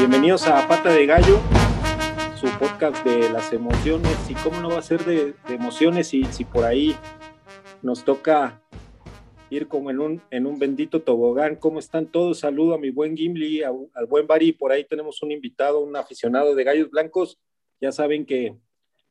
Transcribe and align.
Bienvenidos 0.00 0.46
a 0.46 0.66
Pata 0.66 0.94
de 0.94 1.04
Gallo, 1.04 1.40
su 2.34 2.46
podcast 2.58 3.04
de 3.04 3.28
las 3.28 3.52
emociones. 3.52 4.30
¿Y 4.30 4.34
cómo 4.34 4.58
no 4.62 4.70
va 4.70 4.78
a 4.78 4.82
ser 4.82 5.04
de, 5.04 5.34
emociones 5.50 6.08
si, 6.08 6.24
si 6.24 6.46
por 6.46 6.64
ahí 6.64 6.96
nos 7.82 8.02
toca 8.02 8.62
ir 9.50 9.68
como 9.68 9.90
en 9.90 10.00
un, 10.00 10.22
en 10.30 10.46
un 10.46 10.58
bendito 10.58 11.02
tobogán? 11.02 11.56
¿Cómo 11.56 11.78
están 11.78 12.06
todos? 12.06 12.38
Saludo 12.38 12.72
a 12.72 12.78
mi 12.78 12.88
buen 12.88 13.14
Gimli, 13.14 13.62
al 13.62 14.06
buen 14.08 14.26
Bari. 14.26 14.52
Por 14.52 14.72
ahí 14.72 14.84
tenemos 14.84 15.22
un 15.22 15.32
invitado, 15.32 15.80
un 15.80 15.94
aficionado 15.94 16.54
de 16.54 16.64
gallos 16.64 16.88
blancos. 16.88 17.38
Ya 17.78 17.92
saben 17.92 18.24
que, 18.24 18.56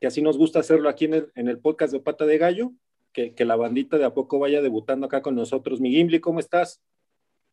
que 0.01 0.07
así 0.07 0.23
nos 0.23 0.39
gusta 0.39 0.57
hacerlo 0.57 0.89
aquí 0.89 1.05
en 1.05 1.13
el, 1.13 1.31
en 1.35 1.49
el 1.49 1.59
podcast 1.59 1.93
de 1.93 1.99
Pata 1.99 2.25
de 2.25 2.39
Gallo. 2.39 2.71
Que, 3.13 3.35
que, 3.35 3.45
la 3.45 3.55
bandita 3.55 3.99
de 3.99 4.05
a 4.05 4.15
poco 4.15 4.39
vaya 4.39 4.59
debutando 4.59 5.05
acá 5.05 5.21
con 5.21 5.35
nosotros. 5.35 5.79
Mi 5.81 5.91
Gimli, 5.91 6.19
¿cómo 6.19 6.39
estás? 6.39 6.81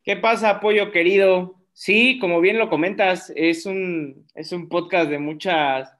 ¿Qué 0.02 0.16
pasa, 0.16 0.48
apoyo 0.48 0.90
querido? 0.90 1.55
Sí, 1.78 2.18
como 2.20 2.40
bien 2.40 2.56
lo 2.56 2.70
comentas, 2.70 3.30
es 3.36 3.66
un, 3.66 4.26
es 4.34 4.50
un 4.52 4.70
podcast 4.70 5.10
de 5.10 5.18
muchas 5.18 5.94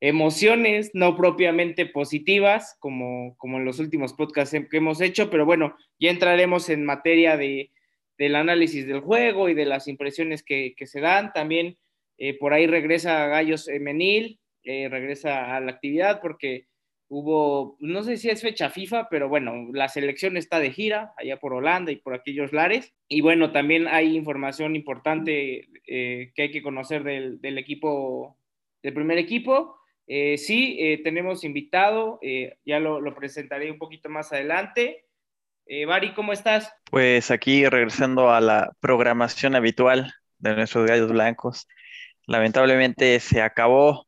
emociones, 0.00 0.90
no 0.94 1.18
propiamente 1.18 1.84
positivas, 1.84 2.78
como, 2.80 3.36
como 3.36 3.58
en 3.58 3.66
los 3.66 3.78
últimos 3.78 4.14
podcasts 4.14 4.56
que 4.70 4.76
hemos 4.78 5.02
hecho, 5.02 5.28
pero 5.28 5.44
bueno, 5.44 5.76
ya 6.00 6.08
entraremos 6.08 6.70
en 6.70 6.86
materia 6.86 7.36
de, 7.36 7.70
del 8.16 8.36
análisis 8.36 8.86
del 8.86 9.00
juego 9.00 9.50
y 9.50 9.54
de 9.54 9.66
las 9.66 9.86
impresiones 9.86 10.42
que, 10.42 10.72
que 10.74 10.86
se 10.86 11.02
dan. 11.02 11.30
También 11.34 11.76
eh, 12.16 12.32
por 12.38 12.54
ahí 12.54 12.66
regresa 12.66 13.26
Gallos 13.26 13.68
Menil, 13.82 14.40
eh, 14.62 14.88
regresa 14.88 15.54
a 15.54 15.60
la 15.60 15.72
actividad 15.72 16.22
porque 16.22 16.67
hubo, 17.08 17.76
no 17.80 18.02
sé 18.02 18.16
si 18.16 18.28
es 18.28 18.42
fecha 18.42 18.70
FIFA, 18.70 19.08
pero 19.08 19.28
bueno, 19.28 19.68
la 19.72 19.88
selección 19.88 20.36
está 20.36 20.60
de 20.60 20.70
gira 20.70 21.14
allá 21.16 21.38
por 21.38 21.54
Holanda 21.54 21.90
y 21.90 21.96
por 21.96 22.14
aquellos 22.14 22.52
lares. 22.52 22.94
Y 23.08 23.22
bueno, 23.22 23.50
también 23.50 23.88
hay 23.88 24.16
información 24.16 24.76
importante 24.76 25.68
eh, 25.86 26.32
que 26.34 26.42
hay 26.42 26.50
que 26.50 26.62
conocer 26.62 27.04
del, 27.04 27.40
del, 27.40 27.58
equipo, 27.58 28.36
del 28.82 28.94
primer 28.94 29.18
equipo. 29.18 29.76
Eh, 30.06 30.36
sí, 30.38 30.76
eh, 30.80 31.02
tenemos 31.02 31.44
invitado, 31.44 32.20
ya 32.64 32.78
lo, 32.78 33.00
lo, 33.00 33.14
presentaré 33.14 33.70
un 33.70 33.78
poquito 33.78 34.08
más 34.08 34.32
adelante. 34.32 35.04
Bari, 35.86 36.14
¿cómo 36.14 36.32
estás? 36.32 36.72
Pues 36.90 37.30
aquí 37.30 37.66
regresando 37.68 38.30
a 38.30 38.40
la 38.40 38.72
programación 38.80 39.54
habitual 39.54 40.14
de 40.38 40.56
nuestros 40.56 40.86
gallos 40.86 41.12
blancos. 41.12 41.68
Lamentablemente 42.26 43.20
se 43.20 43.42
acabó 43.42 44.07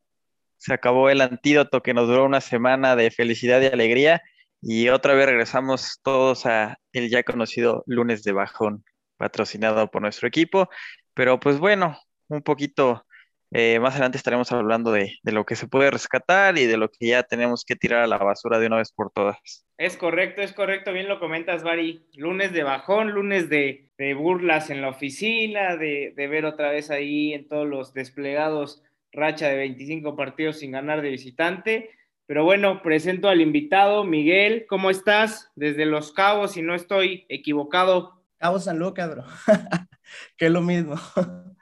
se 0.61 0.75
acabó 0.75 1.09
el 1.09 1.23
antídoto 1.23 1.83
que 1.83 1.95
nos 1.95 2.07
duró 2.07 2.27
una 2.27 2.43
semana 2.43 2.95
de 2.95 3.11
felicidad 3.11 3.63
y 3.63 3.67
alegría 3.67 4.23
y 4.61 4.91
otra 4.91 5.15
vez 5.15 5.25
regresamos 5.25 6.01
todos 6.03 6.45
a 6.45 6.79
el 6.93 7.09
ya 7.09 7.23
conocido 7.23 7.83
lunes 7.87 8.23
de 8.25 8.33
bajón, 8.33 8.85
patrocinado 9.17 9.91
por 9.91 10.03
nuestro 10.03 10.29
equipo. 10.29 10.69
Pero 11.15 11.41
pues 11.41 11.59
bueno, 11.59 11.99
un 12.29 12.43
poquito 12.43 13.07
eh, 13.53 13.81
más 13.81 13.95
adelante 13.95 14.19
estaremos 14.19 14.53
hablando 14.53 14.93
de, 14.93 15.15
de, 15.23 15.33
lo 15.33 15.47
que 15.47 15.57
se 15.57 15.67
puede 15.67 15.91
rescatar 15.91 16.59
y 16.59 16.67
de 16.67 16.77
lo 16.77 16.91
que 16.91 17.09
ya 17.09 17.23
tenemos 17.23 17.65
que 17.65 17.75
tirar 17.75 18.03
a 18.03 18.07
la 18.07 18.19
basura 18.19 18.59
de 18.59 18.67
una 18.67 18.77
vez 18.77 18.93
por 18.93 19.11
todas. 19.11 19.67
Es 19.79 19.97
correcto, 19.97 20.43
es 20.43 20.53
correcto, 20.53 20.93
bien 20.93 21.09
lo 21.09 21.19
comentas, 21.19 21.63
Bari. 21.63 22.07
Lunes 22.15 22.53
de 22.53 22.65
bajón, 22.65 23.13
lunes 23.13 23.49
de, 23.49 23.89
de 23.97 24.13
burlas 24.13 24.69
en 24.69 24.83
la 24.83 24.91
oficina, 24.91 25.79
de, 25.79 26.13
de 26.15 26.29
ver 26.29 26.45
otra 26.45 26.71
vez 26.71 26.91
ahí 26.91 27.33
en 27.33 27.49
todos 27.49 27.67
los 27.67 27.95
desplegados 27.95 28.83
racha 29.13 29.49
de 29.49 29.57
25 29.57 30.17
partidos 30.17 30.59
sin 30.59 30.73
ganar 30.73 31.03
de 31.03 31.11
visitante. 31.11 31.91
Pero 32.27 32.45
bueno, 32.45 32.81
presento 32.83 33.29
al 33.29 33.41
invitado, 33.41 34.05
Miguel, 34.05 34.67
¿cómo 34.69 34.91
estás? 34.91 35.51
Desde 35.57 35.85
Los 35.85 36.13
Cabos, 36.13 36.53
si 36.53 36.63
no 36.63 36.75
estoy 36.75 37.27
equivocado. 37.29 38.23
Cabo 38.39 38.61
San 38.61 38.79
Lucas, 38.79 39.11
bro. 39.11 39.25
que 40.37 40.47
es 40.47 40.53
lo 40.53 40.61
mismo. 40.61 40.95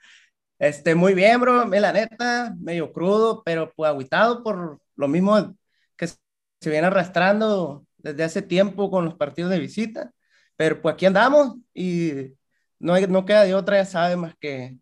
Este, 0.60 0.96
muy 0.96 1.14
bien, 1.14 1.40
bro. 1.40 1.66
La 1.66 1.92
neta, 1.92 2.52
medio 2.58 2.92
crudo, 2.92 3.44
pero 3.44 3.72
pues 3.76 3.88
aguitado 3.88 4.42
por 4.42 4.80
lo 4.96 5.06
mismo 5.06 5.56
que 5.96 6.08
se 6.08 6.18
viene 6.68 6.88
arrastrando 6.88 7.86
desde 7.96 8.24
hace 8.24 8.42
tiempo 8.42 8.90
con 8.90 9.04
los 9.04 9.14
partidos 9.14 9.52
de 9.52 9.60
visita. 9.60 10.12
Pero 10.56 10.82
pues 10.82 10.94
aquí 10.94 11.06
andamos 11.06 11.54
y 11.72 12.34
no, 12.80 12.94
hay, 12.94 13.06
no 13.06 13.24
queda 13.24 13.44
de 13.44 13.54
otra, 13.54 13.76
ya 13.76 13.84
sabe, 13.84 14.16
más 14.16 14.34
que 14.40 14.76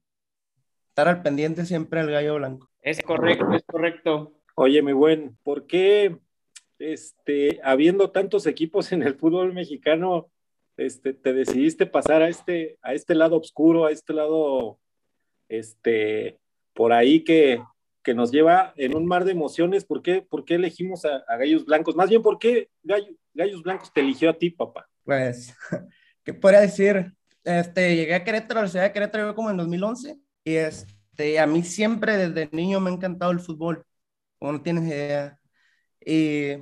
estar 0.97 1.09
al 1.09 1.21
pendiente 1.21 1.67
siempre 1.67 2.01
al 2.01 2.11
gallo 2.11 2.37
blanco. 2.37 2.71
Es 2.81 3.03
correcto, 3.03 3.53
es 3.53 3.63
correcto. 3.67 4.33
Oye, 4.55 4.81
mi 4.81 4.95
buen, 4.95 5.37
¿por 5.43 5.67
qué, 5.67 6.17
este, 6.79 7.61
habiendo 7.63 8.13
tantos 8.13 8.47
equipos 8.47 8.93
en 8.93 9.03
el 9.03 9.15
fútbol 9.15 9.53
mexicano, 9.53 10.31
este, 10.79 11.13
te 11.13 11.35
decidiste 11.35 11.85
pasar 11.85 12.23
a 12.23 12.31
este, 12.31 12.79
a 12.81 12.95
este 12.95 13.15
lado 13.15 13.37
oscuro, 13.37 13.85
a 13.85 13.91
este 13.91 14.15
lado, 14.15 14.79
este, 15.51 16.39
por 16.73 16.95
ahí 16.95 17.23
que, 17.25 17.63
que 18.03 18.15
nos 18.15 18.33
lleva 18.33 18.73
en 18.79 18.97
un 18.97 19.05
mar 19.05 19.27
de 19.27 19.33
emociones? 19.33 19.85
¿Por 19.85 20.01
qué, 20.01 20.23
por 20.23 20.47
qué 20.47 20.55
elegimos 20.55 21.05
a, 21.05 21.17
a, 21.29 21.37
Gallos 21.37 21.67
Blancos? 21.67 21.95
Más 21.95 22.09
bien, 22.09 22.23
¿por 22.23 22.39
qué 22.39 22.71
Gallo, 22.83 23.09
Gallos 23.35 23.63
Blancos 23.63 23.93
te 23.93 24.01
eligió 24.01 24.31
a 24.31 24.39
ti, 24.39 24.49
papá? 24.49 24.89
Pues, 25.05 25.55
¿qué 26.25 26.33
podría 26.33 26.63
decir? 26.63 27.13
Este, 27.45 27.97
llegué 27.97 28.15
a 28.15 28.25
Querétaro, 28.25 28.61
a 28.61 28.63
la 28.63 28.69
ciudad 28.71 28.87
de 28.87 28.93
Querétaro 28.93 29.35
como 29.35 29.51
en 29.51 29.59
2011 29.59 30.11
y 30.11 30.26
este, 30.55 31.39
a 31.39 31.47
mí 31.47 31.63
siempre 31.63 32.17
desde 32.17 32.49
niño 32.55 32.81
me 32.81 32.91
ha 32.91 32.95
encantado 32.95 33.33
el 33.33 33.41
fútbol, 33.41 33.85
como 34.39 34.53
no 34.53 34.63
tienes 34.63 34.85
idea. 34.85 35.39
Y 36.01 36.59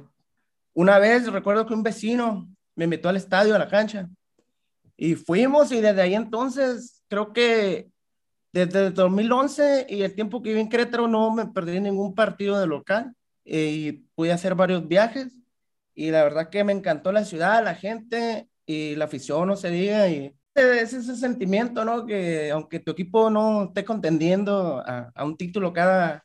una 0.72 0.98
vez 0.98 1.30
recuerdo 1.30 1.66
que 1.66 1.74
un 1.74 1.82
vecino 1.82 2.48
me 2.74 2.84
invitó 2.84 3.08
al 3.08 3.16
estadio, 3.16 3.54
a 3.54 3.58
la 3.58 3.68
cancha, 3.68 4.08
y 4.96 5.14
fuimos 5.14 5.72
y 5.72 5.80
desde 5.80 6.02
ahí 6.02 6.14
entonces 6.14 7.02
creo 7.08 7.32
que 7.32 7.90
desde 8.52 8.86
el 8.86 8.94
2011 8.94 9.86
y 9.88 10.02
el 10.02 10.14
tiempo 10.14 10.40
que 10.40 10.50
viví 10.50 10.60
en 10.60 10.68
Querétaro 10.68 11.08
no 11.08 11.34
me 11.34 11.46
perdí 11.46 11.80
ningún 11.80 12.14
partido 12.14 12.58
de 12.60 12.66
local 12.66 13.14
y 13.44 13.92
pude 14.14 14.32
hacer 14.32 14.54
varios 14.54 14.86
viajes 14.86 15.32
y 15.94 16.10
la 16.10 16.22
verdad 16.24 16.50
que 16.50 16.64
me 16.64 16.72
encantó 16.72 17.12
la 17.12 17.24
ciudad, 17.24 17.64
la 17.64 17.74
gente 17.74 18.48
y 18.66 18.96
la 18.96 19.04
afición, 19.06 19.48
no 19.48 19.56
se 19.56 19.70
diga, 19.70 20.08
y 20.08 20.34
es 20.54 20.92
ese 20.92 21.16
sentimiento, 21.16 21.84
¿no? 21.84 22.06
Que 22.06 22.50
aunque 22.50 22.80
tu 22.80 22.92
equipo 22.92 23.30
no 23.30 23.64
esté 23.64 23.84
contendiendo 23.84 24.82
a, 24.86 25.12
un 25.24 25.36
título 25.36 25.72
cada, 25.72 26.24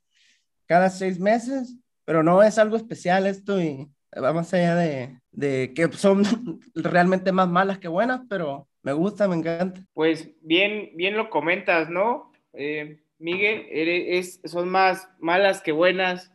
cada 0.65 0.89
seis 0.89 1.19
meses, 1.19 1.77
pero 2.05 2.23
no 2.23 2.43
es 2.43 2.57
algo 2.57 2.77
especial 2.77 3.25
esto 3.25 3.61
y 3.61 3.87
va 4.21 4.33
más 4.33 4.53
allá 4.53 4.75
de, 4.75 5.19
de 5.31 5.73
que 5.75 5.91
son 5.93 6.23
realmente 6.75 7.31
más 7.31 7.49
malas 7.49 7.79
que 7.79 7.87
buenas, 7.87 8.21
pero 8.29 8.67
me 8.81 8.93
gusta, 8.93 9.27
me 9.27 9.35
encanta. 9.35 9.81
Pues 9.93 10.29
bien, 10.41 10.91
bien 10.95 11.17
lo 11.17 11.29
comentas, 11.29 11.89
¿no? 11.89 12.31
Eh, 12.53 13.01
Miguel, 13.17 13.65
eres, 13.69 14.39
es, 14.43 14.51
son 14.51 14.69
más 14.69 15.09
malas 15.19 15.61
que 15.61 15.71
buenas 15.71 16.31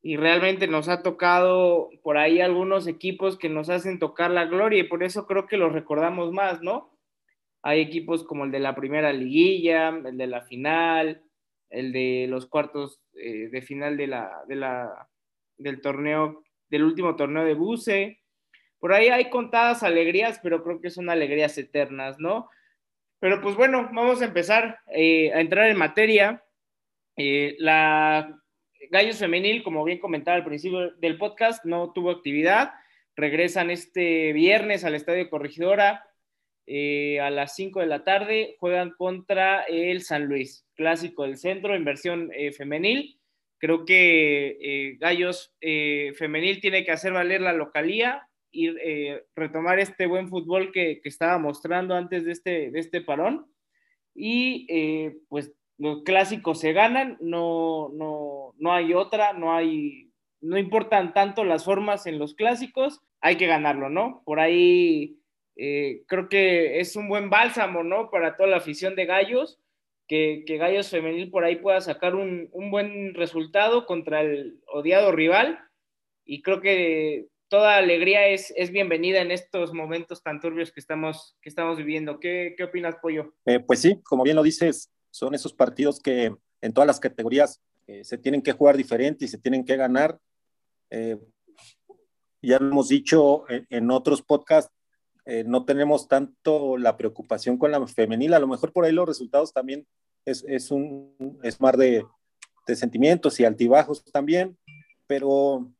y 0.00 0.16
realmente 0.16 0.68
nos 0.68 0.88
ha 0.88 1.02
tocado 1.02 1.90
por 2.02 2.18
ahí 2.18 2.40
algunos 2.40 2.86
equipos 2.86 3.38
que 3.38 3.48
nos 3.48 3.70
hacen 3.70 3.98
tocar 3.98 4.30
la 4.30 4.44
gloria 4.44 4.80
y 4.80 4.88
por 4.88 5.02
eso 5.02 5.26
creo 5.26 5.46
que 5.46 5.56
los 5.56 5.72
recordamos 5.72 6.30
más, 6.30 6.62
¿no? 6.62 6.93
Hay 7.66 7.80
equipos 7.80 8.24
como 8.24 8.44
el 8.44 8.50
de 8.50 8.58
la 8.58 8.74
primera 8.74 9.10
liguilla, 9.10 9.88
el 9.88 10.18
de 10.18 10.26
la 10.26 10.42
final, 10.42 11.22
el 11.70 11.92
de 11.92 12.26
los 12.28 12.46
cuartos 12.46 13.00
eh, 13.14 13.48
de 13.48 13.62
final 13.62 13.96
de 13.96 14.06
la, 14.06 14.42
de 14.46 14.54
la, 14.54 15.08
del 15.56 15.80
torneo, 15.80 16.44
del 16.68 16.84
último 16.84 17.16
torneo 17.16 17.42
de 17.42 17.54
Buse. 17.54 18.20
Por 18.78 18.92
ahí 18.92 19.08
hay 19.08 19.30
contadas 19.30 19.82
alegrías, 19.82 20.40
pero 20.42 20.62
creo 20.62 20.82
que 20.82 20.90
son 20.90 21.08
alegrías 21.08 21.56
eternas, 21.56 22.20
¿no? 22.20 22.50
Pero 23.18 23.40
pues 23.40 23.56
bueno, 23.56 23.88
vamos 23.94 24.20
a 24.20 24.26
empezar 24.26 24.80
eh, 24.88 25.32
a 25.32 25.40
entrar 25.40 25.70
en 25.70 25.78
materia. 25.78 26.44
Eh, 27.16 27.56
la 27.58 28.42
Gallos 28.90 29.16
Femenil, 29.16 29.62
como 29.62 29.84
bien 29.84 30.00
comentaba 30.00 30.36
al 30.36 30.44
principio 30.44 30.90
del 30.96 31.16
podcast, 31.16 31.64
no 31.64 31.94
tuvo 31.94 32.10
actividad. 32.10 32.74
Regresan 33.16 33.70
este 33.70 34.34
viernes 34.34 34.84
al 34.84 34.94
Estadio 34.94 35.30
Corregidora 35.30 36.04
eh, 36.66 37.20
a 37.20 37.30
las 37.30 37.54
5 37.56 37.80
de 37.80 37.86
la 37.86 38.04
tarde 38.04 38.56
juegan 38.58 38.92
contra 38.92 39.62
el 39.64 40.02
San 40.02 40.26
Luis, 40.26 40.66
clásico 40.74 41.24
del 41.24 41.36
centro 41.36 41.74
en 41.74 41.84
versión 41.84 42.30
eh, 42.34 42.52
femenil. 42.52 43.18
Creo 43.58 43.84
que 43.84 44.58
eh, 44.60 44.96
Gallos 44.98 45.54
femenil 45.60 46.60
tiene 46.60 46.84
que 46.84 46.92
hacer 46.92 47.12
valer 47.12 47.40
la 47.40 47.52
localía 47.52 48.28
y 48.50 48.70
retomar 49.34 49.80
este 49.80 50.06
buen 50.06 50.28
fútbol 50.28 50.70
que, 50.70 51.00
que, 51.02 51.08
estaba 51.08 51.38
mostrando 51.38 51.94
antes 51.94 52.24
de 52.24 52.32
este, 52.32 52.70
de 52.70 52.78
este 52.78 53.00
parón. 53.00 53.46
Y 54.14 54.68
pues 55.28 55.52
los 55.78 56.04
clásicos 56.04 56.60
se 56.60 56.72
ganan, 56.72 57.16
no, 57.20 57.90
no, 57.94 58.54
no 58.58 58.72
hay 58.72 58.94
otra, 58.94 59.32
no 59.32 59.54
hay, 59.54 60.12
no 60.40 60.56
importan 60.56 61.12
tanto 61.14 61.42
las 61.42 61.64
formas 61.64 62.06
en 62.06 62.18
los 62.18 62.34
clásicos, 62.34 63.00
hay 63.20 63.36
que 63.36 63.46
ganarlo, 63.46 63.88
¿no? 63.88 64.22
Por 64.24 64.38
ahí 64.38 65.18
eh, 65.56 66.02
creo 66.06 66.28
que 66.28 66.80
es 66.80 66.96
un 66.96 67.08
buen 67.08 67.30
bálsamo, 67.30 67.82
¿no? 67.82 68.10
Para 68.10 68.36
toda 68.36 68.48
la 68.48 68.56
afición 68.56 68.94
de 68.96 69.06
Gallos, 69.06 69.60
que, 70.06 70.44
que 70.46 70.56
Gallos 70.58 70.88
Femenil 70.88 71.30
por 71.30 71.44
ahí 71.44 71.56
pueda 71.56 71.80
sacar 71.80 72.14
un, 72.14 72.48
un, 72.52 72.70
buen 72.70 73.14
resultado 73.14 73.86
contra 73.86 74.22
el 74.22 74.60
odiado 74.66 75.12
rival. 75.12 75.58
Y 76.24 76.42
creo 76.42 76.60
que 76.60 77.28
toda 77.48 77.76
alegría 77.76 78.28
es, 78.28 78.52
es 78.56 78.70
bienvenida 78.70 79.20
en 79.20 79.30
estos 79.30 79.72
momentos 79.72 80.22
tan 80.22 80.40
turbios 80.40 80.72
que 80.72 80.80
estamos, 80.80 81.36
que 81.40 81.48
estamos 81.48 81.78
viviendo. 81.78 82.18
¿Qué, 82.18 82.54
qué 82.56 82.64
opinas, 82.64 82.96
Pollo? 83.00 83.34
Eh, 83.46 83.60
pues 83.60 83.80
sí, 83.80 84.00
como 84.02 84.24
bien 84.24 84.36
lo 84.36 84.42
dices, 84.42 84.90
son 85.10 85.34
esos 85.34 85.52
partidos 85.52 86.00
que 86.00 86.34
en 86.60 86.72
todas 86.72 86.86
las 86.86 86.98
categorías 86.98 87.62
eh, 87.86 88.02
se 88.04 88.18
tienen 88.18 88.42
que 88.42 88.52
jugar 88.52 88.76
diferente 88.76 89.24
y 89.24 89.28
se 89.28 89.38
tienen 89.38 89.64
que 89.64 89.76
ganar. 89.76 90.18
Eh, 90.90 91.18
ya 92.42 92.58
lo 92.58 92.68
hemos 92.68 92.88
dicho 92.88 93.44
en, 93.48 93.90
otros 93.90 94.22
podcasts, 94.22 94.73
eh, 95.26 95.44
no 95.44 95.64
tenemos 95.64 96.08
tanto 96.08 96.76
la 96.76 96.96
preocupación 96.96 97.56
con 97.56 97.70
la 97.70 97.86
femenil, 97.86 98.34
a 98.34 98.38
lo 98.38 98.46
mejor 98.46 98.72
por 98.72 98.84
ahí 98.84 98.92
los 98.92 99.06
resultados 99.06 99.52
también 99.52 99.86
es, 100.24 100.44
es 100.46 100.70
un 100.70 101.38
es 101.42 101.60
mar 101.60 101.76
de, 101.76 102.04
de, 102.66 102.76
sentimientos 102.76 103.40
y 103.40 103.44
altibajos 103.44 104.04
también, 104.04 104.58
pero 105.06 105.70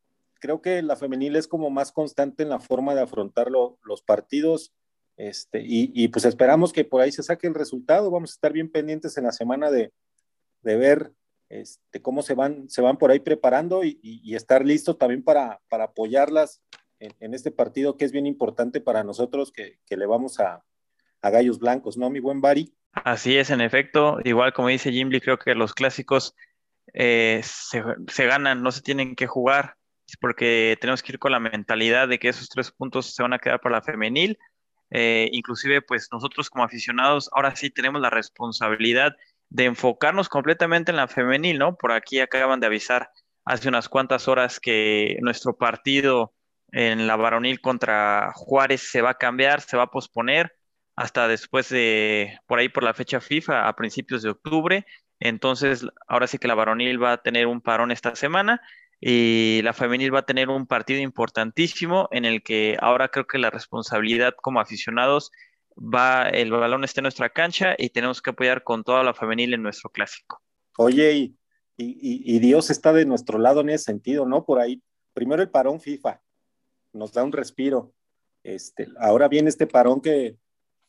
creo 0.41 0.61
que 0.61 0.83
la 0.83 0.97
femenil 0.97 1.37
es 1.37 1.47
como 1.49 1.71
más 1.71 1.93
constante 1.93 2.43
en 2.43 2.51
la 2.51 2.61
forma 2.61 2.95
de 2.95 3.03
afrontar 3.03 3.51
los 3.51 4.03
partidos. 4.03 4.75
Este, 5.17 5.61
y, 5.63 5.93
y, 5.95 6.09
pues 6.09 6.25
esperamos 6.25 6.73
que 6.73 6.85
por 6.85 7.01
ahí 7.01 7.13
se 7.13 7.23
saque 7.23 7.47
el 7.47 7.55
resultado. 7.55 8.11
Vamos 8.11 8.33
a 8.33 8.35
estar 8.35 8.53
bien 8.53 8.71
pendientes 8.71 9.17
en 9.17 9.25
la 9.25 9.33
semana 9.33 9.71
de, 9.71 9.93
de 10.63 10.77
ver 10.77 11.13
este, 11.49 12.03
cómo 12.03 12.23
se 12.23 12.35
van, 12.35 12.69
se 12.69 12.83
van 12.83 12.99
por 12.99 13.11
ahí 13.11 13.21
preparando 13.21 13.85
y, 13.85 13.99
y, 14.03 14.35
estar 14.35 14.67
listos 14.67 14.99
también 14.99 15.23
para, 15.23 15.61
para 15.69 15.85
apoyarlas 15.85 16.63
en, 16.99 17.35
este 17.35 17.51
partido 17.51 17.97
que 17.97 18.05
es 18.05 18.13
bien 18.13 18.27
importante 18.27 18.81
para 18.81 19.05
nosotros 19.05 19.53
que, 19.53 19.79
que 19.87 19.97
le 19.97 20.07
vamos 20.07 20.41
a, 20.41 20.65
a, 21.21 21.31
Gallos 21.31 21.59
Blancos, 21.59 21.97
¿no, 21.97 22.11
mi 22.11 22.21
buen 22.21 22.41
Bari? 22.41 22.75
Así 22.93 23.37
es, 23.37 23.51
en 23.51 23.61
efecto, 23.61 24.19
igual 24.25 24.53
como 24.53 24.69
dice 24.69 24.93
Jimmy, 24.93 25.21
creo 25.21 25.39
que 25.39 25.55
los 25.55 25.75
clásicos 25.75 26.35
eh, 26.93 27.41
se, 27.43 27.83
se, 28.09 28.27
ganan, 28.27 28.63
no 28.63 28.71
se 28.71 28.83
tienen 28.83 29.17
que 29.17 29.27
jugar, 29.27 29.77
porque 30.21 30.77
tenemos 30.81 31.03
que 31.03 31.13
ir 31.13 31.19
con 31.19 31.33
la 31.33 31.41
mentalidad 31.41 32.09
de 32.09 32.19
que 32.19 32.29
esos 32.29 32.49
tres 32.49 32.71
puntos 32.71 33.15
se 33.15 33.23
van 33.23 33.33
a 33.33 33.39
quedar 33.39 33.61
para 33.61 33.77
la 33.77 33.83
femenil. 33.83 34.39
Eh, 34.91 35.29
inclusive, 35.33 35.83
pues 35.83 36.09
nosotros 36.13 36.51
como 36.51 36.65
aficionados 36.65 37.29
ahora 37.33 37.57
sí 37.57 37.71
tenemos 37.71 38.01
la 38.01 38.11
responsabilidad 38.11 39.17
de 39.49 39.65
enfocarnos 39.65 40.29
completamente 40.29 40.91
en 40.91 40.97
la 40.97 41.09
femenil, 41.09 41.59
¿no? 41.59 41.77
Por 41.77 41.93
aquí 41.93 42.21
acaban 42.21 42.61
de 42.61 42.67
avisar 42.67 43.11
hace 43.45 43.69
unas 43.69 43.89
cuantas 43.89 44.29
horas 44.29 44.61
que 44.61 45.19
nuestro 45.21 45.57
partido 45.57 46.34
en 46.75 47.07
la 47.07 47.15
varonil 47.15 47.61
contra 47.61 48.33
Juárez 48.35 48.91
se 48.91 49.01
va 49.01 49.11
a 49.11 49.19
cambiar, 49.19 49.61
se 49.61 49.77
va 49.77 49.85
a 49.85 49.91
posponer 49.91 50.57
hasta 50.97 51.29
después 51.29 51.69
de, 51.69 52.37
por 52.47 52.59
ahí 52.59 52.69
por 52.69 52.83
la 52.83 52.95
fecha 52.95 53.21
FIFA, 53.21 53.69
a 53.69 53.77
principios 53.77 54.23
de 54.23 54.31
octubre. 54.31 54.85
Entonces, 55.21 55.87
ahora 56.09 56.27
sí 56.27 56.39
que 56.39 56.49
la 56.49 56.57
varonil 56.57 57.01
va 57.01 57.13
a 57.13 57.23
tener 57.23 57.47
un 57.47 57.61
parón 57.61 57.93
esta 57.93 58.17
semana 58.17 58.61
y 59.01 59.61
la 59.63 59.73
femenil 59.73 60.13
va 60.13 60.21
a 60.21 60.27
tener 60.27 60.49
un 60.49 60.67
partido 60.67 61.01
importantísimo 61.01 62.09
en 62.11 62.25
el 62.25 62.43
que 62.43 62.77
ahora 62.81 63.09
creo 63.09 63.29
que 63.29 63.39
la 63.39 63.51
responsabilidad 63.51 64.35
como 64.43 64.59
aficionados 64.59 65.31
va, 65.77 66.29
el 66.29 66.51
balón 66.51 66.83
está 66.83 67.01
en 67.01 67.05
nuestra 67.05 67.31
cancha 67.31 67.77
y 67.79 67.91
tenemos 67.91 68.21
que 68.21 68.31
apoyar 68.31 68.65
con 68.65 68.83
toda 68.83 69.05
la 69.05 69.15
femenil 69.15 69.55
en 69.55 69.63
nuestro 69.63 69.91
clásico. 69.91 70.43
Oye, 70.77 71.15
y, 71.15 71.37
y, 71.77 72.39
Dios 72.41 72.71
está 72.71 72.93
de 72.93 73.07
nuestro 73.07 73.39
lado 73.39 73.61
en 73.61 73.71
ese 73.71 73.85
sentido, 73.85 74.27
¿no? 74.27 74.45
Por 74.45 74.61
ahí, 74.61 74.83
primero 75.13 75.41
el 75.41 75.51
parón 75.51 75.81
FIFA, 75.81 76.21
nos 76.95 77.13
da 77.13 77.23
un 77.23 77.33
respiro. 77.33 77.93
Este, 78.43 78.89
ahora 78.99 79.29
viene 79.29 79.49
este 79.49 79.67
parón 79.67 80.01
que, 80.01 80.39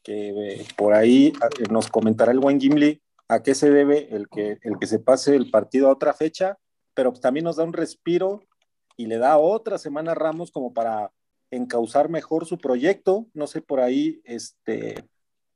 que 0.04 0.30
eh, 0.30 0.66
por 0.78 0.94
ahí 0.94 1.34
eh, 1.60 1.64
nos 1.72 1.88
comentará 1.88 2.32
el 2.32 2.40
buen 2.40 2.60
Gimli 2.60 3.02
a 3.28 3.42
qué 3.42 3.56
se 3.56 3.72
debe 3.72 4.16
el 4.16 4.30
que, 4.30 4.60
el 4.62 4.78
que 4.80 4.88
se 4.88 5.00
pase 5.00 5.36
el 5.36 5.50
partido 5.50 5.88
a 5.88 5.94
otra 5.94 6.14
fecha, 6.14 6.58
pero 6.94 7.12
también 7.14 7.46
nos 7.46 7.56
da 7.56 7.64
un 7.64 7.74
respiro 7.74 8.44
y 8.98 9.08
le 9.08 9.18
da 9.18 9.38
otra 9.38 9.78
semana 9.78 10.12
a 10.12 10.16
Ramos 10.16 10.52
como 10.52 10.74
para 10.74 11.12
encauzar 11.52 12.10
mejor 12.10 12.46
su 12.46 12.58
proyecto. 12.58 13.28
No 13.34 13.48
sé 13.48 13.62
por 13.62 13.80
ahí, 13.80 14.22
este, 14.26 15.10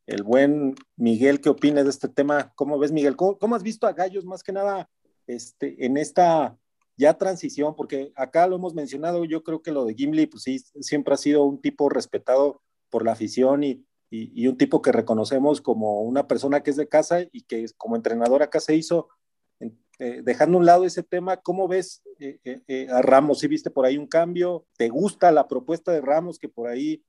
el 0.08 0.24
buen 0.24 0.76
Miguel, 0.96 1.40
¿qué 1.42 1.50
opinas 1.50 1.84
de 1.84 1.92
este 1.92 2.10
tema? 2.10 2.52
¿Cómo 2.56 2.80
ves, 2.80 2.92
Miguel? 2.92 3.16
¿Cómo, 3.16 3.56
has 3.56 3.64
visto 3.64 3.88
a 3.88 3.94
Gallos 3.94 4.26
más 4.26 4.44
que 4.44 4.52
nada 4.52 4.90
este, 5.28 5.86
en 5.86 5.98
esta 5.98 6.58
ya 7.00 7.18
transición? 7.18 7.76
Porque 7.76 8.12
acá 8.16 8.48
lo 8.48 8.58
hemos 8.58 8.76
mencionado, 8.76 9.26
yo 9.26 9.44
creo 9.44 9.62
que 9.62 9.72
lo 9.72 9.86
de 9.86 9.96
Gimli, 9.96 10.28
pues 10.28 10.44
sí, 10.44 10.60
siempre 10.82 11.14
ha 11.14 11.18
sido 11.18 11.46
un 11.46 11.62
tipo 11.62 11.90
respetado 11.90 12.62
por 12.90 13.06
la 13.06 13.14
afición 13.14 13.64
y, 13.64 13.86
y, 14.10 14.44
y 14.44 14.48
un 14.48 14.58
tipo 14.58 14.82
que 14.82 14.92
reconocemos 14.92 15.62
como 15.62 16.02
una 16.02 16.28
persona 16.28 16.62
que 16.62 16.72
es 16.72 16.78
de 16.78 16.88
casa 16.88 17.22
y 17.32 17.44
que 17.44 17.66
como 17.78 17.96
entrenador 17.96 18.44
acá 18.44 18.60
se 18.60 18.76
hizo 18.76 19.08
eh, 20.02 20.22
dejando 20.24 20.58
a 20.58 20.60
un 20.62 20.66
lado 20.66 20.86
ese 20.86 21.04
tema, 21.04 21.36
¿cómo 21.38 21.68
ves 21.68 22.02
eh, 22.20 22.40
eh, 22.46 22.88
a 22.90 23.02
Ramos? 23.02 23.40
¿Sí 23.40 23.48
viste 23.50 23.70
por 23.70 23.86
ahí 23.86 23.98
un 23.98 24.08
cambio? 24.08 24.66
¿Te 24.78 24.88
gusta 24.88 25.30
la 25.30 25.46
propuesta 25.46 25.92
de 25.92 26.00
Ramos 26.00 26.40
que 26.40 26.48
por 26.48 26.70
ahí 26.70 27.04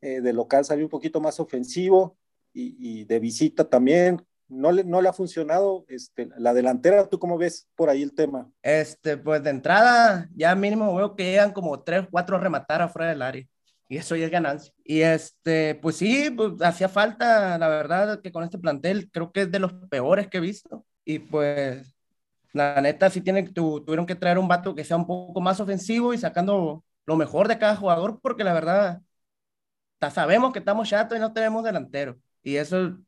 de 0.00 0.32
local 0.32 0.64
salió 0.64 0.84
un 0.84 0.90
poquito 0.90 1.20
más 1.20 1.40
ofensivo 1.40 2.16
y, 2.52 3.04
de 3.04 3.18
visita 3.18 3.68
también? 3.68 4.24
¿No 4.48 4.72
le, 4.72 4.84
¿No 4.84 5.02
le 5.02 5.08
ha 5.08 5.12
funcionado 5.12 5.84
este, 5.88 6.28
la 6.38 6.54
delantera? 6.54 7.08
¿Tú 7.08 7.18
cómo 7.18 7.36
ves 7.36 7.68
por 7.74 7.90
ahí 7.90 8.02
el 8.02 8.14
tema? 8.14 8.50
Este, 8.62 9.16
pues 9.16 9.42
de 9.42 9.50
entrada, 9.50 10.28
ya 10.34 10.54
mínimo 10.54 10.94
veo 10.94 11.14
que 11.14 11.24
llegan 11.24 11.52
como 11.52 11.82
tres, 11.82 12.06
cuatro 12.10 12.38
rematar 12.38 12.82
afuera 12.82 13.10
del 13.10 13.22
área 13.22 13.46
y 13.88 13.96
eso 13.96 14.16
ya 14.16 14.26
es 14.26 14.30
ganancia. 14.30 14.72
Y 14.84 15.00
este, 15.00 15.74
pues 15.76 15.96
sí, 15.96 16.30
pues, 16.30 16.60
hacía 16.62 16.88
falta, 16.88 17.58
la 17.58 17.68
verdad, 17.68 18.20
que 18.20 18.30
con 18.30 18.44
este 18.44 18.58
plantel 18.58 19.10
creo 19.10 19.32
que 19.32 19.42
es 19.42 19.50
de 19.50 19.58
los 19.58 19.72
peores 19.90 20.28
que 20.28 20.38
he 20.38 20.40
visto. 20.40 20.84
Y 21.04 21.18
pues 21.20 21.94
la 22.52 22.80
neta, 22.80 23.10
sí 23.10 23.20
tienen, 23.22 23.52
tuvieron 23.52 24.06
que 24.06 24.14
traer 24.14 24.38
un 24.38 24.48
vato 24.48 24.74
que 24.74 24.84
sea 24.84 24.96
un 24.96 25.06
poco 25.06 25.40
más 25.40 25.60
ofensivo 25.60 26.12
y 26.12 26.18
sacando 26.18 26.84
lo 27.06 27.16
mejor 27.16 27.48
de 27.48 27.58
cada 27.58 27.76
jugador, 27.76 28.20
porque 28.20 28.44
la 28.44 28.52
verdad, 28.52 29.00
sabemos 30.12 30.52
que 30.52 30.58
estamos 30.58 30.88
chatos 30.88 31.16
y 31.16 31.20
no 31.20 31.32
tenemos 31.32 31.64
delantero. 31.64 32.18
Y 32.42 32.56
eso, 32.56 32.98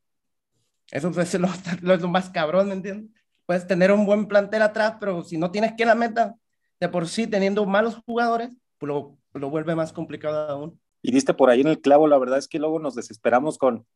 eso 0.91 1.09
es 1.21 1.35
lo, 1.83 1.97
lo, 1.97 2.09
más 2.09 2.31
cabrón, 2.31 2.69
¿me 2.69 2.75
entiendes? 2.75 3.11
Puedes 3.47 3.67
tener 3.67 3.93
un 3.93 4.07
buen 4.07 4.27
plantel 4.27 4.63
atrás, 4.63 4.97
pero 5.01 5.23
si 5.23 5.37
no 5.37 5.51
tienes 5.51 5.75
que 5.77 5.85
la 5.85 5.95
meta, 5.95 6.37
de 6.79 6.89
por 6.89 7.09
sí 7.09 7.27
teniendo 7.27 7.67
malos 7.67 7.97
jugadores, 8.07 8.51
pues 8.79 8.89
lo, 8.89 9.19
lo 9.35 9.51
vuelve 9.51 9.75
más 9.75 9.93
complicado 9.93 10.49
aún. 10.49 10.81
Y 11.03 11.13
diste 11.13 11.35
por 11.35 11.51
ahí 11.51 11.61
en 11.61 11.69
el 11.69 11.81
clavo, 11.81 12.07
la 12.07 12.19
verdad 12.19 12.39
es 12.39 12.49
que 12.49 12.59
luego 12.59 12.79
nos 12.79 12.95
desesperamos 12.95 13.59
con, 13.59 13.87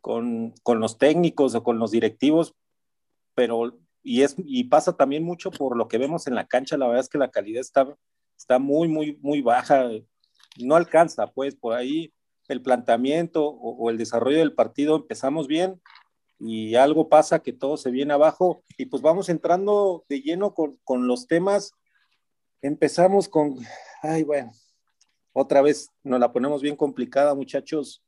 con, 0.00 0.54
con 0.62 0.80
los 0.80 0.98
técnicos 0.98 1.54
o 1.54 1.62
con 1.62 1.78
los 1.78 1.90
directivos, 1.90 2.54
pero 3.34 3.78
y, 4.02 4.22
es, 4.22 4.34
y 4.38 4.64
pasa 4.64 4.96
también 4.96 5.24
mucho 5.24 5.50
por 5.50 5.76
lo 5.76 5.88
que 5.88 5.98
vemos 5.98 6.26
en 6.26 6.34
la 6.34 6.46
cancha, 6.46 6.76
la 6.76 6.86
verdad 6.86 7.00
es 7.00 7.08
que 7.08 7.18
la 7.18 7.30
calidad 7.30 7.60
está, 7.60 7.96
está 8.36 8.58
muy, 8.58 8.88
muy, 8.88 9.18
muy 9.22 9.40
baja, 9.40 9.88
no 10.58 10.76
alcanza, 10.76 11.28
pues 11.28 11.54
por 11.54 11.74
ahí 11.74 12.12
el 12.48 12.62
planteamiento 12.62 13.46
o, 13.46 13.88
el 13.90 13.96
desarrollo 13.96 14.38
del 14.38 14.52
partido 14.54 14.96
empezamos 14.96 15.46
bien 15.46 15.80
y 16.44 16.74
algo 16.74 17.08
pasa 17.08 17.40
que 17.40 17.52
todo 17.52 17.76
se 17.76 17.92
viene 17.92 18.12
abajo 18.12 18.64
y 18.76 18.86
pues 18.86 19.00
vamos 19.00 19.28
entrando 19.28 20.04
de 20.08 20.22
lleno 20.22 20.54
con, 20.54 20.76
con 20.82 21.06
los 21.06 21.28
temas. 21.28 21.72
Empezamos 22.62 23.28
con, 23.28 23.56
ay 24.02 24.24
bueno, 24.24 24.50
otra 25.32 25.62
vez 25.62 25.90
nos 26.02 26.18
la 26.18 26.32
ponemos 26.32 26.60
bien 26.60 26.74
complicada 26.74 27.36
muchachos. 27.36 28.02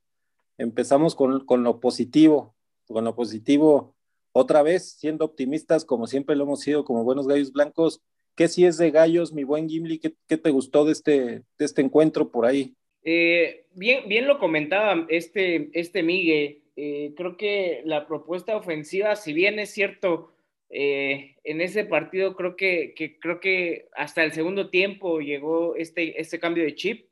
Empezamos 0.59 1.15
con, 1.15 1.47
con 1.47 1.63
lo 1.63 1.79
positivo, 1.79 2.57
con 2.89 3.05
lo 3.05 3.15
positivo 3.15 3.95
otra 4.33 4.65
vez, 4.65 4.97
siendo 4.99 5.25
optimistas, 5.25 5.85
como 5.85 6.09
siempre 6.09 6.35
lo 6.35 6.43
hemos 6.43 6.61
sido, 6.61 6.85
como 6.85 7.05
buenos 7.05 7.29
gallos 7.29 7.53
blancos, 7.53 8.03
¿qué 8.35 8.49
si 8.49 8.67
es 8.67 8.79
de 8.79 8.91
gallos, 8.91 9.33
mi 9.33 9.45
buen 9.45 9.69
Gimli? 9.69 10.01
¿Qué, 10.01 10.17
qué 10.27 10.37
te 10.37 10.51
gustó 10.51 10.85
de 10.85 10.91
este, 10.91 11.13
de 11.57 11.65
este 11.65 11.83
encuentro 11.83 12.33
por 12.33 12.47
ahí? 12.47 12.75
Eh, 13.05 13.69
bien, 13.75 14.09
bien 14.09 14.27
lo 14.27 14.41
comentaba 14.41 15.07
este, 15.09 15.71
este 15.73 16.03
Miguel. 16.03 16.64
Eh, 16.77 17.15
creo 17.17 17.37
que 17.37 17.83
la 17.85 18.07
propuesta 18.07 18.57
ofensiva, 18.57 19.17
si 19.17 19.33
bien 19.33 19.59
es 19.59 19.71
cierto, 19.71 20.33
eh, 20.71 21.37
en 21.45 21.61
ese 21.61 21.85
partido 21.85 22.35
creo 22.35 22.57
que, 22.57 22.95
que, 22.97 23.19
creo 23.19 23.39
que 23.39 23.89
hasta 23.95 24.25
el 24.25 24.33
segundo 24.33 24.71
tiempo 24.71 25.21
llegó 25.21 25.77
este, 25.77 26.21
este 26.21 26.41
cambio 26.41 26.65
de 26.65 26.75
chip, 26.75 27.09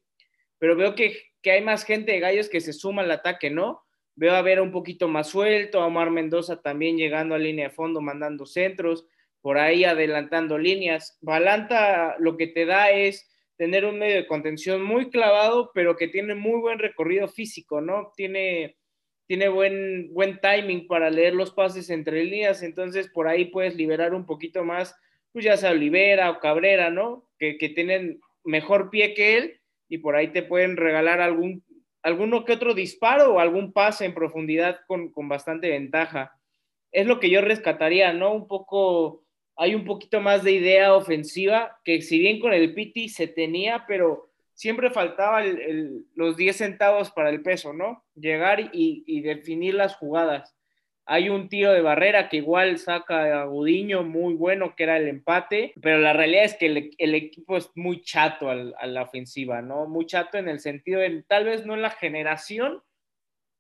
pero 0.59 0.75
veo 0.77 0.95
que, 0.95 1.17
que 1.43 1.53
hay 1.53 1.63
más 1.63 1.85
gente 1.85 2.13
de 2.13 2.21
gallos 2.21 2.49
que 2.49 2.61
se 2.61 2.73
suma 2.73 3.03
al 3.03 3.11
ataque, 3.11 3.51
¿no? 3.51 3.83
Veo 4.15 4.35
a 4.35 4.43
ver 4.43 4.61
un 4.61 4.73
poquito 4.73 5.09
más 5.09 5.29
suelto, 5.29 5.81
a 5.81 5.87
Omar 5.87 6.11
Mendoza 6.11 6.61
también 6.61 6.97
llegando 6.97 7.35
a 7.35 7.39
línea 7.39 7.69
de 7.69 7.75
fondo, 7.75 8.01
mandando 8.01 8.47
centros, 8.47 9.07
por 9.41 9.59
ahí 9.59 9.85
adelantando 9.85 10.59
líneas. 10.59 11.19
Balanta 11.21 12.17
lo 12.19 12.37
que 12.37 12.47
te 12.47 12.65
da 12.67 12.91
es 12.91 13.29
tener 13.57 13.85
un 13.85 13.99
medio 13.99 14.17
de 14.17 14.27
contención 14.27 14.83
muy 14.83 15.11
clavado, 15.11 15.71
pero 15.75 15.97
que 15.97 16.09
tiene 16.09 16.35
muy 16.35 16.61
buen 16.61 16.79
recorrido 16.79 17.29
físico, 17.29 17.81
¿no? 17.81 18.13
Tiene, 18.17 18.77
tiene 19.33 19.49
buen, 19.49 20.13
buen 20.13 20.39
timing 20.43 20.87
para 20.87 21.09
leer 21.09 21.33
los 21.33 21.53
pases 21.53 21.89
entre 21.89 22.23
líneas, 22.23 22.63
entonces 22.63 23.09
por 23.09 23.29
ahí 23.29 23.47
puedes 23.47 23.75
liberar 23.75 24.13
un 24.13 24.27
poquito 24.27 24.63
más, 24.63 24.95
pues 25.33 25.43
ya 25.43 25.57
sea 25.57 25.71
Olivera 25.71 26.31
o 26.31 26.39
Cabrera, 26.39 26.91
¿no? 26.91 27.27
Que, 27.39 27.57
que 27.57 27.71
tienen 27.71 28.21
mejor 28.45 28.91
pie 28.91 29.15
que 29.15 29.39
él 29.39 29.61
y 29.89 29.97
por 29.97 30.17
ahí 30.17 30.29
te 30.33 30.43
pueden 30.43 30.77
regalar 30.77 31.23
algún 31.23 31.65
alguno 32.03 32.45
que 32.45 32.53
otro 32.53 32.75
disparo 32.75 33.33
o 33.33 33.39
algún 33.39 33.73
pase 33.73 34.05
en 34.05 34.13
profundidad 34.13 34.81
con, 34.87 35.11
con, 35.11 35.31
bastante 35.31 35.71
ventaja. 35.71 36.39
Es 36.91 37.07
lo 37.07 37.19
que 37.19 37.31
yo 37.31 37.41
rescataría, 37.41 38.13
¿no? 38.13 38.35
Un 38.35 38.47
poco, 38.47 39.25
hay 39.57 39.75
un 39.75 39.87
poquito 39.87 40.21
más 40.21 40.45
de 40.45 40.53
idea 40.53 40.95
ofensiva, 40.95 41.81
que 41.85 42.03
si 42.03 42.19
bien 42.19 42.39
con 42.39 42.53
el 42.53 42.75
Piti 42.75 43.09
se 43.09 43.29
tenía, 43.29 43.87
pero 43.89 44.32
siempre 44.55 44.91
faltaba 44.91 45.43
los 46.15 46.37
10 46.37 46.57
centavos 46.57 47.11
para 47.11 47.31
el 47.31 47.43
peso, 47.43 47.73
¿no? 47.73 48.05
Llegar 48.15 48.71
y, 48.73 49.21
definir 49.23 49.75
las 49.75 49.97
jugadas. 49.97 50.57
Hay 51.05 51.29
un 51.29 51.49
tiro 51.49 51.73
de 51.73 51.83
barrera 51.83 52.29
que 52.29 52.37
igual 52.37 52.79
saca 52.79 53.43
a 53.43 53.45
Gudiño, 53.47 54.05
muy 54.05 54.35
bueno, 54.35 54.75
que 54.77 54.85
era 54.85 54.97
el 54.97 55.09
empate, 55.09 55.73
pero 55.83 55.99
la 55.99 56.13
realidad 56.13 56.45
es 56.45 56.55
que 56.55 56.67
el, 56.67 57.15
equipo 57.15 57.57
es 57.57 57.71
muy 57.75 58.03
chato 58.03 58.51
a 58.51 58.87
la 58.87 59.03
ofensiva, 59.03 59.63
¿no? 59.63 59.87
Muy 59.87 60.07
chato 60.07 60.39
en 60.39 60.49
el 60.49 60.61
sentido 60.61 61.01
de, 61.01 61.25
tal 61.27 61.45
vez 61.45 61.67
no 61.67 61.75
en 61.75 61.83
la 61.83 61.91
generación, 61.91 62.83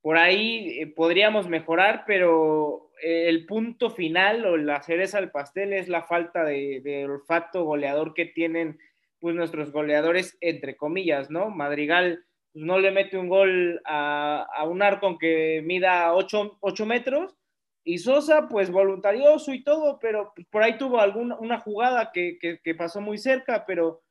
por 0.02 0.18
ahí 0.18 0.80
eh, 0.80 0.88
podríamos 0.88 1.48
mejorar, 1.48 2.02
pero 2.06 2.90
eh, 3.02 3.28
el 3.28 3.46
punto 3.46 3.88
final 3.88 4.44
o 4.44 4.56
la 4.56 4.82
cereza 4.82 5.20
del 5.20 5.30
pastel 5.30 5.72
es 5.72 5.88
la 5.88 6.02
falta 6.02 6.44
de, 6.44 7.06
olfato 7.08 7.64
goleador 7.64 8.12
que 8.12 8.26
tienen 8.26 8.78
pues 9.22 9.36
nuestros 9.36 9.70
goleadores, 9.70 10.36
entre 10.40 10.76
comillas, 10.76 11.30
¿no? 11.30 11.48
Madrigal 11.48 12.26
pues, 12.52 12.64
no 12.64 12.80
le 12.80 12.90
mete 12.90 13.16
un 13.16 13.28
gol 13.28 13.80
a, 13.86 14.64
un 14.68 14.82
arco 14.82 15.16
que 15.16 15.62
mida 15.64 16.12
8, 16.12 16.58
metros 16.84 17.36
y 17.84 17.98
Sosa 17.98 18.48
pues 18.48 18.72
voluntarioso 18.72 19.54
y 19.54 19.62
todo, 19.62 20.00
pero 20.00 20.32
por 20.50 20.64
ahí 20.64 20.76
tuvo 20.76 21.00
alguna 21.00 21.38
una 21.38 21.60
jugada 21.60 22.10
que, 22.12 22.58
pasó 22.76 23.00
muy 23.00 23.16
cerca, 23.16 23.64
pero 23.64 24.02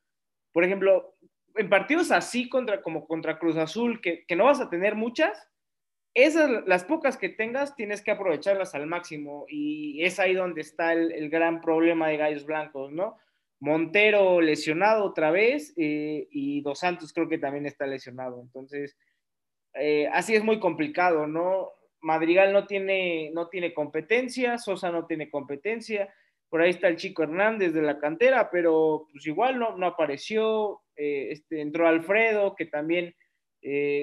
por 0.53 0.63
ejemplo, 0.63 1.13
en 1.56 1.70
partidos 1.70 2.10
así 2.12 2.48
contra, 2.48 2.82
como 2.82 3.06
contra 3.06 3.38
Cruz 3.38 3.58
Azul, 3.58 4.00
que, 4.00 4.24
que 4.25 4.38
no 4.38 4.46
vas 4.46 4.62
a 4.62 4.70
tener 4.70 4.96
muchas, 4.96 5.51
esas, 6.13 6.65
las 6.68 6.86
pocas 6.86 7.18
que 7.18 7.27
tengas, 7.27 7.75
tienes 7.75 8.01
que 8.01 8.12
aprovecharlas 8.12 8.75
al 8.75 8.88
máximo 8.88 9.46
y 9.50 10.03
es 10.06 10.20
ahí 10.20 10.34
donde 10.34 10.62
está 10.62 10.94
el, 10.94 11.30
gran 11.30 11.60
problema 11.60 12.08
de 12.08 12.18
Gallos 12.18 12.46
Blancos, 12.46 12.94
¿no? 12.94 13.18
Montero 13.62 14.41
lesionado 14.41 15.06
otra 15.06 15.30
vez 15.30 15.72
eh, 15.77 16.27
y 16.32 16.62
Dos 16.62 16.80
Santos 16.80 17.13
creo 17.13 17.30
que 17.30 17.38
también 17.38 17.68
está 17.68 17.86
lesionado. 17.86 18.41
Entonces, 18.41 18.98
eh, 19.75 20.08
así 20.12 20.34
es 20.34 20.44
muy 20.44 20.60
complicado, 20.60 21.27
¿no? 21.27 21.70
Madrigal 22.01 22.53
no 22.53 22.65
tiene, 22.65 23.30
no 23.36 23.50
tiene 23.50 23.75
competencia, 23.75 24.58
Sosa 24.58 24.91
no 24.91 25.06
tiene 25.06 25.30
competencia, 25.30 26.12
por 26.50 26.62
ahí 26.62 26.72
está 26.72 26.88
el 26.88 26.98
chico 26.98 27.22
Hernández 27.22 27.72
de 27.74 27.84
la 27.84 28.00
cantera, 28.00 28.50
pero 28.50 29.06
pues 29.12 29.27
igual 29.27 29.60
no, 29.60 29.77
no 29.77 29.86
apareció, 29.86 30.82
eh, 30.96 31.27
este, 31.30 31.62
entró 31.62 31.88
Alfredo, 31.88 32.56
que 32.56 32.65
también 32.65 33.15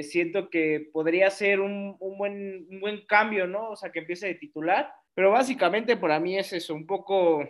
siento 0.02 0.50
que 0.50 0.88
podría 0.92 1.30
ser 1.30 1.58
un, 1.58 1.98
buen, 1.98 2.68
buen 2.78 3.04
cambio, 3.06 3.48
¿no? 3.48 3.70
O 3.70 3.76
sea, 3.76 3.90
que 3.90 3.98
empiece 3.98 4.28
de 4.28 4.36
titular. 4.36 4.88
Pero 5.14 5.32
básicamente 5.32 5.96
para 5.96 6.20
mí 6.20 6.38
es 6.38 6.52
eso, 6.52 6.76
un 6.76 6.86
poco 6.86 7.42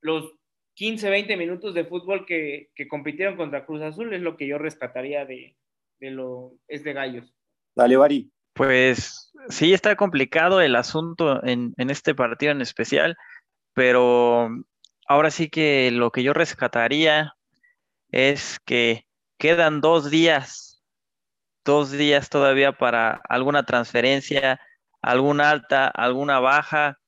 los 0.00 0.34
15, 0.76 1.10
20 1.10 1.36
minutos 1.36 1.74
de 1.74 1.84
fútbol 1.84 2.24
que, 2.26 2.70
compitieron 2.88 3.36
contra 3.36 3.66
Cruz 3.66 3.82
Azul 3.82 4.12
es 4.14 4.20
lo 4.20 4.36
que 4.36 4.46
yo 4.46 4.58
rescataría 4.58 5.24
de, 5.24 5.56
lo 6.00 6.52
es 6.68 6.84
de 6.84 6.92
Gallos. 6.92 7.34
Dale, 7.74 7.96
Bari. 7.96 8.30
Pues 8.52 9.32
sí, 9.48 9.74
está 9.74 9.96
complicado 9.96 10.60
el 10.60 10.76
asunto 10.76 11.44
en, 11.44 11.74
en 11.76 11.90
este 11.90 12.14
partido 12.14 12.52
en 12.52 12.62
especial, 12.62 13.16
pero 13.74 14.48
ahora 15.06 15.30
sí 15.30 15.50
que 15.50 15.90
lo 15.90 16.10
que 16.10 16.22
yo 16.22 16.32
rescataría 16.32 17.34
es 18.10 18.58
que 18.64 19.04
quedan 19.38 19.82
dos 19.82 20.10
días 20.10 20.66
dos 21.66 21.90
días 21.90 22.30
todavía 22.30 22.72
para 22.72 23.20
alguna 23.28 23.66
transferencia, 23.66 24.58
alguna 25.02 25.50
alta, 25.50 25.88
alguna 25.88 26.38
baja. 26.38 26.98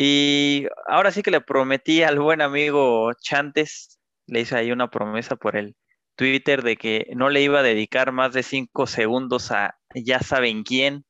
Y 0.00 0.68
ahora 0.86 1.10
sí 1.10 1.22
que 1.24 1.32
le 1.32 1.40
prometí 1.40 2.04
al 2.04 2.20
buen 2.20 2.40
amigo 2.40 3.12
Chantes, 3.14 3.98
le 4.28 4.42
hice 4.42 4.56
ahí 4.56 4.70
una 4.70 4.88
promesa 4.92 5.34
por 5.34 5.56
el 5.56 5.74
Twitter 6.14 6.62
de 6.62 6.76
que 6.76 7.08
no 7.16 7.30
le 7.30 7.42
iba 7.42 7.58
a 7.58 7.62
dedicar 7.64 8.12
más 8.12 8.32
de 8.32 8.44
cinco 8.44 8.86
segundos 8.86 9.50
a 9.50 9.76
ya 9.92 10.20
saben 10.20 10.62
quién. 10.62 11.04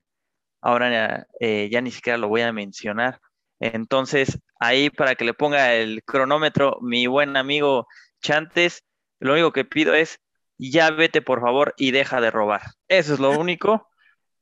Ahora 0.62 1.26
eh, 1.38 1.68
ya 1.71 1.83
ni 1.83 1.90
siquiera 1.90 2.16
lo 2.16 2.28
voy 2.28 2.40
a 2.40 2.52
mencionar. 2.54 3.21
Entonces, 3.61 4.38
ahí 4.59 4.88
para 4.88 5.16
que 5.16 5.26
le 5.26 5.35
ponga 5.35 5.75
el 5.75 6.02
cronómetro, 6.02 6.78
mi 6.80 7.07
buen 7.07 7.37
amigo 7.37 7.88
Chantes, 8.23 8.85
lo 9.21 9.35
único 9.35 9.52
que 9.52 9.66
pido 9.66 9.92
es 9.92 10.18
ya 10.57 10.90
vete 10.92 11.21
por 11.21 11.42
favor 11.42 11.75
y 11.76 11.90
deja 11.90 12.23
de 12.23 12.30
robar. 12.30 12.62
Eso 12.88 13.12
es 13.12 13.21
lo 13.21 13.38
único. 13.38 13.87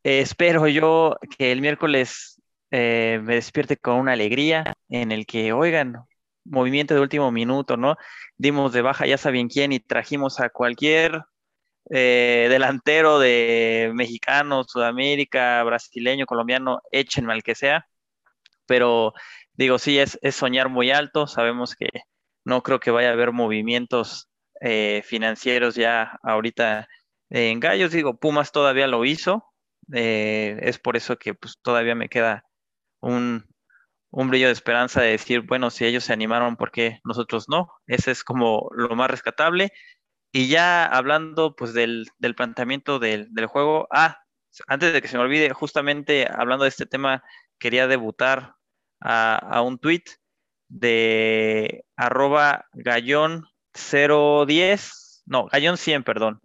Eh, 0.05 0.21
espero 0.21 0.69
yo 0.69 1.17
que 1.37 1.50
el 1.50 1.61
miércoles 1.61 2.36
eh, 2.70 3.20
me 3.23 3.37
despierte 3.37 3.76
con 3.76 3.96
una 3.96 4.12
alegría 4.12 4.75
en 4.88 5.12
el 5.12 5.26
que, 5.26 5.52
oigan, 5.52 5.96
movimiento 6.44 6.94
de 6.94 7.00
último 7.00 7.30
minuto, 7.32 7.76
¿no? 7.76 7.96
Dimos 8.37 8.73
de 8.73 8.82
baja 8.82 9.06
ya 9.06 9.18
saben 9.18 9.49
quién 9.49 9.73
y 9.73 9.80
trajimos 9.80 10.40
a 10.40 10.50
cualquier 10.50 11.23
eh, 11.90 12.49
delantero 12.50 13.18
de 13.18 13.92
mexicano, 13.94 14.64
Sudamérica, 14.64 15.62
brasileño, 15.64 16.26
colombiano, 16.26 16.80
échenme 16.92 17.32
al 17.32 17.42
que 17.42 17.54
sea. 17.54 17.87
Pero 18.66 19.14
digo, 19.54 19.78
sí, 19.78 19.99
es, 19.99 20.18
es 20.23 20.37
soñar 20.37 20.68
muy 20.68 20.90
alto. 20.90 21.26
Sabemos 21.26 21.75
que 21.76 21.88
no 22.44 22.62
creo 22.62 22.80
que 22.80 22.90
vaya 22.90 23.11
a 23.11 23.12
haber 23.12 23.32
movimientos 23.32 24.28
eh, 24.61 25.02
financieros 25.04 25.75
ya 25.76 26.18
ahorita 26.23 26.88
en 27.30 27.61
Gallos. 27.61 27.92
Digo, 27.92 28.18
Pumas 28.18 28.52
todavía 28.52 28.87
lo 28.88 29.04
hizo. 29.04 29.44
Es 29.92 30.78
por 30.80 30.96
eso 30.96 31.16
que 31.16 31.35
pues, 31.35 31.58
todavía 31.62 31.94
me 31.94 32.08
queda 32.08 32.46
un, 33.00 33.45
brillo 34.11 34.47
de 34.47 34.53
esperanza 34.53 35.03
de 35.03 35.11
decir, 35.11 35.43
bueno, 35.43 35.71
si 35.71 35.85
ellos 35.85 36.05
se 36.05 36.12
animaron, 36.12 36.57
¿por 36.57 36.71
qué 36.71 37.00
nosotros 37.05 37.49
no? 37.49 37.73
Ese 37.87 38.11
es 38.11 38.25
como 38.25 38.69
lo 38.73 38.95
más 38.97 39.11
rescatable. 39.11 39.73
Y 40.33 40.49
ya 40.49 40.85
hablando 40.87 41.57
pues 41.57 41.73
del, 41.73 42.07
planteamiento 42.37 42.99
del, 42.99 43.29
juego, 43.47 43.88
ah, 43.91 44.19
antes 44.69 44.93
de 44.93 45.03
que 45.03 45.09
se 45.09 45.17
me 45.17 45.25
olvide, 45.25 45.50
justamente 45.53 46.29
hablando 46.31 46.65
de 46.65 46.71
este 46.71 46.87
tema, 46.87 47.23
quería 47.59 47.87
debutar 47.87 48.55
a, 49.00 49.37
a 49.37 49.62
un 49.62 49.79
tweet 49.79 50.05
de 50.69 51.85
arroba 51.97 52.67
gallón 52.73 53.47
010, 53.76 55.23
no, 55.26 55.47
Gallón 55.47 55.76
100, 55.76 56.05
perdón. 56.05 56.41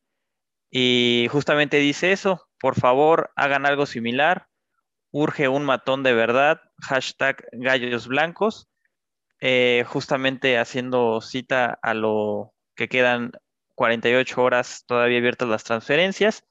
Y 0.69 1.27
justamente 1.31 1.77
dice 1.77 2.11
eso, 2.11 2.47
por 2.59 2.75
favor 2.75 3.31
hagan 3.35 3.65
algo 3.65 3.85
similar, 3.85 4.47
urge 5.11 5.47
un 5.47 5.65
matón 5.65 6.03
de 6.03 6.13
verdad, 6.13 6.61
hashtag 6.81 7.45
gallos 7.51 8.07
blancos, 8.07 8.67
eh, 9.39 9.83
justamente 9.87 10.57
haciendo 10.57 11.21
cita 11.21 11.79
a 11.81 11.93
lo 11.93 12.53
que 12.75 12.87
quedan 12.87 13.31
48 13.75 14.41
horas 14.41 14.83
todavía 14.85 15.17
abiertas 15.17 15.49
las 15.49 15.63
transferencias. 15.63 16.45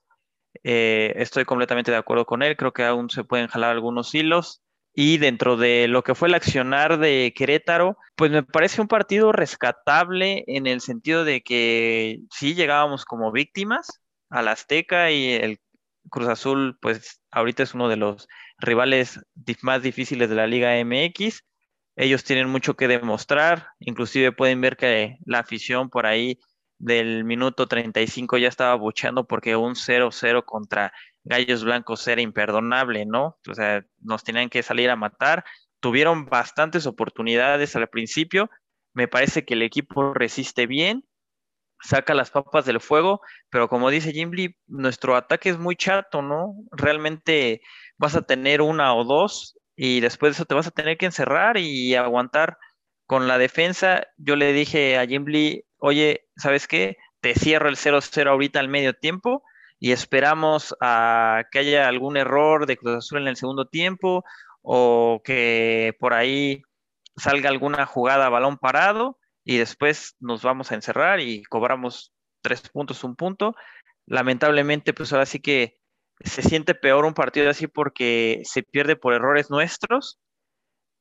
Eh, 0.64 1.12
estoy 1.16 1.44
completamente 1.44 1.90
de 1.90 1.96
acuerdo 1.96 2.26
con 2.26 2.42
él, 2.42 2.56
creo 2.56 2.72
que 2.72 2.84
aún 2.84 3.08
se 3.10 3.24
pueden 3.24 3.48
jalar 3.48 3.70
algunos 3.70 4.14
hilos. 4.14 4.62
Y 4.92 5.18
dentro 5.18 5.56
de 5.56 5.86
lo 5.86 6.02
que 6.02 6.16
fue 6.16 6.26
el 6.26 6.34
accionar 6.34 6.98
de 6.98 7.32
Querétaro, 7.36 7.96
pues 8.16 8.32
me 8.32 8.42
parece 8.42 8.80
un 8.80 8.88
partido 8.88 9.30
rescatable 9.30 10.42
en 10.48 10.66
el 10.66 10.80
sentido 10.80 11.24
de 11.24 11.42
que 11.42 12.18
sí 12.30 12.54
llegábamos 12.56 13.04
como 13.04 13.30
víctimas 13.30 14.00
al 14.30 14.48
Azteca 14.48 15.12
y 15.12 15.32
el 15.34 15.60
Cruz 16.10 16.28
Azul, 16.28 16.76
pues 16.80 17.20
ahorita 17.30 17.62
es 17.62 17.74
uno 17.74 17.88
de 17.88 17.96
los 17.96 18.26
rivales 18.60 19.20
más 19.62 19.82
difíciles 19.82 20.28
de 20.28 20.34
la 20.34 20.46
Liga 20.46 20.72
MX. 20.84 21.42
Ellos 21.96 22.24
tienen 22.24 22.48
mucho 22.48 22.76
que 22.76 22.88
demostrar, 22.88 23.68
inclusive 23.78 24.32
pueden 24.32 24.60
ver 24.60 24.76
que 24.76 25.18
la 25.24 25.40
afición 25.40 25.90
por 25.90 26.06
ahí 26.06 26.38
del 26.78 27.24
minuto 27.24 27.66
35 27.66 28.38
ya 28.38 28.48
estaba 28.48 28.74
bucheando 28.74 29.26
porque 29.26 29.54
un 29.54 29.74
0-0 29.74 30.44
contra 30.44 30.92
Gallos 31.24 31.64
Blancos 31.64 32.06
era 32.08 32.22
imperdonable, 32.22 33.04
¿no? 33.04 33.38
O 33.46 33.54
sea, 33.54 33.84
nos 34.00 34.24
tenían 34.24 34.48
que 34.48 34.62
salir 34.62 34.88
a 34.88 34.96
matar. 34.96 35.44
Tuvieron 35.80 36.26
bastantes 36.26 36.86
oportunidades 36.86 37.76
al 37.76 37.88
principio. 37.88 38.50
Me 38.94 39.08
parece 39.08 39.44
que 39.44 39.54
el 39.54 39.62
equipo 39.62 40.14
resiste 40.14 40.66
bien, 40.66 41.04
saca 41.82 42.14
las 42.14 42.30
papas 42.30 42.64
del 42.64 42.80
fuego, 42.80 43.20
pero 43.50 43.68
como 43.68 43.90
dice 43.90 44.12
Jimmy, 44.12 44.56
nuestro 44.66 45.16
ataque 45.16 45.50
es 45.50 45.58
muy 45.58 45.76
chato, 45.76 46.22
¿no? 46.22 46.54
Realmente 46.72 47.62
vas 48.00 48.16
a 48.16 48.22
tener 48.22 48.62
una 48.62 48.94
o 48.94 49.04
dos 49.04 49.58
y 49.76 50.00
después 50.00 50.30
de 50.30 50.34
eso 50.36 50.46
te 50.46 50.54
vas 50.54 50.66
a 50.66 50.70
tener 50.70 50.96
que 50.96 51.04
encerrar 51.04 51.58
y 51.58 51.94
aguantar 51.94 52.56
con 53.06 53.28
la 53.28 53.36
defensa. 53.36 54.06
Yo 54.16 54.36
le 54.36 54.54
dije 54.54 54.98
a 54.98 55.06
Jimmy, 55.06 55.64
oye, 55.76 56.26
¿sabes 56.34 56.66
qué? 56.66 56.96
Te 57.20 57.34
cierro 57.34 57.68
el 57.68 57.76
0-0 57.76 58.30
ahorita 58.30 58.58
al 58.58 58.68
medio 58.68 58.94
tiempo 58.94 59.42
y 59.78 59.92
esperamos 59.92 60.74
a 60.80 61.44
que 61.52 61.58
haya 61.58 61.88
algún 61.88 62.16
error 62.16 62.64
de 62.64 62.78
Cruz 62.78 62.96
Azul 62.96 63.18
en 63.18 63.28
el 63.28 63.36
segundo 63.36 63.66
tiempo 63.66 64.24
o 64.62 65.20
que 65.22 65.94
por 66.00 66.14
ahí 66.14 66.62
salga 67.18 67.50
alguna 67.50 67.84
jugada 67.84 68.26
a 68.26 68.30
balón 68.30 68.56
parado 68.56 69.18
y 69.44 69.58
después 69.58 70.16
nos 70.20 70.42
vamos 70.42 70.72
a 70.72 70.74
encerrar 70.74 71.20
y 71.20 71.42
cobramos 71.42 72.14
tres 72.40 72.66
puntos, 72.70 73.04
un 73.04 73.14
punto. 73.14 73.54
Lamentablemente, 74.06 74.94
pues 74.94 75.12
ahora 75.12 75.26
sí 75.26 75.40
que 75.40 75.79
se 76.22 76.42
siente 76.42 76.74
peor 76.74 77.04
un 77.04 77.14
partido 77.14 77.50
así 77.50 77.66
porque 77.66 78.42
se 78.44 78.62
pierde 78.62 78.96
por 78.96 79.14
errores 79.14 79.50
nuestros, 79.50 80.20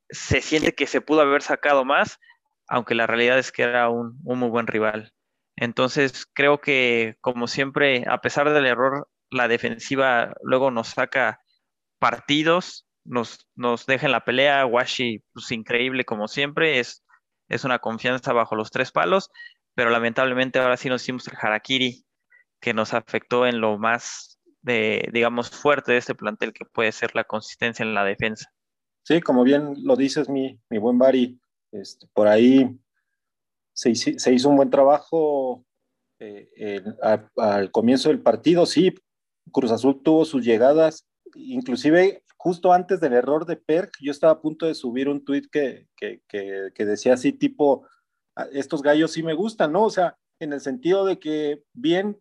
se 0.10 0.42
siente 0.42 0.74
que 0.74 0.88
se 0.88 1.02
pudo 1.02 1.22
haber 1.22 1.42
sacado 1.42 1.86
más, 1.86 2.20
aunque 2.68 2.96
la 2.96 3.08
realidad 3.08 3.38
es 3.40 3.52
que 3.52 3.64
era 3.64 3.90
un, 3.90 4.18
muy 4.24 4.50
buen 4.50 4.68
rival. 4.68 5.14
Entonces, 5.56 6.26
creo 6.34 6.62
que, 6.62 7.18
como 7.22 7.48
siempre, 7.48 8.06
a 8.08 8.20
pesar 8.22 8.52
del 8.52 8.66
error, 8.66 9.10
la 9.30 9.48
defensiva 9.48 10.34
luego 10.42 10.72
nos 10.72 10.90
saca 10.90 11.42
partidos. 12.00 12.88
nos, 13.04 13.48
nos 13.56 13.86
dejen 13.86 14.12
la 14.12 14.24
pelea. 14.26 14.66
Washi, 14.66 15.24
pues 15.34 15.52
increíble 15.52 16.06
como 16.06 16.28
siempre, 16.28 16.80
es, 16.80 17.04
es 17.50 17.66
una 17.66 17.80
confianza 17.80 18.34
bajo 18.34 18.56
los 18.56 18.72
tres 18.72 18.92
palos, 18.92 19.30
pero 19.76 19.90
lamentablemente 19.90 20.60
ahora 20.60 20.78
sí 20.78 20.90
nos 20.90 21.04
hicimos 21.04 21.28
el 21.28 21.38
harakiri 21.42 22.06
que 22.62 22.74
nos 22.74 22.94
afectó 22.94 23.46
en 23.46 23.62
lo 23.62 23.78
más, 23.78 24.39
de, 24.62 25.10
digamos, 25.14 25.50
fuerte 25.50 25.94
de 25.94 25.98
este 26.00 26.16
plantel, 26.16 26.54
que 26.54 26.66
puede 26.66 26.92
ser 26.92 27.16
la 27.16 27.24
consistencia 27.24 27.84
en 27.84 27.94
la 27.94 28.04
defensa. 28.04 28.52
Sí, 29.04 29.22
como 29.22 29.44
bien 29.44 29.74
lo 29.84 29.96
dices, 29.96 30.30
mi, 30.30 30.60
mi 30.70 30.78
buen 30.78 30.98
Bari, 30.98 31.40
este, 31.72 32.08
por 32.14 32.28
ahí 32.28 32.78
se, 33.74 33.96
se, 33.96 34.34
hizo 34.34 34.50
un 34.50 34.58
buen 34.58 34.70
trabajo 34.70 35.66
eh, 36.20 36.84
al 37.38 37.72
comienzo 37.72 38.10
del 38.10 38.22
partido, 38.22 38.66
sí, 38.66 38.94
Cruz 39.52 39.72
Azul 39.72 40.02
tuvo 40.04 40.26
sus 40.26 40.44
llegadas, 40.44 41.08
inclusive 41.36 42.24
justo 42.40 42.72
antes 42.72 43.02
del 43.02 43.14
error 43.14 43.46
de 43.46 43.58
Perk, 43.58 43.98
yo 44.02 44.12
estaba 44.12 44.34
a 44.34 44.42
punto 44.42 44.66
de 44.66 44.74
subir 44.74 45.10
un 45.10 45.24
tweet 45.24 45.44
que, 45.52 45.88
que, 45.98 46.22
que, 46.28 46.86
decía 46.86 47.14
así 47.14 47.34
tipo, 47.34 47.86
ah, 48.36 48.48
estos 48.54 48.82
gallos 48.82 49.12
sí 49.12 49.24
me 49.24 49.34
gustan, 49.34 49.74
¿no? 49.74 49.84
O 49.84 49.90
sea, 49.90 50.18
en 50.40 50.54
el 50.54 50.62
sentido 50.62 51.06
de 51.06 51.20
que 51.20 51.64
bien, 51.74 52.18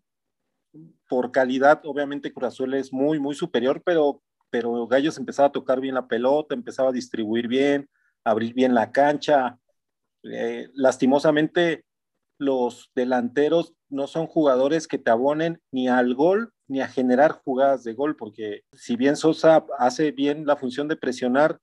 por 1.08 1.32
calidad, 1.32 1.80
obviamente 1.84 2.32
Cruz 2.32 2.60
es 2.74 2.92
muy, 2.92 3.18
muy 3.18 3.34
superior, 3.34 3.82
pero, 3.84 4.22
pero 4.50 4.86
Gallos 4.86 5.18
empezaba 5.18 5.48
a 5.48 5.52
tocar 5.52 5.80
bien 5.80 5.94
la 5.94 6.06
pelota, 6.06 6.54
empezaba 6.54 6.90
a 6.90 6.92
distribuir 6.92 7.48
bien, 7.48 7.88
abrir 8.24 8.54
bien 8.54 8.74
la 8.74 8.92
cancha. 8.92 9.58
Eh, 10.24 10.68
lastimosamente, 10.74 11.84
los 12.38 12.90
delanteros 12.94 13.74
no 13.88 14.06
son 14.06 14.26
jugadores 14.26 14.86
que 14.86 14.98
te 14.98 15.10
abonen 15.10 15.60
ni 15.72 15.88
al 15.88 16.14
gol 16.14 16.52
ni 16.68 16.82
a 16.82 16.88
generar 16.88 17.32
jugadas 17.32 17.82
de 17.82 17.94
gol, 17.94 18.14
porque 18.14 18.62
si 18.72 18.96
bien 18.96 19.16
Sosa 19.16 19.64
hace 19.78 20.12
bien 20.12 20.46
la 20.46 20.56
función 20.56 20.86
de 20.86 20.96
presionar, 20.96 21.58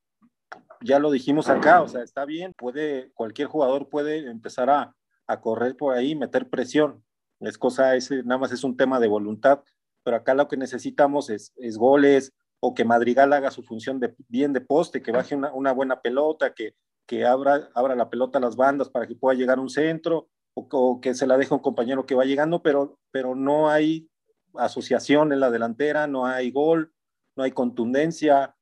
ya 0.82 0.98
lo 0.98 1.12
dijimos 1.12 1.48
acá, 1.48 1.84
o 1.84 1.88
sea, 1.88 2.02
está 2.02 2.26
bien, 2.26 2.54
puede, 2.58 3.12
cualquier 3.14 3.48
jugador 3.48 3.88
puede 3.88 4.28
empezar 4.30 4.70
a, 4.72 4.96
a 5.28 5.42
correr 5.42 5.78
por 5.78 5.96
ahí, 5.96 6.16
meter 6.16 6.50
presión. 6.50 7.05
Es 7.48 7.58
cosa, 7.58 7.96
es, 7.96 8.12
nada 8.12 8.38
más 8.38 8.52
es 8.52 8.64
un 8.64 8.78
tema 8.78 9.00
de 9.00 9.08
voluntad, 9.08 9.64
pero 10.04 10.18
acá 10.18 10.34
lo 10.34 10.48
que 10.48 10.58
necesitamos 10.58 11.30
es, 11.30 11.54
es 11.58 11.78
goles 11.78 12.34
o 12.60 12.74
que 12.74 12.86
Madrigal 12.86 13.34
haga 13.34 13.52
su 13.52 13.64
función 13.64 14.00
de, 14.00 14.16
bien 14.28 14.54
de 14.54 14.62
poste, 14.62 15.02
que 15.02 15.12
baje 15.12 15.36
una, 15.36 15.54
una 15.54 15.72
buena 15.72 16.02
pelota, 16.02 16.54
que, 16.54 16.76
que 17.06 17.26
abra, 17.26 17.70
abra 17.76 17.96
la 17.96 18.10
pelota 18.10 18.38
a 18.38 18.42
las 18.42 18.56
bandas 18.56 18.90
para 18.90 19.08
que 19.08 19.16
pueda 19.16 19.38
llegar 19.38 19.60
un 19.60 19.70
centro, 19.70 20.30
o, 20.56 21.02
que 21.02 21.14
se 21.14 21.28
la 21.28 21.38
deje 21.38 21.54
un 21.54 21.60
compañero 21.60 22.06
que 22.06 22.16
va 22.16 22.26
llegando, 22.26 22.62
pero, 22.62 22.98
pero 23.12 23.36
no 23.36 23.70
hay 23.70 24.10
asociación 24.56 25.34
en 25.34 25.42
la 25.42 25.52
delantera, 25.52 26.08
no 26.08 26.26
hay 26.26 26.52
gol, 26.52 26.94
no 27.36 27.44
hay 27.44 27.52
contundencia, 27.52 28.56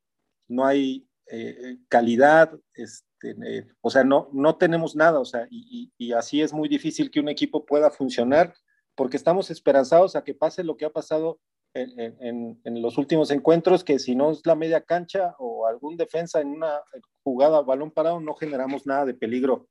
no 0.48 0.66
hay 0.66 1.08
eh, 1.28 1.78
calidad, 1.88 2.60
este, 2.74 3.36
eh, 3.46 3.68
o 3.82 3.90
sea, 3.90 4.04
no, 4.04 4.30
no 4.34 4.58
tenemos 4.58 4.96
nada, 4.96 5.20
o 5.20 5.26
sea, 5.26 5.48
y, 5.50 5.92
y, 5.98 6.14
así 6.14 6.42
es 6.42 6.52
muy 6.52 6.68
difícil 6.68 7.12
que 7.12 7.20
un 7.20 7.30
equipo 7.30 7.66
pueda 7.66 7.92
funcionar 7.92 8.54
porque 8.96 9.18
estamos 9.18 9.50
esperanzados 9.52 10.16
a 10.16 10.24
que 10.24 10.34
pase 10.34 10.64
lo 10.64 10.78
que 10.78 10.86
ha 10.86 10.90
pasado 10.90 11.40
en, 11.74 12.60
en, 12.64 12.82
los 12.82 12.98
últimos 12.98 13.32
encuentros, 13.32 13.84
que 13.84 13.98
si 13.98 14.16
no 14.16 14.32
es 14.32 14.46
la 14.46 14.56
media 14.56 14.82
cancha 14.82 15.36
o 15.40 15.66
algún 15.66 15.98
defensa 15.98 16.40
en 16.40 16.50
una 16.50 16.82
jugada 17.24 17.62
balón 17.62 17.92
parado, 17.92 18.20
no 18.20 18.36
generamos 18.36 18.86
nada 18.86 19.06
de 19.06 19.16
peligro. 19.16 19.68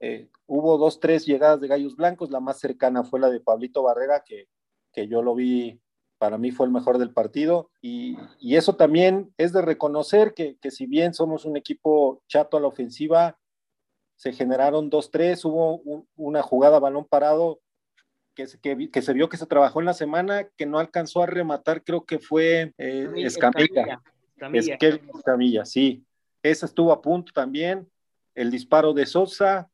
Eh, 0.00 0.28
hubo 0.46 0.76
dos, 0.76 1.00
tres 1.00 1.24
llegadas 1.24 1.60
de 1.60 1.68
gallos 1.68 1.96
blancos, 1.96 2.30
la 2.30 2.40
más 2.40 2.58
cercana 2.58 3.04
fue 3.04 3.20
la 3.20 3.30
de 3.30 3.40
Pablito 3.40 3.82
Barrera, 3.82 4.24
que, 4.26 4.48
que 4.92 5.06
yo 5.06 5.22
lo 5.22 5.34
vi, 5.34 5.80
para 6.18 6.36
mí 6.36 6.50
fue 6.50 6.66
el 6.66 6.72
mejor 6.72 6.98
del 6.98 7.12
partido, 7.12 7.70
y, 7.80 8.16
y 8.40 8.56
eso 8.56 8.74
también 8.76 9.32
es 9.38 9.52
de 9.52 9.62
reconocer 9.62 10.34
que, 10.34 10.58
que, 10.58 10.70
si 10.70 10.86
bien 10.86 11.14
somos 11.14 11.44
un 11.44 11.56
equipo 11.56 12.22
chato 12.26 12.56
a 12.56 12.60
la 12.60 12.66
ofensiva, 12.66 13.38
se 14.16 14.32
generaron 14.32 14.90
dos, 14.90 15.10
tres, 15.10 15.44
hubo 15.44 15.78
un, 15.78 16.08
una 16.16 16.42
jugada 16.42 16.78
balón 16.78 17.04
parado 17.04 17.60
que, 18.36 18.46
que, 18.62 18.90
que, 18.90 19.02
se 19.02 19.12
vio 19.14 19.28
que 19.28 19.36
se 19.38 19.46
trabajó 19.46 19.80
en 19.80 19.86
la 19.86 19.94
semana, 19.94 20.48
que 20.56 20.66
no 20.66 20.78
alcanzó 20.78 21.22
a 21.22 21.26
rematar, 21.26 21.82
creo 21.82 22.04
que 22.04 22.20
fue 22.20 22.74
eh, 22.78 23.08
Escamilla. 23.16 24.00
Escamilla. 24.36 24.78
Escamilla, 25.16 25.64
sí. 25.64 26.04
Esa 26.42 26.66
estuvo 26.66 26.92
a 26.92 27.02
punto 27.02 27.32
también. 27.34 27.90
El 28.34 28.50
disparo 28.50 28.92
de 28.92 29.06
Sosa, 29.06 29.68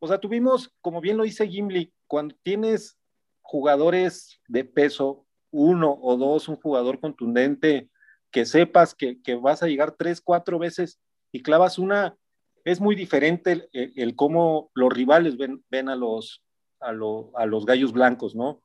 o 0.00 0.08
sea, 0.08 0.18
tuvimos, 0.18 0.74
como 0.80 1.00
bien 1.00 1.16
lo 1.16 1.22
dice 1.22 1.46
Gimli, 1.46 1.92
cuando 2.06 2.34
tienes 2.42 2.98
jugadores 3.40 4.40
de 4.48 4.64
peso, 4.64 5.24
uno 5.50 5.96
o 6.02 6.16
dos, 6.16 6.48
un 6.48 6.56
jugador 6.56 7.00
contundente, 7.00 7.88
que 8.30 8.44
sepas 8.44 8.94
que, 8.94 9.22
que 9.22 9.36
vas 9.36 9.62
a 9.62 9.68
llegar 9.68 9.94
tres, 9.96 10.20
cuatro 10.20 10.58
veces 10.58 11.00
y 11.32 11.42
clavas 11.42 11.78
una, 11.78 12.16
es 12.64 12.80
muy 12.80 12.94
diferente 12.94 13.68
el, 13.72 13.92
el, 13.96 14.16
cómo 14.16 14.70
los 14.74 14.92
rivales 14.92 15.36
ven, 15.36 15.64
ven 15.70 15.88
a, 15.88 15.96
los, 15.96 16.42
a, 16.80 16.92
lo, 16.92 17.30
a 17.36 17.46
los 17.46 17.66
gallos 17.66 17.92
blancos, 17.92 18.34
¿no? 18.34 18.62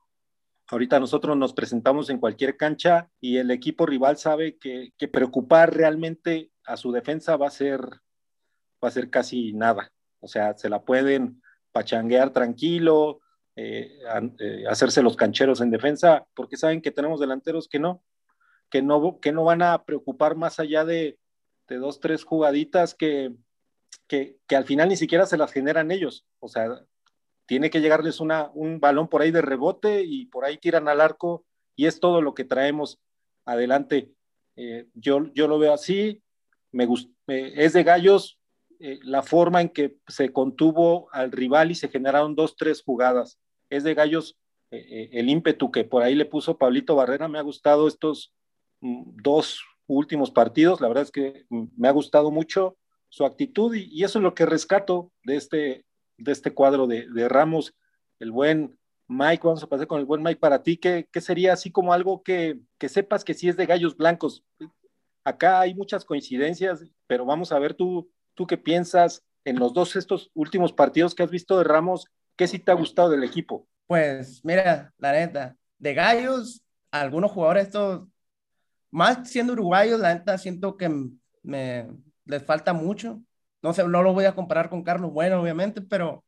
Ahorita 0.68 1.00
nosotros 1.00 1.36
nos 1.38 1.54
presentamos 1.54 2.10
en 2.10 2.20
cualquier 2.20 2.56
cancha 2.56 3.10
y 3.20 3.38
el 3.38 3.52
equipo 3.52 3.86
rival 3.86 4.18
sabe 4.18 4.58
que, 4.58 4.94
que, 4.98 5.08
preocupar 5.08 5.76
realmente 5.76 6.52
a 6.66 6.78
su 6.78 6.92
defensa 6.92 7.36
va 7.36 7.48
a 7.48 7.52
ser, 7.52 7.82
va 8.84 8.88
a 8.88 8.92
ser 8.92 9.10
casi 9.10 9.54
nada. 9.54 9.92
O 10.20 10.28
sea, 10.28 10.58
se 10.58 10.70
la 10.70 10.84
pueden 10.84 11.42
pachanguear 11.74 12.32
tranquilo, 12.32 13.20
eh, 13.56 14.00
eh, 14.40 14.64
hacerse 14.70 15.04
los 15.04 15.16
cancheros 15.16 15.62
en 15.62 15.70
defensa, 15.70 16.26
porque 16.34 16.58
saben 16.58 16.82
que 16.82 16.92
tenemos 16.92 17.20
delanteros 17.20 17.68
que 17.68 17.80
no, 17.80 18.04
que 18.70 18.82
no, 18.82 19.20
que 19.20 19.32
no 19.32 19.44
van 19.44 19.62
a 19.62 19.84
preocupar 19.84 20.36
más 20.36 20.60
allá 20.60 20.86
de, 20.86 21.20
de 21.68 21.76
dos, 21.76 22.00
tres 22.00 22.24
jugaditas 22.24 22.96
que, 22.96 23.36
que, 24.08 24.38
que, 24.48 24.56
al 24.56 24.64
final 24.64 24.90
ni 24.90 24.96
siquiera 24.96 25.26
se 25.26 25.38
las 25.38 25.52
generan 25.52 25.92
ellos. 25.92 26.26
O 26.40 26.48
sea, 26.48 26.84
tiene 27.46 27.70
que 27.70 27.82
llegarles 27.82 28.20
un 28.20 28.80
balón 28.80 29.08
por 29.08 29.22
ahí 29.22 29.32
de 29.32 29.42
rebote 29.42 30.04
y 30.04 30.26
por 30.26 30.46
ahí 30.46 30.58
tiran 30.58 30.88
al 30.88 31.02
arco 31.02 31.46
y 31.76 31.86
es 31.86 32.00
todo 32.00 32.22
lo 32.22 32.34
que 32.34 32.46
traemos 32.46 33.00
adelante. 33.46 34.12
Eh, 34.56 34.88
yo, 34.94 35.32
yo 35.34 35.48
lo 35.48 35.60
veo 35.60 35.74
así, 35.74 36.22
me 36.72 36.88
es 37.28 37.74
de 37.74 37.84
gallos, 37.84 38.40
eh, 38.86 39.00
la 39.04 39.24
forma 39.24 39.62
en 39.62 39.70
que 39.70 39.96
se 40.10 40.34
contuvo 40.34 41.08
al 41.14 41.32
rival 41.32 41.72
y 41.72 41.76
se 41.76 41.88
generaron 41.88 42.36
dos, 42.36 42.58
tres 42.58 42.84
jugadas. 42.84 43.40
Es 43.70 43.86
de 43.86 43.94
Gallos 43.94 44.38
eh, 44.72 45.10
el 45.14 45.30
ímpetu 45.30 45.72
que 45.72 45.86
por 45.86 46.04
ahí 46.04 46.16
le 46.16 46.26
puso 46.26 46.58
Pablito 46.58 46.94
Barrera. 46.94 47.30
Me 47.30 47.40
ha 47.40 47.44
gustado 47.44 47.88
estos 47.88 48.34
mm, 48.82 49.22
dos 49.24 49.62
últimos 49.88 50.32
partidos. 50.32 50.82
La 50.82 50.90
verdad 50.90 51.04
es 51.04 51.12
que 51.12 51.46
mm, 51.48 51.68
me 51.78 51.88
ha 51.88 51.92
gustado 51.92 52.30
mucho 52.30 52.76
su 53.08 53.24
actitud 53.26 53.74
y 53.74 54.04
eso 54.04 54.20
es 54.20 54.24
lo 54.24 54.36
que 54.36 54.46
rescato 54.46 55.14
de 55.24 55.38
este, 55.38 55.86
de 56.18 56.32
este 56.32 56.54
cuadro 56.54 56.88
de, 56.88 57.08
de, 57.10 57.30
Ramos. 57.30 57.76
El 58.20 58.32
buen 58.32 58.78
Mike, 59.08 59.42
vamos 59.44 59.64
a 59.64 59.68
pasar 59.68 59.88
con 59.88 60.00
el 60.00 60.06
buen 60.06 60.24
Mike 60.24 60.40
para 60.40 60.64
ti. 60.64 60.78
¿Qué, 60.78 61.08
qué 61.12 61.22
sería 61.22 61.54
así 61.54 61.72
como 61.72 61.94
algo 61.94 62.24
que, 62.24 62.60
que 62.78 62.90
sepas 62.90 63.24
que 63.24 63.34
sí 63.34 63.50
es 63.50 63.58
de 63.58 63.66
Gallos 63.66 63.98
Blancos? 63.98 64.44
Acá 65.24 65.62
hay 65.62 65.74
muchas 65.74 66.06
coincidencias, 66.06 66.84
pero 67.08 67.26
vamos 67.26 67.52
a 67.52 67.60
ver 67.60 67.74
tú 67.74 68.10
¿Tú 68.36 68.48
qué 68.48 68.58
piensas 68.58 69.24
en 69.46 69.60
los 69.60 69.74
dos 69.74 69.96
estos 69.96 70.32
últimos 70.34 70.74
partidos 70.74 71.14
que 71.14 71.24
has 71.24 71.30
visto 71.30 71.58
de 71.58 71.64
Ramos? 71.64 72.08
¿Qué 72.36 72.48
sí 72.48 72.60
te 72.60 72.72
ha 72.72 72.76
gustado 72.76 73.10
del 73.10 73.24
equipo? 73.24 73.68
Pues 73.86 74.44
mira, 74.44 74.94
la 74.98 75.12
neta, 75.12 75.56
de 75.78 75.94
Gallos, 75.94 76.64
algunos 76.92 77.32
jugadores 77.32 77.68
estos, 77.68 78.08
más 78.90 79.30
siendo 79.30 79.54
uruguayos, 79.54 80.00
la 80.00 80.16
neta 80.16 80.38
siento 80.38 80.78
que 80.78 80.90
me 81.44 81.88
les 82.26 82.44
falta 82.44 82.74
mucho. 82.74 83.22
No 83.64 83.74
sé, 83.74 83.88
no 83.88 84.04
lo 84.04 84.14
voy 84.14 84.26
a 84.26 84.36
comparar 84.36 84.70
con 84.70 84.84
Carlos 84.84 85.12
Bueno, 85.14 85.42
obviamente, 85.42 85.82
pero 85.82 86.24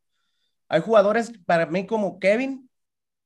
hay 0.69 0.81
jugadores 0.81 1.31
para 1.45 1.65
mí 1.67 1.85
como 1.85 2.19
Kevin 2.19 2.69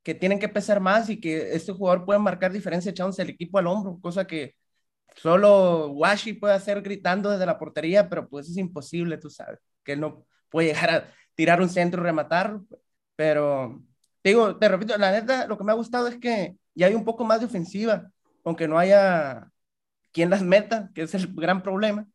que 0.03 0.15
tienen 0.15 0.39
que 0.39 0.49
pesar 0.49 0.79
más 0.79 1.09
y 1.09 1.19
que 1.21 1.55
este 1.55 1.73
jugador 1.73 2.05
puede 2.05 2.19
marcar 2.19 2.51
diferencia 2.51 2.91
echándose 2.91 3.21
el 3.21 3.29
equipo 3.31 3.59
al 3.59 3.67
hombro, 3.67 3.99
cosa 4.01 4.25
que 4.27 4.55
Solo 5.15 5.89
Washi 5.91 6.33
puede 6.33 6.53
hacer 6.53 6.81
gritando 6.81 7.29
desde 7.29 7.45
la 7.45 7.59
portería, 7.59 8.09
pero 8.09 8.27
pues 8.29 8.49
es 8.49 8.57
imposible, 8.57 9.17
tú 9.17 9.29
sabes, 9.29 9.59
que 9.83 9.93
él 9.93 9.99
no 10.01 10.25
puede 10.49 10.69
llegar 10.69 10.89
a 10.89 11.13
tirar 11.35 11.61
un 11.61 11.69
centro 11.69 12.01
y 12.01 12.05
rematar. 12.05 12.59
Pero, 13.15 13.83
digo, 14.23 14.57
te 14.57 14.69
repito, 14.69 14.97
la 14.97 15.11
neta, 15.11 15.47
lo 15.47 15.57
que 15.57 15.63
me 15.63 15.71
ha 15.71 15.75
gustado 15.75 16.07
es 16.07 16.17
que 16.17 16.55
ya 16.73 16.87
hay 16.87 16.95
un 16.95 17.05
poco 17.05 17.25
más 17.25 17.39
de 17.41 17.47
ofensiva, 17.47 18.09
aunque 18.45 18.67
no 18.67 18.79
haya 18.79 19.51
quien 20.11 20.29
las 20.29 20.41
meta, 20.43 20.89
que 20.95 21.03
es 21.03 21.13
el 21.13 21.33
gran 21.33 21.61
problema. 21.63 22.07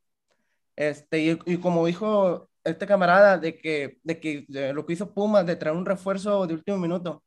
Este, 0.77 1.21
y, 1.23 1.39
y 1.47 1.59
como 1.59 1.87
dijo 1.87 2.51
este 2.65 2.87
camarada, 2.87 3.39
de 3.39 3.59
que, 3.59 3.99
de 4.03 4.21
que 4.21 4.47
lo 4.73 4.87
que 4.87 4.95
hizo 4.95 5.13
Puma, 5.15 5.45
de 5.45 5.57
traer 5.57 5.77
un 5.77 5.87
refuerzo 5.87 6.47
de 6.47 6.55
último 6.55 6.79
minuto, 6.79 7.23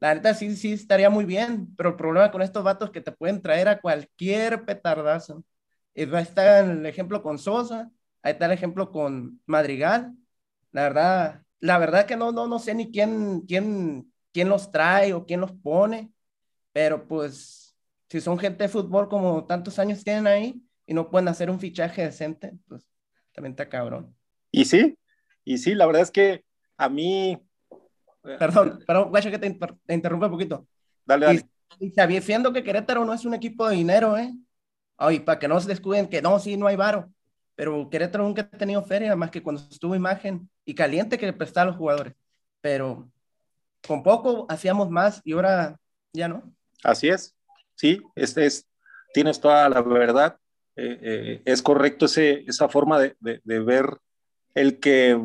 la 0.00 0.14
neta 0.14 0.34
sí, 0.34 0.54
sí 0.56 0.72
estaría 0.74 1.10
muy 1.10 1.24
bien, 1.24 1.74
pero 1.76 1.90
el 1.90 1.96
problema 1.96 2.30
con 2.30 2.42
estos 2.42 2.64
vatos 2.64 2.88
es 2.88 2.92
que 2.92 3.00
te 3.00 3.12
pueden 3.12 3.40
traer 3.42 3.68
a 3.68 3.80
cualquier 3.80 4.64
petardazo. 4.64 5.44
Y 5.94 6.02
ahí 6.14 6.22
está 6.22 6.60
el 6.60 6.84
ejemplo 6.86 7.22
con 7.22 7.38
Sosa, 7.38 7.90
ahí 8.22 8.32
está 8.32 8.46
el 8.46 8.52
ejemplo 8.52 8.90
con 8.92 9.40
Madrigal. 9.46 10.14
La 10.72 10.82
verdad, 10.82 11.42
la 11.60 11.78
verdad 11.78 12.06
que 12.06 12.16
no, 12.16 12.32
no, 12.32 12.46
no 12.46 12.58
sé 12.58 12.74
ni 12.74 12.90
quién, 12.92 13.42
quién, 13.42 14.12
quién 14.32 14.48
los 14.48 14.70
trae 14.70 15.14
o 15.14 15.24
quién 15.26 15.40
los 15.40 15.52
pone, 15.52 16.12
pero 16.72 17.06
pues 17.08 17.76
si 18.10 18.20
son 18.20 18.38
gente 18.38 18.64
de 18.64 18.68
fútbol 18.68 19.08
como 19.08 19.46
tantos 19.46 19.78
años 19.78 20.04
tienen 20.04 20.26
ahí, 20.26 20.62
y 20.86 20.94
no 20.94 21.10
pueden 21.10 21.28
hacer 21.28 21.50
un 21.50 21.60
fichaje 21.60 22.02
decente, 22.02 22.54
pues 22.68 22.86
también 23.32 23.52
está 23.52 23.68
cabrón. 23.68 24.14
Y 24.50 24.64
sí, 24.64 24.98
y 25.44 25.58
sí, 25.58 25.74
la 25.74 25.86
verdad 25.86 26.02
es 26.02 26.10
que 26.10 26.44
a 26.76 26.88
mí... 26.88 27.38
Eh, 28.24 28.36
perdón, 28.38 28.82
perdón, 28.86 29.10
guacho 29.10 29.30
que 29.30 29.38
te, 29.38 29.50
te 29.86 29.94
interrumpe 29.94 30.26
un 30.26 30.32
poquito. 30.32 30.66
Dale, 31.04 31.26
dale. 31.26 31.48
Y, 31.80 31.90
sabiendo 31.90 32.52
que 32.52 32.62
Querétaro 32.62 33.04
no 33.04 33.12
es 33.12 33.24
un 33.24 33.34
equipo 33.34 33.68
de 33.68 33.76
dinero, 33.76 34.16
¿eh? 34.16 34.32
Ay, 34.96 35.20
para 35.20 35.38
que 35.38 35.48
no 35.48 35.60
se 35.60 35.68
descubren 35.68 36.08
que 36.08 36.22
no, 36.22 36.38
sí, 36.38 36.56
no 36.56 36.66
hay 36.66 36.76
varo. 36.76 37.12
Pero 37.56 37.88
Querétaro 37.90 38.24
nunca 38.24 38.42
ha 38.42 38.58
tenido 38.58 38.82
feria, 38.82 39.16
más 39.16 39.30
que 39.30 39.42
cuando 39.42 39.62
estuvo 39.62 39.94
imagen 39.94 40.48
y 40.64 40.74
caliente 40.74 41.18
que 41.18 41.26
le 41.26 41.32
prestaba 41.32 41.64
a 41.64 41.66
los 41.66 41.76
jugadores. 41.76 42.14
Pero 42.60 43.10
con 43.86 44.02
poco 44.02 44.46
hacíamos 44.48 44.90
más 44.90 45.20
y 45.24 45.32
ahora 45.32 45.78
ya 46.12 46.28
no. 46.28 46.54
Así 46.82 47.08
es, 47.08 47.34
sí, 47.74 48.00
este 48.14 48.46
es, 48.46 48.66
tienes 49.12 49.40
toda 49.40 49.68
la 49.68 49.82
verdad. 49.82 50.38
Eh, 50.76 50.98
eh, 51.02 51.42
es 51.44 51.62
correcto 51.62 52.06
ese, 52.06 52.44
esa 52.48 52.68
forma 52.68 52.98
de, 52.98 53.40
ver 53.44 53.98
el 54.54 54.80
que 54.80 55.20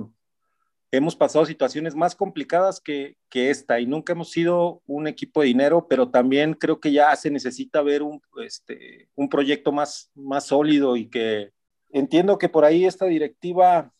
hemos 0.92 1.16
pasado 1.16 1.46
situaciones 1.46 1.96
más 1.96 2.16
complicadas 2.16 2.80
que, 2.80 3.16
esta 3.32 3.80
y 3.80 3.86
nunca 3.86 4.14
hemos 4.14 4.32
sido 4.32 4.82
un 4.86 5.08
equipo 5.08 5.42
de 5.42 5.48
dinero, 5.48 5.88
pero 5.88 6.10
también 6.10 6.54
creo 6.54 6.80
que 6.80 6.92
ya 6.92 7.16
se 7.16 7.32
necesita 7.32 7.82
ver 7.82 8.04
un, 8.04 8.22
este, 8.44 9.10
proyecto 9.30 9.72
más, 9.72 10.12
más 10.16 10.46
sólido 10.46 10.96
y 10.96 11.10
que 11.10 11.52
entiendo 11.92 12.38
que 12.38 12.50
por 12.50 12.66
ahí 12.66 12.86
esta 12.86 13.06
directiva 13.06 13.94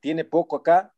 tiene 0.00 0.24
poco 0.24 0.56
acá, 0.56 0.94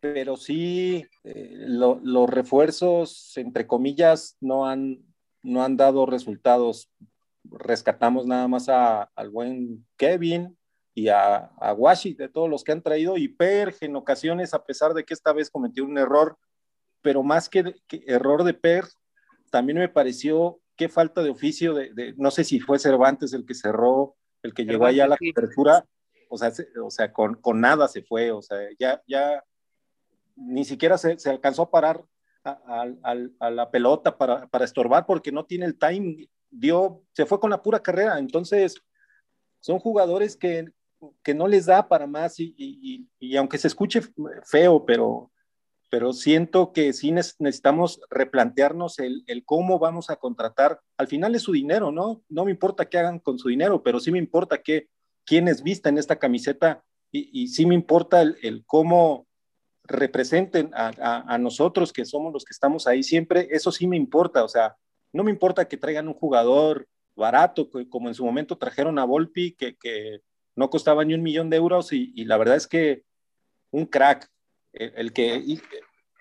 pero 0.00 0.36
sí 0.36 1.06
eh, 1.24 1.50
los 1.66 2.28
refuerzos, 2.28 3.36
entre 3.36 3.66
comillas, 3.66 4.36
no 4.40 4.66
han, 4.66 5.02
no 5.42 5.64
han 5.64 5.76
dado 5.76 6.06
resultados. 6.06 6.90
Rescatamos 7.44 8.26
nada 8.26 8.48
más 8.48 8.68
al 8.68 9.30
buen 9.30 9.86
Kevin 9.96 10.56
y 10.94 11.08
a, 11.08 11.36
a 11.58 11.72
Washi, 11.72 12.14
de 12.14 12.28
todos 12.28 12.48
los 12.48 12.62
que 12.64 12.72
han 12.72 12.82
traído, 12.82 13.16
y 13.16 13.28
Perg 13.28 13.76
en 13.80 13.96
ocasiones, 13.96 14.54
a 14.54 14.64
pesar 14.64 14.94
de 14.94 15.04
que 15.04 15.14
esta 15.14 15.32
vez 15.32 15.50
cometió 15.50 15.84
un 15.84 15.98
error, 15.98 16.38
pero 17.02 17.22
más 17.22 17.48
que, 17.48 17.74
error 18.06 18.44
de 18.44 18.54
Perg, 18.54 18.88
también 19.50 19.78
me 19.78 19.88
pareció 19.88 20.60
qué 20.76 20.88
falta 20.88 21.22
de 21.22 21.30
oficio, 21.30 21.74
de, 21.74 22.14
no 22.16 22.30
sé 22.30 22.44
si 22.44 22.60
fue 22.60 22.78
Cervantes 22.78 23.32
el 23.32 23.44
que 23.44 23.54
cerró, 23.54 24.16
el 24.42 24.54
que 24.54 24.64
llegó 24.64 24.86
allá 24.86 25.04
a 25.04 25.08
la 25.08 25.16
cobertura, 25.16 25.84
o 26.28 26.38
sea, 26.38 26.52
o 26.82 26.90
sea 26.90 27.12
con, 27.12 27.34
con, 27.34 27.60
nada 27.60 27.88
se 27.88 28.02
fue, 28.02 28.30
o 28.30 28.42
sea, 28.42 28.58
ya, 28.78 29.02
ya 29.06 29.44
ni 30.36 30.64
siquiera 30.64 30.98
se, 30.98 31.16
alcanzó 31.28 31.62
a 31.62 31.70
parar 31.70 32.04
a, 32.44 33.50
la 33.50 33.70
pelota 33.70 34.16
para, 34.16 34.48
estorbar 34.64 35.06
porque 35.06 35.32
no 35.32 35.44
tiene 35.44 35.66
el 35.66 35.78
time, 35.78 36.28
dio, 36.54 37.02
se 37.12 37.26
fue 37.26 37.40
con 37.40 37.50
la 37.50 37.62
pura 37.62 37.80
carrera, 37.80 38.18
entonces 38.18 38.82
son 39.60 39.78
jugadores 39.78 40.36
que, 40.36 40.70
no 41.34 41.48
les 41.48 41.66
da 41.66 41.86
para 41.86 42.06
más 42.06 42.36
y, 42.38 43.08
aunque 43.36 43.58
se 43.58 43.68
escuche 43.68 44.00
feo, 44.44 44.86
pero, 44.86 45.30
pero 45.90 46.14
siento 46.14 46.72
que 46.72 46.94
sí 46.94 47.12
necesitamos 47.12 48.00
replantearnos 48.08 48.98
el, 48.98 49.22
el, 49.26 49.44
cómo 49.44 49.78
vamos 49.78 50.08
a 50.08 50.16
contratar. 50.16 50.80
Al 50.96 51.08
final 51.08 51.34
es 51.34 51.42
su 51.42 51.52
dinero, 51.52 51.92
¿no? 51.92 52.22
No 52.30 52.46
me 52.46 52.52
importa 52.52 52.88
qué 52.88 52.98
hagan 52.98 53.18
con 53.18 53.38
su 53.38 53.48
dinero, 53.48 53.82
pero 53.82 54.00
sí 54.00 54.10
me 54.10 54.18
importa 54.18 54.62
que 54.62 54.88
quienes 55.26 55.62
vistan 55.62 55.98
esta 55.98 56.18
camiseta 56.18 56.82
y, 57.10 57.48
sí 57.48 57.66
me 57.66 57.74
importa 57.74 58.22
el, 58.22 58.36
el 58.42 58.64
cómo 58.66 59.28
representen 59.84 60.70
a, 60.74 61.38
nosotros 61.38 61.92
que 61.92 62.04
somos 62.04 62.32
los 62.32 62.44
que 62.44 62.52
estamos 62.52 62.86
ahí 62.86 63.02
siempre, 63.02 63.48
eso 63.50 63.70
sí 63.70 63.86
me 63.86 63.96
importa, 63.96 64.42
o 64.42 64.48
sea, 64.48 64.76
no 65.14 65.24
me 65.24 65.30
importa 65.30 65.66
que 65.66 65.76
traigan 65.76 66.08
un 66.08 66.14
jugador 66.14 66.86
barato, 67.16 67.70
como 67.88 68.08
en 68.08 68.14
su 68.14 68.24
momento 68.24 68.58
trajeron 68.58 68.98
a 68.98 69.04
Volpi, 69.04 69.54
que, 69.54 70.20
no 70.56 70.70
costaba 70.70 71.04
ni 71.04 71.14
un 71.14 71.22
millón 71.22 71.50
de 71.50 71.56
euros 71.56 71.92
y, 71.92 72.24
la 72.24 72.36
verdad 72.36 72.56
es 72.56 72.68
que 72.68 73.02
un 73.72 73.86
crack, 73.86 74.28
el, 74.72 75.12
que, 75.12 75.42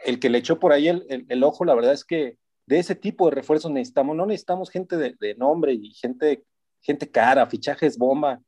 el 0.06 0.20
que 0.20 0.30
le 0.30 0.40
echó 0.40 0.60
por 0.60 0.72
ahí 0.72 0.88
el, 0.88 1.44
ojo, 1.44 1.66
la 1.66 1.76
verdad 1.76 1.94
es 1.94 2.04
que 2.04 2.38
de 2.66 2.80
ese 2.80 2.96
tipo 2.96 3.30
de 3.30 3.36
refuerzos 3.36 3.72
necesitamos, 3.72 4.16
no 4.16 4.26
necesitamos 4.26 4.70
gente 4.70 4.98
de, 4.98 5.36
nombre 5.36 5.74
y 5.74 5.94
gente, 5.94 6.44
gente 6.82 7.12
cara, 7.12 7.46
fichajes 7.46 7.98
bomba, 7.98 8.42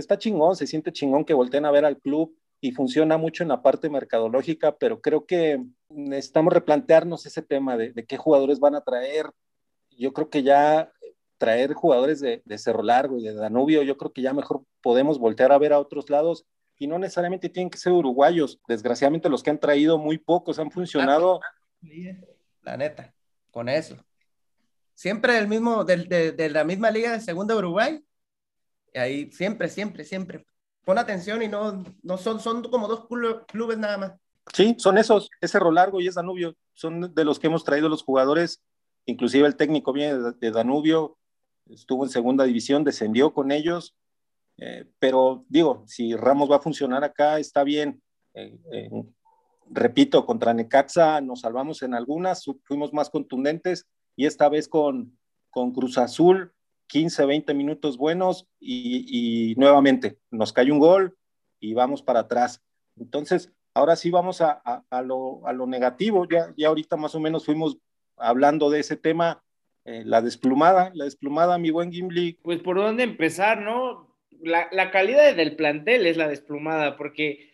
está 0.00 0.18
chingón, 0.18 0.56
se 0.56 0.66
siente 0.66 0.92
chingón 0.92 1.24
que 1.24 1.34
volteen 1.34 1.64
a 1.64 1.70
ver 1.70 1.84
al 1.84 1.98
club 1.98 2.36
y 2.60 2.72
funciona 2.72 3.18
mucho 3.18 3.42
en 3.42 3.48
la 3.48 3.62
parte 3.62 3.90
mercadológica, 3.90 4.76
pero 4.76 5.00
creo 5.00 5.26
que 5.26 5.64
necesitamos 5.88 6.52
replantearnos 6.52 7.26
ese 7.26 7.42
tema 7.42 7.76
de, 7.76 7.92
qué 8.06 8.16
jugadores 8.16 8.60
van 8.60 8.76
a 8.76 8.82
traer. 8.82 9.26
Yo 10.02 10.12
creo 10.12 10.28
que 10.28 10.42
ya 10.42 10.92
traer 11.38 11.74
jugadores 11.74 12.20
de, 12.20 12.42
Cerro 12.58 12.82
Largo 12.82 13.18
y 13.18 13.24
de 13.24 13.34
Danubio, 13.34 13.82
yo 13.82 13.96
creo 13.96 14.12
que 14.12 14.22
ya 14.22 14.32
mejor 14.32 14.62
podemos 14.80 15.18
voltear 15.18 15.52
a 15.52 15.58
ver 15.58 15.72
a 15.72 15.80
otros 15.80 16.10
lados 16.10 16.44
y 16.78 16.86
no 16.86 16.98
necesariamente 16.98 17.48
tienen 17.48 17.70
que 17.70 17.78
ser 17.78 17.92
uruguayos. 17.92 18.60
Desgraciadamente 18.68 19.28
los 19.28 19.42
que 19.42 19.50
han 19.50 19.58
traído 19.58 19.98
muy 19.98 20.18
pocos 20.18 20.58
han 20.58 20.70
funcionado. 20.70 21.40
La 22.62 22.76
neta, 22.76 23.14
con 23.50 23.68
eso. 23.68 23.96
Siempre 24.94 25.38
el 25.38 25.48
mismo, 25.48 25.84
de, 25.84 26.32
de 26.32 26.50
la 26.50 26.64
misma 26.64 26.90
liga 26.90 27.12
de 27.12 27.20
segunda 27.20 27.56
Uruguay. 27.56 28.04
Y 28.94 28.98
ahí 28.98 29.32
siempre, 29.32 29.68
siempre, 29.68 30.04
siempre 30.04 30.44
pon 30.84 30.98
atención 30.98 31.42
y 31.42 31.48
no, 31.48 31.84
no 32.02 32.18
son, 32.18 32.40
son 32.40 32.62
como 32.64 32.88
dos 32.88 33.06
clubes 33.46 33.78
nada 33.78 33.98
más. 33.98 34.12
Sí, 34.52 34.74
son 34.78 34.98
esos, 34.98 35.30
ese 35.40 35.52
Cerro 35.52 35.70
Largo 35.70 36.00
y 36.00 36.08
es 36.08 36.16
Danubio, 36.16 36.56
son 36.74 37.14
de 37.14 37.24
los 37.24 37.38
que 37.38 37.46
hemos 37.46 37.64
traído 37.64 37.88
los 37.88 38.02
jugadores, 38.02 38.60
inclusive 39.06 39.46
el 39.46 39.56
técnico 39.56 39.92
viene 39.92 40.32
de, 40.38 40.50
Danubio, 40.50 41.18
estuvo 41.66 42.04
en 42.04 42.10
segunda 42.10 42.44
división, 42.44 42.84
descendió 42.84 43.32
con 43.32 43.52
ellos, 43.52 43.94
eh, 44.58 44.84
pero 44.98 45.44
digo, 45.48 45.84
si 45.86 46.14
Ramos 46.14 46.50
va 46.50 46.56
a 46.56 46.62
funcionar 46.62 47.04
acá, 47.04 47.38
está 47.38 47.64
bien. 47.64 48.02
Eh, 48.34 48.58
eh, 48.72 48.90
repito, 49.70 50.24
contra 50.26 50.54
Necaxa 50.54 51.20
nos 51.20 51.40
salvamos 51.40 51.82
en 51.82 51.94
algunas, 51.94 52.44
fuimos 52.64 52.92
más 52.92 53.10
contundentes 53.10 53.86
y 54.16 54.26
esta 54.26 54.48
vez 54.48 54.68
con, 54.68 55.18
con 55.50 55.72
Cruz 55.72 55.98
Azul 55.98 56.52
15, 56.92 57.24
20 57.24 57.54
minutos 57.54 57.96
buenos 57.96 58.46
y, 58.60 59.54
nuevamente 59.56 60.18
nos 60.30 60.52
cae 60.52 60.70
un 60.70 60.78
gol 60.78 61.16
y 61.58 61.72
vamos 61.72 62.02
para 62.02 62.20
atrás. 62.20 62.60
Entonces, 62.96 63.50
ahora 63.72 63.96
sí 63.96 64.10
vamos 64.10 64.42
a, 64.42 64.84
lo, 65.02 65.66
negativo. 65.66 66.28
Ya, 66.30 66.52
ya 66.54 66.68
ahorita 66.68 66.98
más 66.98 67.14
o 67.14 67.20
menos 67.20 67.46
fuimos 67.46 67.78
hablando 68.22 68.70
de 68.70 68.80
ese 68.80 68.96
tema, 68.96 69.42
eh, 69.84 70.02
la 70.04 70.22
desplumada, 70.22 70.90
la 70.94 71.04
desplumada, 71.04 71.58
mi 71.58 71.70
buen 71.70 71.92
Gimli. 71.92 72.38
Pues 72.42 72.60
por 72.60 72.76
dónde 72.76 73.02
empezar, 73.02 73.60
¿no? 73.60 74.16
La, 74.40 74.68
la 74.72 74.90
calidad 74.90 75.34
del 75.34 75.56
plantel 75.56 76.06
es 76.06 76.16
la 76.16 76.28
desplumada, 76.28 76.96
porque 76.96 77.52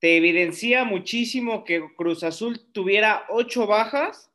te 0.00 0.16
evidencia 0.16 0.84
muchísimo 0.84 1.64
que 1.64 1.82
Cruz 1.96 2.24
Azul 2.24 2.72
tuviera 2.72 3.24
ocho 3.28 3.66
bajas 3.66 4.30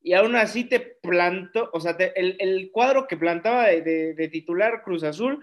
y 0.00 0.12
aún 0.12 0.36
así 0.36 0.64
te 0.64 0.80
plantó, 0.80 1.70
o 1.72 1.80
sea, 1.80 1.96
el, 2.14 2.70
cuadro 2.70 3.06
que 3.06 3.16
plantaba 3.16 3.68
de, 3.68 4.28
titular 4.30 4.82
Cruz 4.82 5.02
Azul, 5.02 5.42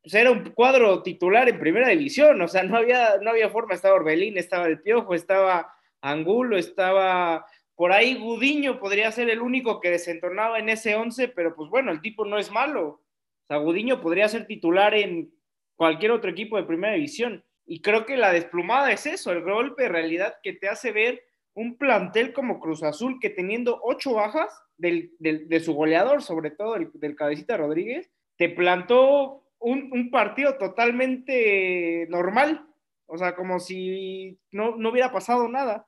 pues 0.00 0.14
era 0.14 0.30
un 0.30 0.50
cuadro 0.50 1.02
titular 1.02 1.48
en 1.48 1.58
primera 1.58 1.88
división, 1.88 2.40
o 2.40 2.46
sea, 2.46 2.62
no 2.62 2.76
había, 2.76 3.18
no 3.20 3.30
había 3.30 3.50
forma, 3.50 3.74
estaba 3.74 3.96
Orbelín, 3.96 4.38
estaba 4.38 4.66
El 4.66 4.80
Piojo, 4.80 5.14
estaba 5.14 5.74
Angulo, 6.00 6.56
estaba 6.56 7.44
por 7.76 7.92
ahí 7.92 8.14
Gudiño, 8.16 8.78
podría 8.78 9.10
ser 9.12 9.30
el 9.30 9.40
único 9.40 9.80
que 9.80 9.90
desentonaba 9.90 10.58
en 10.58 10.68
ese 10.68 10.94
once, 10.94 11.28
pero 11.28 11.54
pues 11.54 11.70
bueno, 11.70 11.90
el 11.90 12.00
tipo 12.00 12.24
no 12.24 12.38
es 12.38 12.50
malo, 12.50 12.86
o 12.88 13.46
sea, 13.48 13.58
Gudiño 13.58 14.00
podría 14.00 14.28
ser 14.28 14.46
titular 14.46 14.94
en 14.94 15.32
cualquier 15.76 16.12
otro 16.12 16.30
equipo 16.30 16.56
de 16.56 16.64
primera 16.64 16.94
división, 16.94 17.44
y 17.66 17.80
creo 17.80 18.06
que 18.06 18.16
la 18.16 18.32
desplumada 18.32 18.92
es 18.92 19.06
eso, 19.06 19.32
el 19.32 19.42
golpe 19.42 19.84
de 19.84 19.88
realidad 19.88 20.36
que 20.42 20.52
te 20.52 20.68
hace 20.68 20.92
ver 20.92 21.22
un 21.54 21.76
plantel 21.76 22.32
como 22.32 22.60
Cruz 22.60 22.82
Azul 22.82 23.18
que 23.20 23.30
teniendo 23.30 23.80
ocho 23.82 24.14
bajas 24.14 24.50
de 24.76 25.62
su 25.64 25.72
goleador, 25.72 26.22
sobre 26.22 26.50
todo 26.50 26.76
del 26.92 27.16
cabecita 27.16 27.56
Rodríguez, 27.56 28.10
te 28.36 28.48
plantó 28.48 29.44
un, 29.64 30.10
partido 30.10 30.58
totalmente 30.58 32.06
normal, 32.10 32.66
o 33.06 33.16
sea, 33.16 33.34
como 33.34 33.60
si 33.60 34.38
no, 34.50 34.76
hubiera 34.76 35.10
pasado 35.12 35.48
nada. 35.48 35.86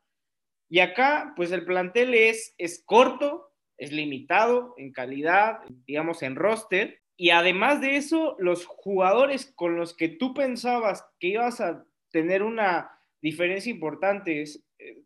Y 0.69 0.81
acá, 0.81 1.33
pues 1.37 1.53
el 1.53 1.65
plantel 1.65 2.15
es, 2.15 2.55
es 2.59 2.83
corto, 2.85 3.53
es 3.79 3.93
limitado 3.93 4.75
en 4.79 4.93
calidad, 4.93 5.59
digamos, 5.87 6.23
en 6.23 6.37
roster. 6.37 7.01
Y 7.17 7.31
además 7.31 7.81
de 7.81 7.97
eso, 7.97 8.37
los 8.39 8.67
jugadores 8.67 9.53
con 9.55 9.77
los 9.77 9.95
que 9.95 10.09
tú 10.09 10.35
pensabas 10.35 11.07
que 11.19 11.29
ibas 11.29 11.61
a 11.61 11.85
tener 12.11 12.43
una 12.43 12.91
diferencia 13.21 13.71
importante 13.71 14.45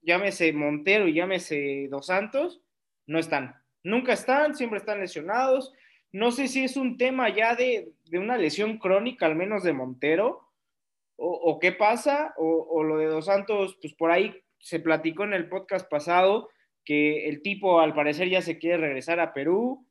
llámese 0.03 0.53
Montero 0.53 1.09
y 1.09 1.15
llámese 1.15 1.89
Dos 1.91 2.07
Santos, 2.07 2.63
no 3.07 3.19
están. 3.19 3.57
Nunca 3.83 4.13
están, 4.13 4.55
siempre 4.55 4.79
están 4.79 5.01
lesionados. 5.01 5.73
No 6.13 6.31
sé 6.33 6.49
si 6.49 6.65
es 6.65 6.77
un 6.77 6.99
tema 6.99 7.35
ya 7.35 7.55
de, 7.55 7.93
una 8.13 8.37
lesión 8.37 8.79
crónica, 8.79 9.27
al 9.27 9.37
menos 9.37 9.63
de 9.63 9.73
Montero, 9.73 10.49
o, 11.23 11.59
qué 11.59 11.73
pasa, 11.73 12.33
o, 12.39 12.83
lo 12.83 12.97
de 12.97 13.05
Dos 13.05 13.27
Santos, 13.27 13.77
pues 13.83 13.93
por 13.93 14.11
ahí 14.11 14.35
se 14.61 14.81
platicó 14.81 15.25
en 15.25 15.33
el 15.33 15.49
podcast 15.49 15.89
pasado 15.91 16.51
que 16.85 17.29
el 17.29 17.43
tipo 17.43 17.81
al 17.81 17.95
parecer 17.95 18.29
ya 18.29 18.43
se 18.43 18.59
quiere 18.59 18.77
regresar 18.79 19.21
a 19.21 19.33
Perú. 19.33 19.87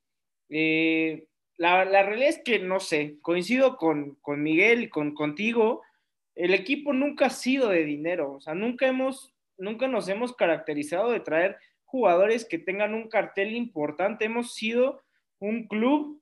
Eh, 0.49 1.25
la, 1.57 1.83
realidad 1.83 2.29
es 2.29 2.41
que 2.43 2.59
no 2.59 2.79
sé, 2.79 3.17
coincido 3.21 3.77
con, 3.77 4.15
con 4.21 4.41
Miguel 4.41 4.83
y 4.83 4.89
con, 4.89 5.13
contigo, 5.13 5.81
el 6.35 6.53
equipo 6.53 6.93
nunca 6.93 7.25
ha 7.25 7.31
sido 7.31 7.69
de 7.69 7.83
dinero, 7.83 8.35
o 8.35 8.41
sea, 8.41 8.55
nunca 8.55 8.87
hemos, 8.87 9.35
nunca 9.57 9.89
nos 9.89 10.07
hemos 10.07 10.33
caracterizado 10.33 11.11
de 11.11 11.19
traer 11.19 11.57
jugadores 11.83 12.45
que 12.45 12.59
tengan 12.59 12.93
un 12.93 13.09
cartel 13.09 13.53
importante, 13.53 14.25
hemos 14.25 14.53
sido 14.53 15.01
un 15.39 15.67
club, 15.67 16.21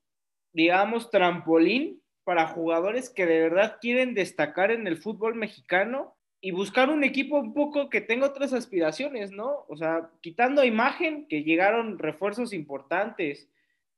digamos, 0.54 1.12
trampolín 1.12 2.02
para 2.24 2.48
jugadores 2.48 3.12
que 3.12 3.28
de 3.28 3.42
verdad 3.42 3.78
quieren 3.80 4.16
destacar 4.16 4.72
en 4.72 4.88
el 4.88 4.98
fútbol 4.98 5.36
mexicano 5.36 6.17
y 6.40 6.52
buscar 6.52 6.90
un 6.90 7.04
equipo 7.04 7.40
un 7.40 7.54
poco 7.54 7.90
que 7.90 8.02
tenga 8.02 8.28
otras 8.28 8.54
aspiraciones, 8.54 9.32
¿no? 9.32 9.66
O 9.68 9.76
sea, 9.76 10.12
quitando 10.22 10.64
imagen, 10.64 11.28
que 11.28 11.44
llegaron 11.44 11.98
refuerzos 11.98 12.54
importantes, 12.54 13.50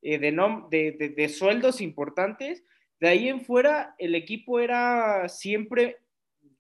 eh, 0.02 0.18
de, 0.18 1.14
de, 1.16 1.30
sueldos 1.30 1.82
importantes, 1.82 2.64
de 3.02 3.08
ahí 3.10 3.28
en 3.28 3.42
fuera 3.42 3.96
el 3.98 4.16
equipo 4.16 4.60
era 4.60 5.28
siempre 5.28 5.98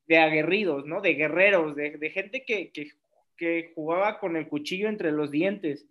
de 0.07 0.17
aguerridos, 0.17 0.85
¿no? 0.85 0.99
De 0.99 1.13
guerreros, 1.13 1.75
de, 1.75 2.09
gente 2.09 2.43
que, 2.43 2.71
que, 3.37 3.71
jugaba 3.73 4.19
con 4.19 4.35
el 4.35 4.49
cuchillo 4.49 4.89
entre 4.89 5.11
los 5.13 5.31
dientes. 5.31 5.87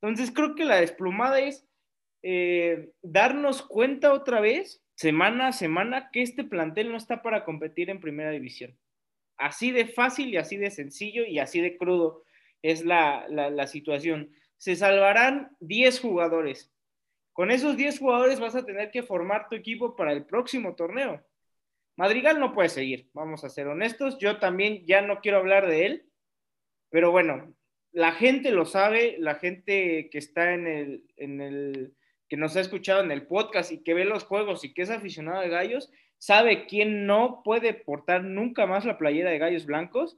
Entonces 0.00 0.32
creo 0.32 0.56
que 0.56 0.64
la 0.64 0.80
desplumada 0.80 1.38
es 1.38 1.64
eh, 2.24 2.90
darnos 3.02 3.62
cuenta 3.62 4.12
otra 4.12 4.40
vez, 4.40 4.82
semana 4.96 5.48
a 5.48 5.52
semana, 5.52 6.10
que 6.12 6.22
este 6.22 6.42
plantel 6.42 6.90
no 6.90 6.96
está 6.96 7.22
para 7.22 7.44
competir 7.44 7.88
en 7.90 8.00
primera 8.00 8.30
división. 8.30 8.76
Así 9.42 9.70
de 9.70 9.86
fácil 9.86 10.28
y 10.28 10.36
así 10.36 10.56
de 10.56 10.70
sencillo 10.70 11.24
y 11.24 11.38
así 11.38 11.60
de 11.60 11.76
crudo 11.76 12.24
es 12.62 12.84
la, 12.84 13.26
la 13.28 13.66
situación. 13.66 14.30
Se 14.56 14.76
salvarán 14.76 15.56
10 15.60 16.00
jugadores, 16.00 16.72
con 17.32 17.50
esos 17.50 17.76
10 17.76 17.98
jugadores 17.98 18.40
vas 18.40 18.54
a 18.54 18.64
tener 18.64 18.90
que 18.90 19.02
formar 19.02 19.48
tu 19.48 19.56
equipo 19.56 19.96
para 19.96 20.12
el 20.12 20.26
próximo 20.26 20.74
torneo. 20.74 21.24
Madrigal 21.96 22.38
no 22.38 22.52
puede 22.52 22.68
seguir, 22.68 23.08
vamos 23.14 23.44
a 23.44 23.48
ser 23.48 23.68
honestos. 23.68 24.18
Yo 24.18 24.38
también 24.38 24.84
ya 24.86 25.02
no 25.02 25.20
quiero 25.20 25.38
hablar 25.38 25.66
de 25.66 25.86
él, 25.86 26.06
pero 26.90 27.10
bueno, 27.10 27.54
la 27.90 28.12
gente 28.12 28.50
lo 28.50 28.66
sabe, 28.66 29.16
la 29.18 29.36
gente 29.36 30.08
que 30.10 30.18
está 30.18 30.52
en 30.52 30.66
el, 30.66 31.04
en 31.16 31.40
el, 31.40 31.94
que 32.28 32.36
nos 32.36 32.56
ha 32.56 32.60
escuchado 32.60 33.02
en 33.02 33.10
el 33.10 33.26
podcast 33.26 33.72
y 33.72 33.82
que 33.82 33.94
ve 33.94 34.04
los 34.04 34.24
juegos 34.24 34.64
y 34.64 34.74
que 34.74 34.82
es 34.82 34.90
aficionado 34.90 35.40
de 35.40 35.48
gallos, 35.48 35.90
sabe 36.22 36.66
quién 36.66 37.04
no 37.04 37.42
puede 37.42 37.74
portar 37.74 38.22
nunca 38.22 38.64
más 38.64 38.84
la 38.84 38.96
playera 38.96 39.30
de 39.30 39.38
gallos 39.38 39.66
blancos. 39.66 40.16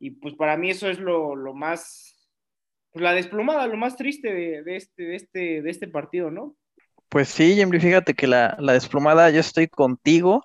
Y 0.00 0.10
pues 0.10 0.34
para 0.34 0.56
mí 0.56 0.70
eso 0.70 0.90
es 0.90 0.98
lo, 0.98 1.36
lo 1.36 1.54
más 1.54 2.28
pues, 2.90 3.04
la 3.04 3.12
desplumada, 3.12 3.68
lo 3.68 3.76
más 3.76 3.96
triste 3.96 4.34
de, 4.34 4.76
este, 4.76 5.04
de, 5.04 5.14
este, 5.14 5.62
de 5.62 5.70
este 5.70 5.86
partido, 5.86 6.32
¿no? 6.32 6.56
Pues 7.08 7.28
sí, 7.28 7.54
Jimmy, 7.54 7.78
fíjate 7.78 8.14
que 8.14 8.26
la, 8.26 8.56
la 8.58 8.72
desplumada, 8.72 9.30
yo 9.30 9.38
estoy 9.38 9.68
contigo. 9.68 10.44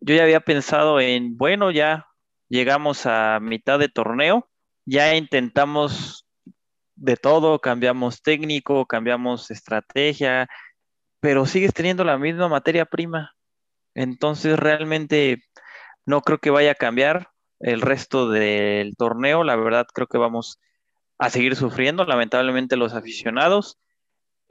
Yo 0.00 0.16
ya 0.16 0.24
había 0.24 0.40
pensado 0.40 0.98
en, 0.98 1.36
bueno, 1.38 1.70
ya 1.70 2.08
llegamos 2.48 3.06
a 3.06 3.38
mitad 3.40 3.78
de 3.78 3.90
torneo, 3.90 4.48
ya 4.84 5.14
intentamos 5.14 6.26
de 6.96 7.16
todo, 7.16 7.60
cambiamos 7.60 8.22
técnico, 8.22 8.86
cambiamos 8.86 9.52
estrategia, 9.52 10.48
pero 11.20 11.46
sigues 11.46 11.72
teniendo 11.72 12.02
la 12.02 12.18
misma 12.18 12.48
materia 12.48 12.84
prima. 12.86 13.36
Entonces 13.94 14.58
realmente 14.58 15.42
no 16.06 16.22
creo 16.22 16.38
que 16.38 16.50
vaya 16.50 16.72
a 16.72 16.76
cambiar 16.76 17.28
el 17.60 17.80
resto 17.80 18.28
del 18.28 18.96
torneo. 18.96 19.44
La 19.44 19.56
verdad 19.56 19.86
creo 19.92 20.06
que 20.06 20.18
vamos 20.18 20.58
a 21.18 21.30
seguir 21.30 21.56
sufriendo, 21.56 22.04
lamentablemente 22.04 22.76
los 22.76 22.94
aficionados. 22.94 23.78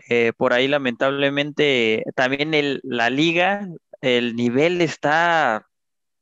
Eh, 0.09 0.33
por 0.35 0.53
ahí 0.53 0.67
lamentablemente 0.67 2.03
también 2.15 2.79
la 2.83 3.09
liga, 3.09 3.67
el 4.01 4.35
nivel 4.35 4.81
está 4.81 5.67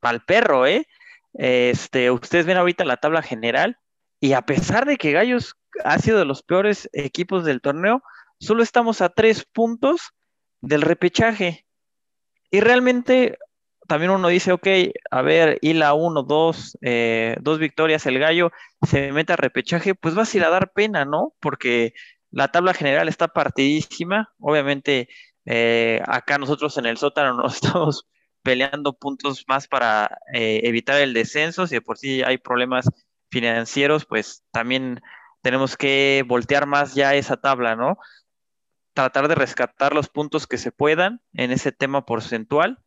al 0.01 0.21
perro, 0.25 0.65
¿eh? 0.65 0.85
Este, 1.33 2.11
ustedes 2.11 2.45
ven 2.45 2.57
ahorita 2.57 2.83
la 2.83 2.97
tabla 2.97 3.21
general 3.21 3.77
y 4.19 4.33
a 4.33 4.41
pesar 4.41 4.85
de 4.85 4.97
que 4.97 5.11
Gallos 5.11 5.55
ha 5.83 5.99
sido 5.99 6.19
de 6.19 6.25
los 6.25 6.43
peores 6.43 6.89
equipos 6.93 7.45
del 7.45 7.61
torneo, 7.61 8.03
solo 8.39 8.63
estamos 8.63 9.01
a 9.01 9.09
tres 9.09 9.45
puntos 9.45 10.11
del 10.61 10.81
repechaje. 10.81 11.65
Y 12.51 12.59
realmente 12.61 13.37
también 13.87 14.11
uno 14.11 14.27
dice, 14.27 14.51
ok, 14.51 14.67
a 15.09 15.21
ver, 15.23 15.59
la 15.61 15.93
1, 15.93 16.23
2, 16.23 16.77
eh, 16.81 17.35
dos 17.41 17.59
victorias, 17.59 18.05
el 18.05 18.19
gallo 18.19 18.51
se 18.87 19.11
mete 19.11 19.33
a 19.33 19.35
repechaje, 19.35 19.95
pues 19.95 20.13
vas 20.15 20.33
a 20.33 20.37
ir 20.37 20.43
a 20.43 20.49
dar 20.49 20.71
pena, 20.71 21.05
¿no? 21.05 21.33
Porque 21.39 21.93
la 22.31 22.49
tabla 22.49 22.73
general 22.73 23.07
está 23.09 23.29
partidísima. 23.29 24.31
Obviamente, 24.39 25.09
eh, 25.45 26.01
acá 26.05 26.37
nosotros 26.37 26.77
en 26.77 26.85
el 26.85 26.97
sótano 26.97 27.33
nos 27.33 27.55
estamos 27.63 28.07
peleando 28.43 28.93
puntos 28.93 29.45
más 29.47 29.67
para 29.67 30.19
eh, 30.33 30.61
evitar 30.63 31.01
el 31.01 31.13
descenso. 31.13 31.67
Si 31.67 31.75
de 31.75 31.81
por 31.81 31.97
sí 31.97 32.21
hay 32.23 32.37
problemas 32.37 32.85
financieros, 33.31 34.05
pues 34.05 34.43
también 34.51 35.01
tenemos 35.41 35.77
que 35.77 36.23
voltear 36.27 36.67
más 36.67 36.93
ya 36.95 37.15
esa 37.15 37.37
tabla, 37.37 37.75
¿no? 37.75 37.97
Tratar 38.99 39.27
de 39.29 39.35
rescatar 39.35 39.93
los 39.93 40.09
puntos 40.09 40.45
que 40.45 40.57
se 40.57 40.71
puedan 40.71 41.21
en 41.33 41.51
ese 41.51 41.71
tema 41.71 42.05
porcentual 42.05 42.83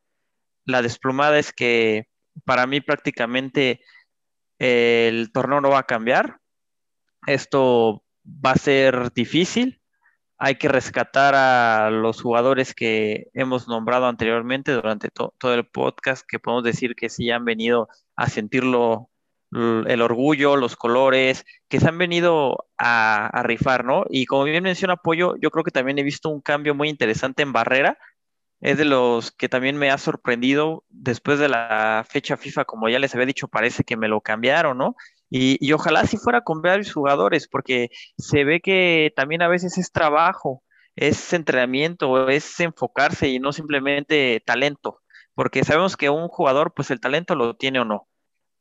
la 0.64 0.82
desplumada 0.82 1.38
es 1.38 1.52
que 1.52 2.08
para 2.44 2.66
mí 2.66 2.80
prácticamente 2.80 3.80
el 4.58 5.32
torneo 5.32 5.60
no 5.60 5.70
va 5.70 5.80
a 5.80 5.86
cambiar. 5.86 6.38
Esto 7.26 8.04
va 8.24 8.52
a 8.52 8.58
ser 8.58 9.12
difícil. 9.12 9.80
Hay 10.38 10.56
que 10.56 10.68
rescatar 10.68 11.34
a 11.34 11.90
los 11.90 12.20
jugadores 12.20 12.74
que 12.74 13.28
hemos 13.32 13.68
nombrado 13.68 14.06
anteriormente 14.06 14.72
durante 14.72 15.08
todo 15.10 15.54
el 15.54 15.66
podcast, 15.66 16.24
que 16.26 16.40
podemos 16.40 16.64
decir 16.64 16.94
que 16.96 17.08
sí 17.08 17.30
han 17.30 17.44
venido 17.44 17.88
a 18.16 18.28
sentirlo 18.28 19.08
el 19.52 20.00
orgullo, 20.02 20.56
los 20.56 20.76
colores, 20.76 21.44
que 21.68 21.78
se 21.78 21.88
han 21.88 21.98
venido 21.98 22.66
a, 22.78 23.42
rifar, 23.44 23.84
¿no? 23.84 24.04
Y 24.08 24.26
como 24.26 24.44
bien 24.44 24.62
menciona 24.64 24.96
Pollo, 24.96 25.36
yo 25.40 25.50
creo 25.50 25.64
que 25.64 25.70
también 25.70 25.98
he 25.98 26.02
visto 26.02 26.30
un 26.30 26.40
cambio 26.40 26.74
muy 26.74 26.88
interesante 26.88 27.42
en 27.42 27.52
Barrera, 27.52 27.98
es 28.60 28.78
de 28.78 28.84
los 28.84 29.32
que 29.32 29.48
también 29.48 29.76
me 29.76 29.90
ha 29.90 29.98
sorprendido 29.98 30.84
después 30.88 31.38
de 31.38 31.48
la 31.48 32.06
fecha 32.08 32.36
FIFA, 32.36 32.64
como 32.64 32.88
ya 32.88 32.98
les 33.00 33.14
había 33.14 33.26
dicho, 33.26 33.48
parece 33.48 33.84
que 33.84 33.96
me 33.96 34.08
lo 34.08 34.20
cambiaron, 34.20 34.78
¿no? 34.78 34.94
Y, 35.28 35.72
ojalá 35.72 36.06
si 36.06 36.18
fuera 36.18 36.42
con 36.42 36.62
varios 36.62 36.92
jugadores, 36.92 37.48
porque 37.48 37.88
se 38.18 38.44
ve 38.44 38.60
que 38.60 39.12
también 39.16 39.42
a 39.42 39.48
veces 39.48 39.78
es 39.78 39.90
trabajo, 39.90 40.62
es 40.94 41.32
entrenamiento, 41.32 42.28
es 42.28 42.60
enfocarse 42.60 43.28
y 43.28 43.40
no 43.40 43.52
simplemente 43.52 44.42
talento, 44.46 45.00
porque 45.34 45.64
sabemos 45.64 45.96
que 45.96 46.10
un 46.10 46.28
jugador, 46.28 46.74
pues 46.74 46.90
el 46.90 47.00
talento 47.00 47.34
lo 47.34 47.56
tiene 47.56 47.80
o 47.80 47.84
no, 47.84 48.08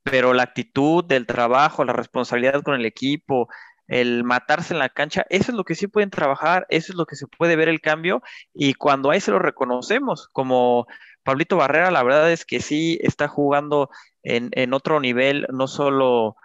pero 0.03 0.33
la 0.33 0.43
actitud 0.43 1.03
del 1.03 1.25
trabajo, 1.25 1.83
la 1.85 1.93
responsabilidad 1.93 2.61
con 2.63 2.75
el 2.75 2.85
equipo, 2.85 3.47
el 3.87 4.23
matarse 4.23 4.73
en 4.73 4.79
la 4.79 4.89
cancha, 4.89 5.25
eso 5.29 5.51
es 5.51 5.57
lo 5.57 5.63
que 5.63 5.75
sí 5.75 5.87
pueden 5.87 6.09
trabajar, 6.09 6.65
eso 6.69 6.93
es 6.93 6.97
lo 6.97 7.05
que 7.05 7.15
se 7.15 7.27
puede 7.27 7.55
ver 7.55 7.69
el 7.69 7.81
cambio 7.81 8.21
y 8.53 8.73
cuando 8.73 9.11
ahí 9.11 9.19
se 9.19 9.31
lo 9.31 9.39
reconocemos, 9.39 10.29
como 10.31 10.87
Pablito 11.23 11.57
Barrera, 11.57 11.91
la 11.91 12.03
verdad 12.03 12.31
es 12.31 12.45
que 12.45 12.61
sí 12.61 12.99
está 13.01 13.27
jugando 13.27 13.89
en, 14.23 14.73
otro 14.73 14.99
nivel, 14.99 15.45
no 15.51 15.67
solo 15.67 16.35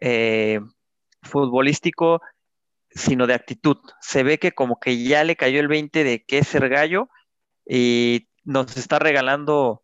eh, 0.00 0.60
futbolístico, 1.22 2.20
sino 2.90 3.26
de 3.26 3.34
actitud. 3.34 3.78
Se 4.00 4.22
ve 4.22 4.38
que 4.38 4.52
como 4.52 4.80
que 4.80 5.02
ya 5.04 5.24
le 5.24 5.36
cayó 5.36 5.60
el 5.60 5.68
20 5.68 6.04
de 6.04 6.24
qué 6.24 6.38
es 6.38 6.48
ser 6.48 6.68
gallo 6.68 7.08
y 7.66 8.28
nos 8.44 8.76
está 8.76 8.98
regalando 8.98 9.82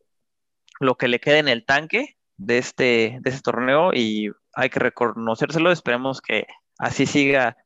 lo 0.81 0.97
que 0.97 1.09
le 1.09 1.21
queda 1.21 1.38
en 1.38 1.49
el 1.49 1.64
tanque 1.64 2.16
de 2.44 2.59
este, 2.59 3.18
de 3.20 3.31
este 3.31 3.42
torneo 3.42 3.92
y 3.94 4.31
hay 4.55 4.70
que 4.70 4.81
reconocérselo. 4.81 5.70
Esperemos 5.72 6.20
que 6.20 6.46
así 6.78 7.07
siga 7.07 7.57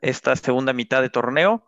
esta 0.00 0.34
segunda 0.36 0.72
mitad 0.72 1.02
de 1.02 1.10
torneo. 1.10 1.66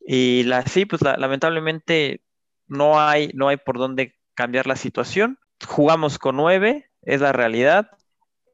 Y 0.00 0.44
la, 0.44 0.62
sí, 0.62 0.86
pues 0.86 1.02
lamentablemente 1.02 2.22
no 2.66 3.00
hay, 3.00 3.30
no 3.34 3.48
hay 3.48 3.56
por 3.56 3.78
dónde 3.78 4.16
cambiar 4.34 4.66
la 4.66 4.76
situación. 4.76 5.38
Jugamos 5.66 6.18
con 6.18 6.36
nueve, 6.36 6.90
es 7.02 7.20
la 7.20 7.32
realidad. 7.32 7.90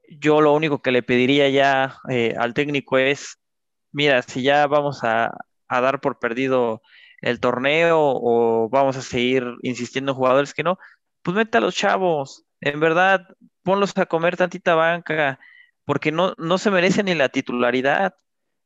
Yo 0.08 0.40
lo 0.40 0.52
único 0.54 0.82
que 0.82 0.92
le 0.92 1.02
pediría 1.02 1.48
ya 1.48 1.96
eh, 2.08 2.34
al 2.38 2.54
técnico 2.54 2.98
es, 2.98 3.38
mira, 3.92 4.22
si 4.22 4.42
ya 4.42 4.66
vamos 4.66 5.04
a, 5.04 5.32
a, 5.68 5.80
dar 5.80 6.00
por 6.00 6.18
perdido 6.18 6.82
el 7.20 7.40
torneo 7.40 7.98
o 8.00 8.68
vamos 8.70 8.96
a 8.96 9.02
seguir 9.02 9.44
insistiendo 9.62 10.12
en 10.12 10.16
jugadores 10.16 10.54
que 10.54 10.62
no, 10.62 10.78
pues 11.22 11.36
mete 11.36 11.58
a 11.58 11.60
los 11.60 11.74
chavos, 11.74 12.44
en 12.60 12.80
verdad, 12.80 13.26
ponlos 13.62 13.96
a 13.96 14.06
comer 14.06 14.36
tantita 14.36 14.74
banca, 14.74 15.38
porque 15.84 16.12
no, 16.12 16.34
no 16.38 16.58
se 16.58 16.70
merece 16.70 17.02
ni 17.02 17.14
la 17.14 17.28
titularidad. 17.28 18.14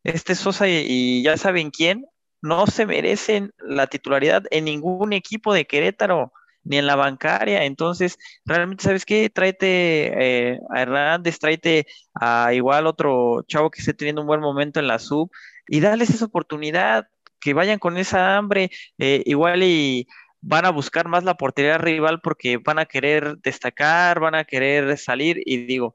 Este 0.03 0.35
Sosa 0.35 0.69
y, 0.69 1.23
ya 1.23 1.37
saben 1.37 1.71
quién, 1.71 2.07
no 2.43 2.67
se 2.67 2.87
merecen 2.87 3.53
la 3.59 3.87
titularidad 3.87 4.45
en 4.51 4.67
ningún 4.67 5.13
equipo 5.13 5.55
de 5.55 5.67
Querétaro, 5.67 6.33
ni 6.63 6.77
en 6.79 6.87
la 6.87 6.97
bancaria. 6.97 7.65
Entonces, 7.65 8.19
realmente, 8.45 8.85
¿sabes 8.85 9.05
qué? 9.07 9.31
Tráete 9.31 10.53
eh, 10.53 10.61
a 10.71 10.83
Hernández, 10.83 11.39
tráete 11.39 11.87
a 12.15 12.53
igual 12.53 12.87
otro 12.87 13.43
chavo 13.49 13.71
que 13.71 13.81
esté 13.81 13.95
teniendo 13.95 14.21
un 14.23 14.27
buen 14.27 14.41
momento 14.41 14.81
en 14.81 14.87
la 14.87 14.99
sub 14.99 15.31
y 15.69 15.81
darles 15.81 16.11
esa 16.11 16.27
oportunidad 16.27 17.09
que 17.41 17.55
vayan 17.55 17.79
con 17.79 17.99
esa 17.99 18.37
hambre, 18.37 18.71
eh, 18.99 19.23
igual 19.27 19.63
y 19.63 20.09
van 20.47 20.67
a 20.67 20.71
buscar 20.71 21.09
más 21.09 21.25
la 21.25 21.39
portería 21.39 21.79
rival 21.79 22.21
porque 22.21 22.59
van 22.59 22.79
a 22.79 22.85
querer 22.85 23.39
destacar, 23.39 24.21
van 24.21 24.35
a 24.35 24.45
querer 24.45 24.99
salir 24.99 25.41
y 25.47 25.65
digo, 25.65 25.95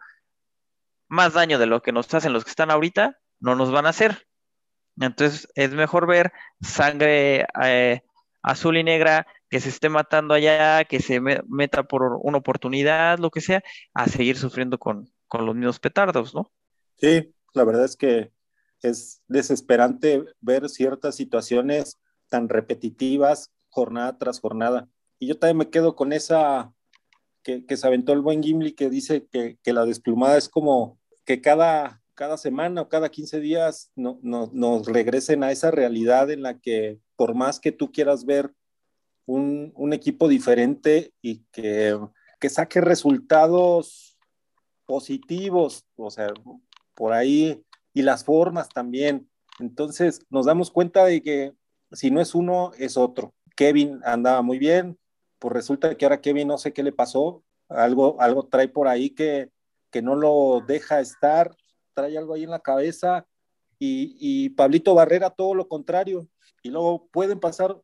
más 1.08 1.34
daño 1.34 1.60
de 1.60 1.68
lo 1.68 1.84
que 1.84 1.92
nos 1.92 2.12
hacen 2.16 2.34
los 2.34 2.44
que 2.44 2.50
están 2.50 2.72
ahorita, 2.72 3.20
no 3.40 3.56
nos 3.56 3.72
van 3.72 3.86
a 3.86 3.90
hacer. 3.90 4.28
Entonces 5.00 5.48
es 5.54 5.72
mejor 5.72 6.08
ver 6.08 6.32
sangre 6.62 7.46
eh, 7.64 8.02
azul 8.42 8.78
y 8.78 8.84
negra 8.84 9.28
que 9.50 9.60
se 9.60 9.70
esté 9.70 9.88
matando 9.88 10.34
allá, 10.34 10.84
que 10.86 11.00
se 11.00 11.22
meta 11.22 11.84
por 11.84 12.18
una 12.22 12.40
oportunidad, 12.40 13.20
lo 13.20 13.30
que 13.30 13.42
sea, 13.42 13.64
a 13.94 14.08
seguir 14.08 14.36
sufriendo 14.36 14.80
con, 14.80 15.14
con 15.28 15.46
los 15.46 15.56
mismos 15.56 15.80
petardos, 15.80 16.34
¿no? 16.34 16.52
Sí, 16.98 17.36
la 17.54 17.64
verdad 17.64 17.86
es 17.86 17.96
que 17.96 18.32
es 18.82 19.22
desesperante 19.28 20.26
ver 20.42 20.70
ciertas 20.70 21.16
situaciones 21.16 22.00
tan 22.30 22.50
repetitivas 22.50 23.52
jornada 23.70 24.18
tras 24.18 24.40
jornada. 24.40 24.90
Y 25.20 25.28
yo 25.28 25.38
también 25.38 25.58
me 25.58 25.70
quedo 25.70 25.96
con 25.96 26.14
esa 26.14 26.74
que, 27.44 27.66
que 27.66 27.78
se 27.78 27.88
aventó 27.88 28.14
el 28.14 28.22
buen 28.22 28.44
Gimli 28.44 28.74
que 28.74 28.90
dice 28.90 29.28
que, 29.32 29.58
que, 29.64 29.74
la 29.74 29.86
desplumada 29.86 30.38
es 30.38 30.50
como 30.50 31.00
que 31.26 31.42
cada, 31.42 32.02
cada 32.16 32.38
semana 32.38 32.82
o 32.82 32.90
cada 32.90 33.10
15 33.10 33.40
días 33.40 33.92
no, 33.96 34.20
no, 34.22 34.50
nos 34.54 34.88
regresen 34.88 35.44
a 35.44 35.52
esa 35.52 35.72
realidad 35.72 36.32
en 36.32 36.44
la 36.44 36.60
que 36.60 37.00
por 37.16 37.36
más 37.36 37.60
que 37.60 37.72
tú 37.72 37.92
quieras 37.92 38.26
ver 38.26 38.54
un, 39.26 39.72
un 39.76 39.94
equipo 39.94 40.28
diferente 40.28 41.14
y 41.22 41.44
que, 41.52 41.98
que 42.40 42.50
saque 42.50 42.82
resultados 42.82 44.18
positivos, 44.86 45.86
o 45.98 46.10
sea, 46.10 46.34
por 46.96 47.14
ahí, 47.14 47.64
y 47.94 48.02
las 48.02 48.24
formas 48.24 48.70
también. 48.70 49.30
Entonces 49.60 50.22
nos 50.30 50.46
damos 50.46 50.72
cuenta 50.72 51.06
de 51.06 51.22
que 51.22 51.54
si 51.92 52.12
no 52.12 52.22
es 52.22 52.34
uno, 52.36 52.72
es 52.78 52.98
otro. 52.98 53.34
Kevin 53.60 54.00
andaba 54.06 54.42
muy 54.42 54.58
bien, 54.58 54.98
pues 55.38 55.54
resulta 55.54 55.94
que 55.96 56.06
ahora 56.06 56.22
Kevin 56.22 56.48
no 56.48 56.58
sé 56.58 56.72
qué 56.72 56.82
le 56.82 56.94
pasó, 56.94 57.44
algo, 57.68 58.16
algo 58.22 58.48
trae 58.48 58.70
por 58.70 58.88
ahí 58.88 59.10
que, 59.10 59.52
que 59.92 60.02
no 60.02 60.16
lo 60.16 60.64
deja 60.66 61.02
estar, 61.02 61.54
trae 61.94 62.18
algo 62.18 62.36
ahí 62.36 62.46
en 62.46 62.52
la 62.52 62.62
cabeza, 62.62 63.28
y, 63.78 64.16
y 64.18 64.52
Pablito 64.52 64.96
Barrera 64.96 65.30
todo 65.30 65.56
lo 65.56 65.68
contrario, 65.68 66.30
y 66.64 66.70
luego 66.70 67.10
pueden 67.12 67.42
pasar 67.42 67.78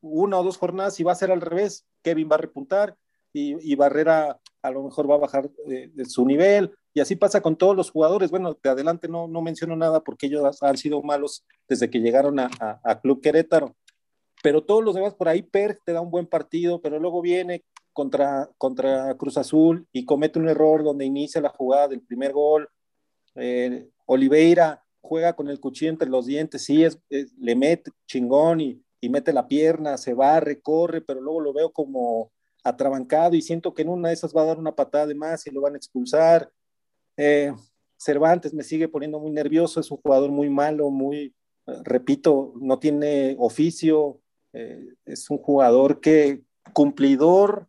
una 0.00 0.38
o 0.38 0.42
dos 0.44 0.56
jornadas 0.56 0.98
y 0.98 1.04
va 1.04 1.12
a 1.12 1.16
ser 1.16 1.30
al 1.30 1.42
revés. 1.42 1.86
Kevin 2.02 2.30
va 2.32 2.36
a 2.36 2.38
repuntar 2.38 2.96
y, 3.34 3.74
Barrera 3.76 4.40
a 4.62 4.70
lo 4.70 4.84
mejor 4.84 5.10
va 5.10 5.16
a 5.16 5.18
bajar 5.18 5.50
de, 5.66 6.04
su 6.06 6.24
nivel. 6.24 6.72
Y 6.94 7.00
así 7.00 7.16
pasa 7.16 7.40
con 7.40 7.56
todos 7.56 7.76
los 7.76 7.90
jugadores. 7.90 8.30
Bueno, 8.30 8.56
de 8.62 8.70
adelante 8.70 9.08
no, 9.08 9.26
no 9.26 9.42
menciono 9.42 9.76
nada 9.76 10.00
porque 10.00 10.26
ellos 10.26 10.62
han 10.62 10.76
sido 10.76 11.02
malos 11.02 11.44
desde 11.68 11.90
que 11.90 12.00
llegaron 12.00 12.38
a, 12.38 13.00
Club 13.02 13.20
Querétaro. 13.22 13.74
Pero 14.42 14.64
todos 14.64 14.84
los 14.84 14.94
demás 14.94 15.14
por 15.14 15.28
ahí, 15.28 15.42
Per 15.42 15.78
te 15.84 15.92
da 15.92 16.00
un 16.00 16.10
buen 16.10 16.26
partido, 16.26 16.80
pero 16.80 16.98
luego 16.98 17.22
viene 17.22 17.64
contra, 17.92 18.50
contra 18.58 19.14
Cruz 19.16 19.38
Azul 19.38 19.86
y 19.92 20.04
comete 20.04 20.38
un 20.38 20.48
error 20.48 20.84
donde 20.84 21.04
inicia 21.04 21.40
la 21.40 21.50
jugada 21.50 21.88
del 21.88 22.02
primer 22.02 22.32
gol. 22.32 22.68
Eh, 23.36 23.88
Oliveira 24.06 24.84
juega 25.00 25.34
con 25.34 25.48
el 25.48 25.60
cuchillo 25.60 25.90
entre 25.90 26.08
los 26.08 26.26
dientes, 26.26 26.64
sí, 26.64 26.84
es, 26.84 26.98
le 27.08 27.56
mete 27.56 27.90
chingón 28.06 28.60
y, 28.60 28.82
y 29.00 29.08
mete 29.08 29.32
la 29.32 29.48
pierna, 29.48 29.96
se 29.96 30.14
va, 30.14 30.40
recorre, 30.40 31.00
pero 31.00 31.20
luego 31.20 31.40
lo 31.40 31.52
veo 31.52 31.72
como 31.72 32.30
atrabancado 32.64 33.34
y 33.34 33.42
siento 33.42 33.74
que 33.74 33.82
en 33.82 33.88
una 33.88 34.08
de 34.08 34.14
esas 34.14 34.34
va 34.34 34.42
a 34.42 34.46
dar 34.46 34.58
una 34.58 34.74
patada 34.74 35.06
de 35.06 35.14
más 35.14 35.46
y 35.46 35.50
lo 35.50 35.60
van 35.60 35.74
a 35.74 35.76
expulsar. 35.76 36.50
Eh, 37.16 37.52
Cervantes 37.96 38.54
me 38.54 38.62
sigue 38.62 38.88
poniendo 38.88 39.18
muy 39.18 39.32
nervioso, 39.32 39.80
es 39.80 39.90
un 39.90 39.98
jugador 39.98 40.30
muy 40.30 40.48
malo, 40.48 40.90
muy, 40.90 41.34
eh, 41.66 41.80
repito, 41.84 42.52
no 42.60 42.78
tiene 42.78 43.36
oficio, 43.38 44.20
eh, 44.52 44.94
es 45.04 45.30
un 45.30 45.38
jugador 45.38 46.00
que 46.00 46.42
cumplidor 46.72 47.68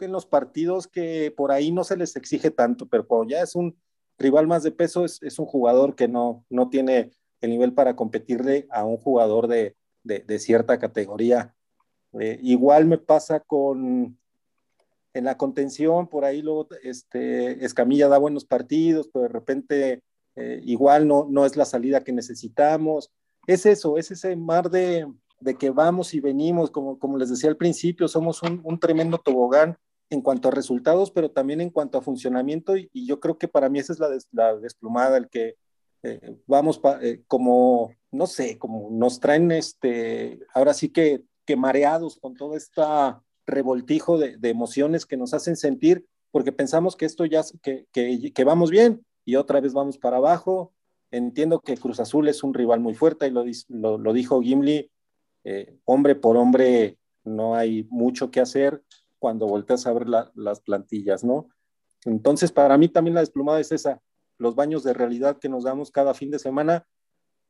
en 0.00 0.12
los 0.12 0.26
partidos 0.26 0.88
que 0.88 1.32
por 1.36 1.52
ahí 1.52 1.70
no 1.70 1.84
se 1.84 1.96
les 1.96 2.16
exige 2.16 2.50
tanto, 2.50 2.86
pero 2.86 3.06
cuando 3.06 3.30
ya 3.30 3.42
es 3.42 3.54
un 3.54 3.76
rival 4.18 4.46
más 4.46 4.62
de 4.62 4.72
peso, 4.72 5.04
es, 5.04 5.22
es 5.22 5.38
un 5.38 5.46
jugador 5.46 5.94
que 5.94 6.08
no, 6.08 6.44
no 6.50 6.68
tiene 6.68 7.12
el 7.40 7.50
nivel 7.50 7.72
para 7.72 7.96
competirle 7.96 8.66
a 8.70 8.84
un 8.84 8.96
jugador 8.96 9.48
de, 9.48 9.76
de, 10.04 10.38
cierta 10.38 10.78
categoría. 10.78 11.54
Eh, 12.18 12.38
igual 12.42 12.86
me 12.86 12.98
pasa 12.98 13.40
con 13.40 14.18
en 15.14 15.24
la 15.24 15.36
contención, 15.36 16.08
por 16.08 16.24
ahí 16.24 16.40
luego 16.40 16.68
este, 16.82 17.64
Escamilla 17.64 18.08
da 18.08 18.16
buenos 18.16 18.46
partidos, 18.46 19.10
pero 19.12 19.24
de 19.24 19.28
repente 19.28 20.02
eh, 20.36 20.60
igual 20.64 21.06
no, 21.06 21.26
no 21.28 21.44
es 21.44 21.56
la 21.56 21.66
salida 21.66 22.02
que 22.02 22.12
necesitamos. 22.12 23.12
Es 23.46 23.66
eso, 23.66 23.98
es 23.98 24.10
ese 24.10 24.34
mar 24.36 24.70
de, 24.70 25.06
de 25.42 25.56
que 25.56 25.70
vamos 25.70 26.14
y 26.14 26.20
venimos, 26.20 26.70
como, 26.70 26.98
como 26.98 27.18
les 27.18 27.30
decía 27.30 27.50
al 27.50 27.56
principio, 27.56 28.08
somos 28.08 28.42
un, 28.42 28.60
un, 28.64 28.78
tremendo 28.78 29.18
tobogán 29.18 29.76
en 30.10 30.20
cuanto 30.20 30.48
a 30.48 30.52
resultados, 30.52 31.10
pero 31.10 31.30
también 31.30 31.60
en 31.60 31.70
cuanto 31.70 31.98
a 31.98 32.02
funcionamiento, 32.02 32.76
y, 32.76 32.90
y 32.92 33.06
yo 33.06 33.20
creo 33.20 33.38
que 33.38 33.48
para 33.48 33.68
mí 33.68 33.78
esa 33.78 33.92
es 33.92 33.98
la, 33.98 34.08
la 34.32 34.56
desplumada, 34.56 35.16
el 35.16 35.28
que 35.28 35.56
eh, 36.02 36.36
vamos 36.46 36.80
eh, 37.00 37.22
como, 37.28 37.94
no 38.10 38.26
sé, 38.26 38.58
como 38.58 38.88
nos 38.90 39.20
traen, 39.20 39.52
este, 39.52 40.40
ahora 40.52 40.74
sí 40.74 40.88
que, 40.88 41.22
que 41.46 41.56
mareados 41.56 42.18
con 42.18 42.34
todo 42.34 42.56
este 42.56 42.82
revoltijo 43.46 44.18
de, 44.18 44.36
de, 44.36 44.50
emociones 44.50 45.06
que 45.06 45.16
nos 45.16 45.32
hacen 45.32 45.56
sentir, 45.56 46.06
porque 46.30 46.52
pensamos 46.52 46.96
que 46.96 47.04
esto 47.04 47.24
ya, 47.24 47.42
que, 47.62 47.86
que, 47.92 48.32
que, 48.32 48.44
vamos 48.44 48.70
bien 48.70 49.04
y 49.24 49.36
otra 49.36 49.60
vez 49.60 49.72
vamos 49.74 49.98
para 49.98 50.16
abajo. 50.16 50.72
Entiendo 51.10 51.60
que 51.60 51.76
Cruz 51.76 52.00
Azul 52.00 52.28
es 52.28 52.42
un 52.42 52.54
rival 52.54 52.80
muy 52.80 52.94
fuerte 52.94 53.26
y 53.26 53.30
lo, 53.30 53.44
lo, 53.68 53.98
lo 53.98 54.12
dijo 54.12 54.40
Gimli, 54.40 54.90
eh, 55.44 55.78
hombre 55.84 56.14
por 56.14 56.36
hombre 56.36 56.98
no 57.24 57.54
hay 57.54 57.86
mucho 57.90 58.30
que 58.30 58.40
hacer 58.40 58.82
cuando 59.18 59.46
volteas 59.46 59.86
a 59.86 59.92
ver 59.92 60.08
la, 60.08 60.32
las 60.34 60.60
plantillas, 60.60 61.22
¿no? 61.24 61.48
Entonces, 62.04 62.50
para 62.50 62.76
mí 62.76 62.88
también 62.88 63.14
la 63.14 63.20
desplumada 63.20 63.60
es 63.60 63.70
esa, 63.70 64.02
los 64.38 64.54
baños 64.56 64.82
de 64.82 64.92
realidad 64.92 65.38
que 65.38 65.48
nos 65.48 65.64
damos 65.64 65.90
cada 65.90 66.14
fin 66.14 66.30
de 66.30 66.38
semana, 66.38 66.86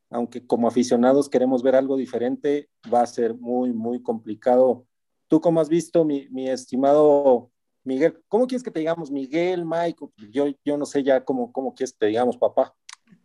aunque 0.09 0.45
como 0.45 0.67
aficionados 0.67 1.29
queremos 1.29 1.63
ver 1.63 1.75
algo 1.75 1.97
diferente, 1.97 2.69
va 2.93 3.01
a 3.01 3.07
ser 3.07 3.33
muy, 3.33 3.73
muy 3.73 4.01
complicado. 4.03 4.85
¿Tú 5.27 5.41
cómo 5.41 5.59
has 5.59 5.69
visto, 5.69 6.05
mi, 6.05 6.29
mi 6.29 6.47
estimado 6.49 7.49
Miguel? 7.83 8.21
¿Cómo 8.27 8.45
quieres 8.45 8.63
que 8.63 8.69
te 8.69 8.79
digamos 8.79 9.09
Miguel, 9.09 9.65
Mike? 9.65 10.05
Yo, 10.29 10.45
yo 10.63 10.77
no 10.77 10.85
sé 10.85 11.01
ya 11.01 11.25
cómo, 11.25 11.51
cómo 11.51 11.73
quieres 11.73 11.93
que 11.93 11.99
te 11.99 12.05
digamos 12.07 12.37
papá. 12.37 12.75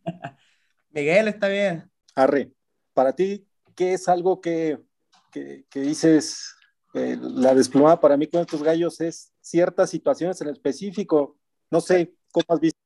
Miguel, 0.91 1.29
está 1.29 1.49
bien. 1.49 1.91
Arre, 2.15 2.53
para 2.95 3.13
ti, 3.15 3.47
¿qué 3.79 3.93
es 3.93 4.09
algo 4.09 4.41
que, 4.41 4.81
que, 5.31 5.65
dices, 5.73 6.57
eh, 6.95 7.17
la 7.21 7.55
desplumada 7.55 8.01
para 8.01 8.17
mí 8.17 8.27
con 8.27 8.41
estos 8.41 8.61
gallos 8.61 9.01
es 9.01 9.33
ciertas 9.41 9.89
situaciones 9.89 10.41
en 10.41 10.49
específico? 10.49 11.39
No 11.71 11.81
sé, 11.81 12.13
¿cómo 12.33 12.45
has 12.49 12.59
visto? 12.59 12.81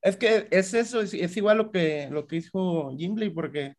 Es 0.00 0.16
que 0.16 0.46
es 0.52 0.72
eso, 0.72 1.00
es, 1.00 1.36
igual 1.36 1.58
lo 1.58 1.72
que, 1.72 2.08
lo 2.12 2.28
que 2.28 2.36
dijo 2.36 2.96
Gimli, 2.96 3.30
porque 3.30 3.74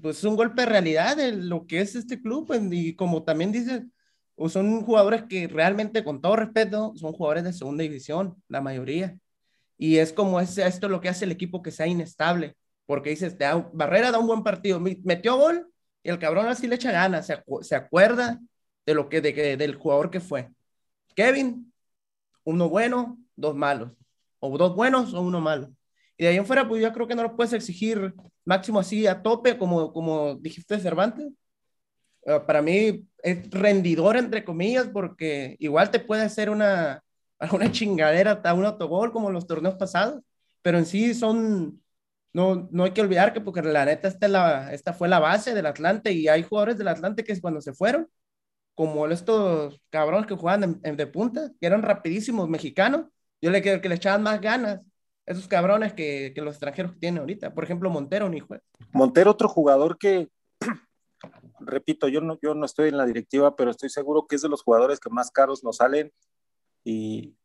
pues 0.00 0.18
es 0.18 0.24
un 0.24 0.36
golpe 0.36 0.62
de 0.62 0.66
realidad 0.66 1.16
de 1.16 1.32
lo 1.32 1.66
que 1.66 1.80
es 1.80 1.94
este 1.94 2.20
club, 2.20 2.46
pues, 2.48 2.60
y 2.70 2.94
como 2.96 3.24
también 3.24 3.50
dice, 3.50 3.86
pues, 4.34 4.52
son 4.52 4.82
jugadores 4.82 5.24
que 5.26 5.48
realmente, 5.48 6.04
con 6.04 6.20
todo 6.20 6.36
respeto, 6.36 6.92
son 6.96 7.12
jugadores 7.14 7.44
de 7.44 7.54
segunda 7.54 7.82
división, 7.82 8.42
la 8.48 8.60
mayoría. 8.60 9.16
Y 9.78 9.96
es 9.98 10.12
como 10.12 10.38
es, 10.38 10.58
esto 10.58 10.88
lo 10.88 11.00
que 11.00 11.08
hace 11.08 11.24
el 11.24 11.32
equipo 11.32 11.62
que 11.62 11.70
sea 11.70 11.86
inestable, 11.86 12.56
porque 12.84 13.10
dices, 13.10 13.38
Barrera 13.72 14.10
da 14.10 14.18
un 14.18 14.26
buen 14.26 14.42
partido, 14.42 14.80
metió 14.80 15.36
gol 15.38 15.70
el 16.10 16.18
cabrón 16.18 16.48
así 16.48 16.66
le 16.66 16.76
echa 16.76 16.92
ganas, 16.92 17.26
se, 17.62 17.74
acuerda 17.74 18.40
de 18.86 18.94
lo 18.94 19.08
que, 19.08 19.20
de, 19.20 19.56
del 19.56 19.74
jugador 19.76 20.10
que 20.10 20.20
fue. 20.20 20.50
Kevin, 21.14 21.72
uno 22.44 22.68
bueno, 22.68 23.18
dos 23.36 23.54
malos 23.54 23.92
o 24.40 24.58
dos 24.58 24.74
buenos 24.74 25.14
o 25.14 25.22
uno 25.22 25.40
malo. 25.40 25.70
Y 26.16 26.24
de 26.24 26.30
ahí 26.30 26.36
en 26.36 26.46
fuera, 26.46 26.68
pues 26.68 26.82
yo 26.82 26.92
creo 26.92 27.08
que 27.08 27.14
no 27.14 27.22
lo 27.22 27.36
puedes 27.36 27.52
exigir 27.52 28.14
máximo 28.44 28.78
así 28.78 29.06
a 29.06 29.22
tope, 29.22 29.58
como, 29.58 29.92
como 29.92 30.34
dijiste 30.36 30.78
Cervantes. 30.78 31.32
Uh, 32.22 32.44
para 32.46 32.62
mí 32.62 33.06
es 33.22 33.50
rendidor, 33.50 34.16
entre 34.16 34.44
comillas, 34.44 34.88
porque 34.88 35.56
igual 35.58 35.90
te 35.90 36.00
puede 36.00 36.22
hacer 36.22 36.50
una, 36.50 37.02
una 37.52 37.70
chingadera 37.72 38.32
hasta 38.32 38.54
un 38.54 38.64
autogol 38.64 39.12
como 39.12 39.30
los 39.30 39.46
torneos 39.46 39.74
pasados, 39.74 40.22
pero 40.62 40.78
en 40.78 40.86
sí 40.86 41.14
son, 41.14 41.82
no, 42.34 42.68
no 42.72 42.84
hay 42.84 42.90
que 42.90 43.00
olvidar 43.00 43.32
que 43.32 43.40
porque 43.40 43.62
la 43.62 43.84
neta 43.84 44.08
esta, 44.08 44.26
la, 44.26 44.74
esta 44.74 44.92
fue 44.92 45.08
la 45.08 45.20
base 45.20 45.54
del 45.54 45.66
Atlante 45.66 46.12
y 46.12 46.26
hay 46.26 46.42
jugadores 46.42 46.76
del 46.76 46.88
Atlante 46.88 47.22
que 47.22 47.40
cuando 47.40 47.60
se 47.60 47.72
fueron, 47.72 48.08
como 48.74 49.06
estos 49.06 49.80
cabrones 49.88 50.26
que 50.26 50.34
jugaban 50.34 50.80
de 50.82 51.06
punta, 51.06 51.52
que 51.60 51.66
eran 51.66 51.82
rapidísimos 51.82 52.48
mexicanos, 52.48 53.06
yo 53.40 53.50
le 53.50 53.62
quiero 53.62 53.80
que 53.80 53.88
le 53.88 53.94
echaban 53.94 54.24
más 54.24 54.40
ganas 54.40 54.80
esos 55.26 55.46
cabrones 55.46 55.92
que, 55.92 56.32
que, 56.34 56.42
los 56.42 56.54
extranjeros 56.56 56.92
que 56.92 56.98
tienen 56.98 57.20
ahorita. 57.20 57.54
Por 57.54 57.64
ejemplo, 57.64 57.88
Montero 57.88 58.28
ni 58.28 58.40
juega. 58.40 58.62
Montero, 58.92 59.30
otro 59.30 59.48
jugador 59.48 59.96
que, 59.96 60.28
repito, 61.60 62.08
yo 62.08 62.20
no, 62.20 62.36
yo 62.42 62.54
no 62.54 62.66
estoy 62.66 62.88
en 62.88 62.98
la 62.98 63.06
directiva, 63.06 63.54
pero 63.54 63.70
estoy 63.70 63.90
seguro 63.90 64.26
que 64.26 64.36
es 64.36 64.42
de 64.42 64.48
los 64.48 64.62
jugadores 64.62 64.98
que 64.98 65.08
más 65.08 65.30
caros 65.30 65.62
nos 65.62 65.76
salen 65.76 66.12
y, 66.82 67.36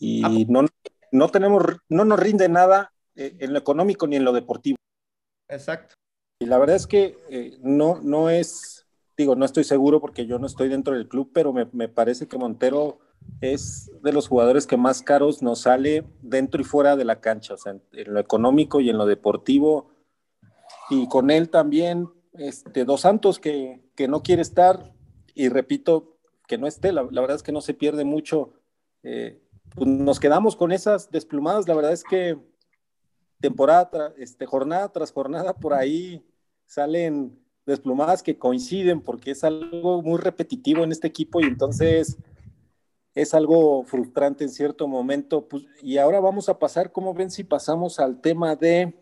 y 0.00 0.24
ah. 0.24 0.46
no, 0.48 0.64
no 1.12 1.28
tenemos, 1.28 1.62
no 1.90 2.06
nos 2.06 2.18
rinde 2.18 2.48
nada 2.48 2.92
en 3.18 3.52
lo 3.52 3.58
económico 3.58 4.06
ni 4.06 4.16
en 4.16 4.24
lo 4.24 4.32
deportivo. 4.32 4.76
Exacto. 5.48 5.94
Y 6.40 6.46
la 6.46 6.58
verdad 6.58 6.76
es 6.76 6.86
que 6.86 7.18
eh, 7.30 7.58
no, 7.62 8.00
no 8.00 8.30
es, 8.30 8.86
digo, 9.16 9.34
no 9.34 9.44
estoy 9.44 9.64
seguro 9.64 10.00
porque 10.00 10.26
yo 10.26 10.38
no 10.38 10.46
estoy 10.46 10.68
dentro 10.68 10.94
del 10.94 11.08
club, 11.08 11.30
pero 11.34 11.52
me, 11.52 11.68
me, 11.72 11.88
parece 11.88 12.28
que 12.28 12.38
Montero 12.38 13.00
es 13.40 13.90
de 14.02 14.12
los 14.12 14.28
jugadores 14.28 14.66
que 14.66 14.76
más 14.76 15.02
caros 15.02 15.42
nos 15.42 15.62
sale 15.62 16.04
dentro 16.22 16.60
y 16.60 16.64
fuera 16.64 16.96
de 16.96 17.04
la 17.04 17.20
cancha, 17.20 17.54
o 17.54 17.56
sea, 17.56 17.72
en, 17.72 17.82
en 17.92 18.14
lo 18.14 18.20
económico 18.20 18.80
y 18.80 18.88
en 18.88 18.98
lo 18.98 19.06
deportivo. 19.06 19.90
Y 20.90 21.08
con 21.08 21.30
él 21.30 21.50
también, 21.50 22.08
este, 22.34 22.84
Dos 22.84 23.00
Santos, 23.00 23.40
que, 23.40 23.80
que 23.96 24.06
no 24.06 24.22
quiere 24.22 24.42
estar, 24.42 24.92
y 25.34 25.48
repito, 25.48 26.16
que 26.46 26.56
no 26.56 26.66
esté, 26.66 26.92
la, 26.92 27.02
la 27.10 27.20
verdad 27.20 27.36
es 27.36 27.42
que 27.42 27.52
no 27.52 27.60
se 27.60 27.74
pierde 27.74 28.04
mucho. 28.04 28.52
Eh, 29.02 29.42
pues 29.74 29.88
nos 29.88 30.20
quedamos 30.20 30.56
con 30.56 30.72
esas 30.72 31.10
desplumadas, 31.10 31.66
la 31.66 31.74
verdad 31.74 31.92
es 31.92 32.04
que 32.04 32.38
temporada, 33.40 34.12
este, 34.18 34.46
jornada 34.46 34.88
tras 34.90 35.12
jornada, 35.12 35.54
por 35.54 35.74
ahí 35.74 36.24
salen 36.66 37.38
desplumadas 37.66 38.22
que 38.22 38.38
coinciden 38.38 39.00
porque 39.00 39.32
es 39.32 39.44
algo 39.44 40.02
muy 40.02 40.18
repetitivo 40.18 40.84
en 40.84 40.92
este 40.92 41.06
equipo 41.06 41.40
y 41.40 41.44
entonces 41.44 42.16
es 43.14 43.34
algo 43.34 43.84
frustrante 43.84 44.44
en 44.44 44.50
cierto 44.50 44.88
momento. 44.88 45.48
Pues, 45.48 45.64
y 45.82 45.98
ahora 45.98 46.20
vamos 46.20 46.48
a 46.48 46.58
pasar, 46.58 46.92
como 46.92 47.14
ven, 47.14 47.30
si 47.30 47.44
pasamos 47.44 47.98
al 48.00 48.20
tema 48.20 48.56
de, 48.56 48.94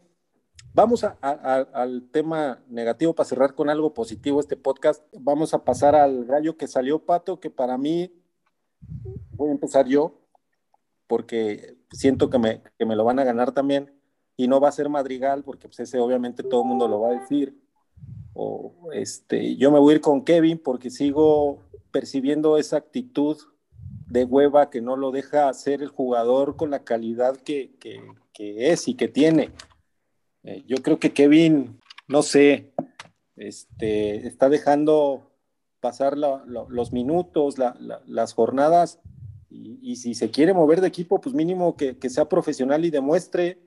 vamos 0.72 1.04
a, 1.04 1.18
a, 1.20 1.66
al 1.72 2.08
tema 2.10 2.62
negativo 2.68 3.14
para 3.14 3.28
cerrar 3.28 3.54
con 3.54 3.70
algo 3.70 3.94
positivo 3.94 4.40
este 4.40 4.56
podcast. 4.56 5.04
Vamos 5.12 5.54
a 5.54 5.64
pasar 5.64 5.94
al 5.94 6.24
gallo 6.24 6.56
que 6.56 6.66
salió 6.66 7.04
Pato, 7.04 7.40
que 7.40 7.50
para 7.50 7.78
mí, 7.78 8.12
voy 9.32 9.50
a 9.50 9.52
empezar 9.52 9.86
yo, 9.86 10.20
porque 11.06 11.76
siento 11.90 12.30
que 12.30 12.38
me, 12.38 12.62
que 12.78 12.86
me 12.86 12.96
lo 12.96 13.04
van 13.04 13.18
a 13.18 13.24
ganar 13.24 13.52
también 13.52 13.95
y 14.36 14.48
no 14.48 14.60
va 14.60 14.68
a 14.68 14.72
ser 14.72 14.88
Madrigal, 14.88 15.42
porque 15.42 15.68
pues 15.68 15.80
ese 15.80 15.98
obviamente 15.98 16.42
todo 16.42 16.62
el 16.62 16.68
mundo 16.68 16.88
lo 16.88 17.00
va 17.00 17.10
a 17.10 17.20
decir. 17.20 17.58
O 18.34 18.90
este, 18.92 19.56
yo 19.56 19.70
me 19.70 19.78
voy 19.78 19.92
a 19.92 19.96
ir 19.96 20.00
con 20.02 20.22
Kevin 20.22 20.58
porque 20.58 20.90
sigo 20.90 21.62
percibiendo 21.90 22.58
esa 22.58 22.76
actitud 22.76 23.38
de 24.08 24.24
hueva 24.24 24.68
que 24.68 24.82
no 24.82 24.96
lo 24.96 25.10
deja 25.10 25.52
ser 25.54 25.82
el 25.82 25.88
jugador 25.88 26.56
con 26.56 26.70
la 26.70 26.84
calidad 26.84 27.36
que, 27.38 27.74
que, 27.78 28.70
es 28.70 28.88
y 28.88 28.94
que 28.94 29.08
tiene. 29.08 29.50
Eh, 30.44 30.62
yo 30.66 30.76
creo 30.82 30.98
que 30.98 31.14
Kevin, 31.14 31.80
no 32.06 32.22
sé, 32.22 32.74
este, 33.36 34.26
está 34.26 34.50
dejando 34.50 35.32
pasar 35.80 36.18
los 36.18 36.92
minutos, 36.92 37.58
la, 37.58 37.76
las 38.06 38.34
jornadas, 38.34 39.00
y, 39.48 39.96
si 39.96 40.14
se 40.14 40.30
quiere 40.30 40.52
mover 40.52 40.82
de 40.82 40.88
equipo, 40.88 41.20
pues 41.20 41.34
mínimo 41.34 41.76
que 41.76 42.10
sea 42.10 42.28
profesional 42.28 42.84
y 42.84 42.90
demuestre 42.90 43.65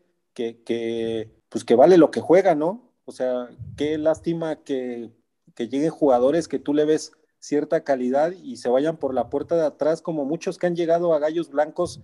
que, 0.65 1.31
pues 1.49 1.63
que 1.63 1.75
vale 1.75 1.97
lo 1.97 2.11
que 2.11 2.21
juega, 2.21 2.55
¿no? 2.55 2.93
O 3.05 3.11
sea, 3.11 3.49
qué 3.77 3.97
lástima 3.97 4.63
que, 4.63 5.11
que 5.55 5.67
lleguen 5.67 5.89
jugadores 5.89 6.47
que 6.47 6.59
tú 6.59 6.73
le 6.73 6.85
ves 6.85 7.11
cierta 7.39 7.83
calidad 7.83 8.31
y 8.31 8.57
se 8.57 8.69
vayan 8.69 8.97
por 8.97 9.13
la 9.13 9.29
puerta 9.29 9.55
de 9.55 9.65
atrás, 9.65 10.01
como 10.01 10.25
muchos 10.25 10.57
que 10.57 10.67
han 10.67 10.75
llegado 10.75 11.13
a 11.13 11.19
Gallos 11.19 11.49
Blancos 11.49 12.01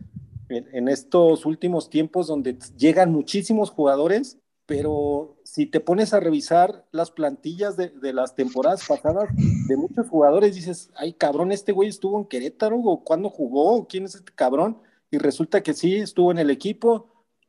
en, 0.50 0.68
en 0.74 0.88
estos 0.88 1.46
últimos 1.46 1.90
tiempos, 1.90 2.28
donde 2.28 2.58
llegan 2.78 3.12
muchísimos 3.12 3.70
jugadores 3.70 4.38
pero 4.66 5.38
si 5.44 5.68
te 5.68 5.80
pones 5.80 6.14
a 6.14 6.20
revisar 6.20 6.86
las 6.92 7.12
plantillas 7.12 7.78
de, 7.78 7.90
de, 7.90 8.14
las 8.14 8.36
temporadas 8.36 8.84
pasadas 8.88 9.30
de 9.68 9.78
muchos 9.78 10.10
jugadores, 10.10 10.56
dices, 10.56 10.90
ay 10.96 11.14
cabrón, 11.14 11.52
este 11.52 11.72
güey 11.72 11.90
estuvo 11.90 12.18
en 12.18 12.26
Querétaro, 12.26 12.80
o 12.80 13.04
cuándo 13.04 13.30
jugó, 13.30 13.88
quién 13.88 14.06
es 14.06 14.16
este 14.16 14.32
cabrón, 14.34 14.82
y 15.12 15.20
resulta 15.20 15.62
que 15.62 15.74
sí, 15.74 15.96
estuvo 15.98 16.32
en 16.32 16.40
el 16.40 16.50
equipo, 16.50 17.08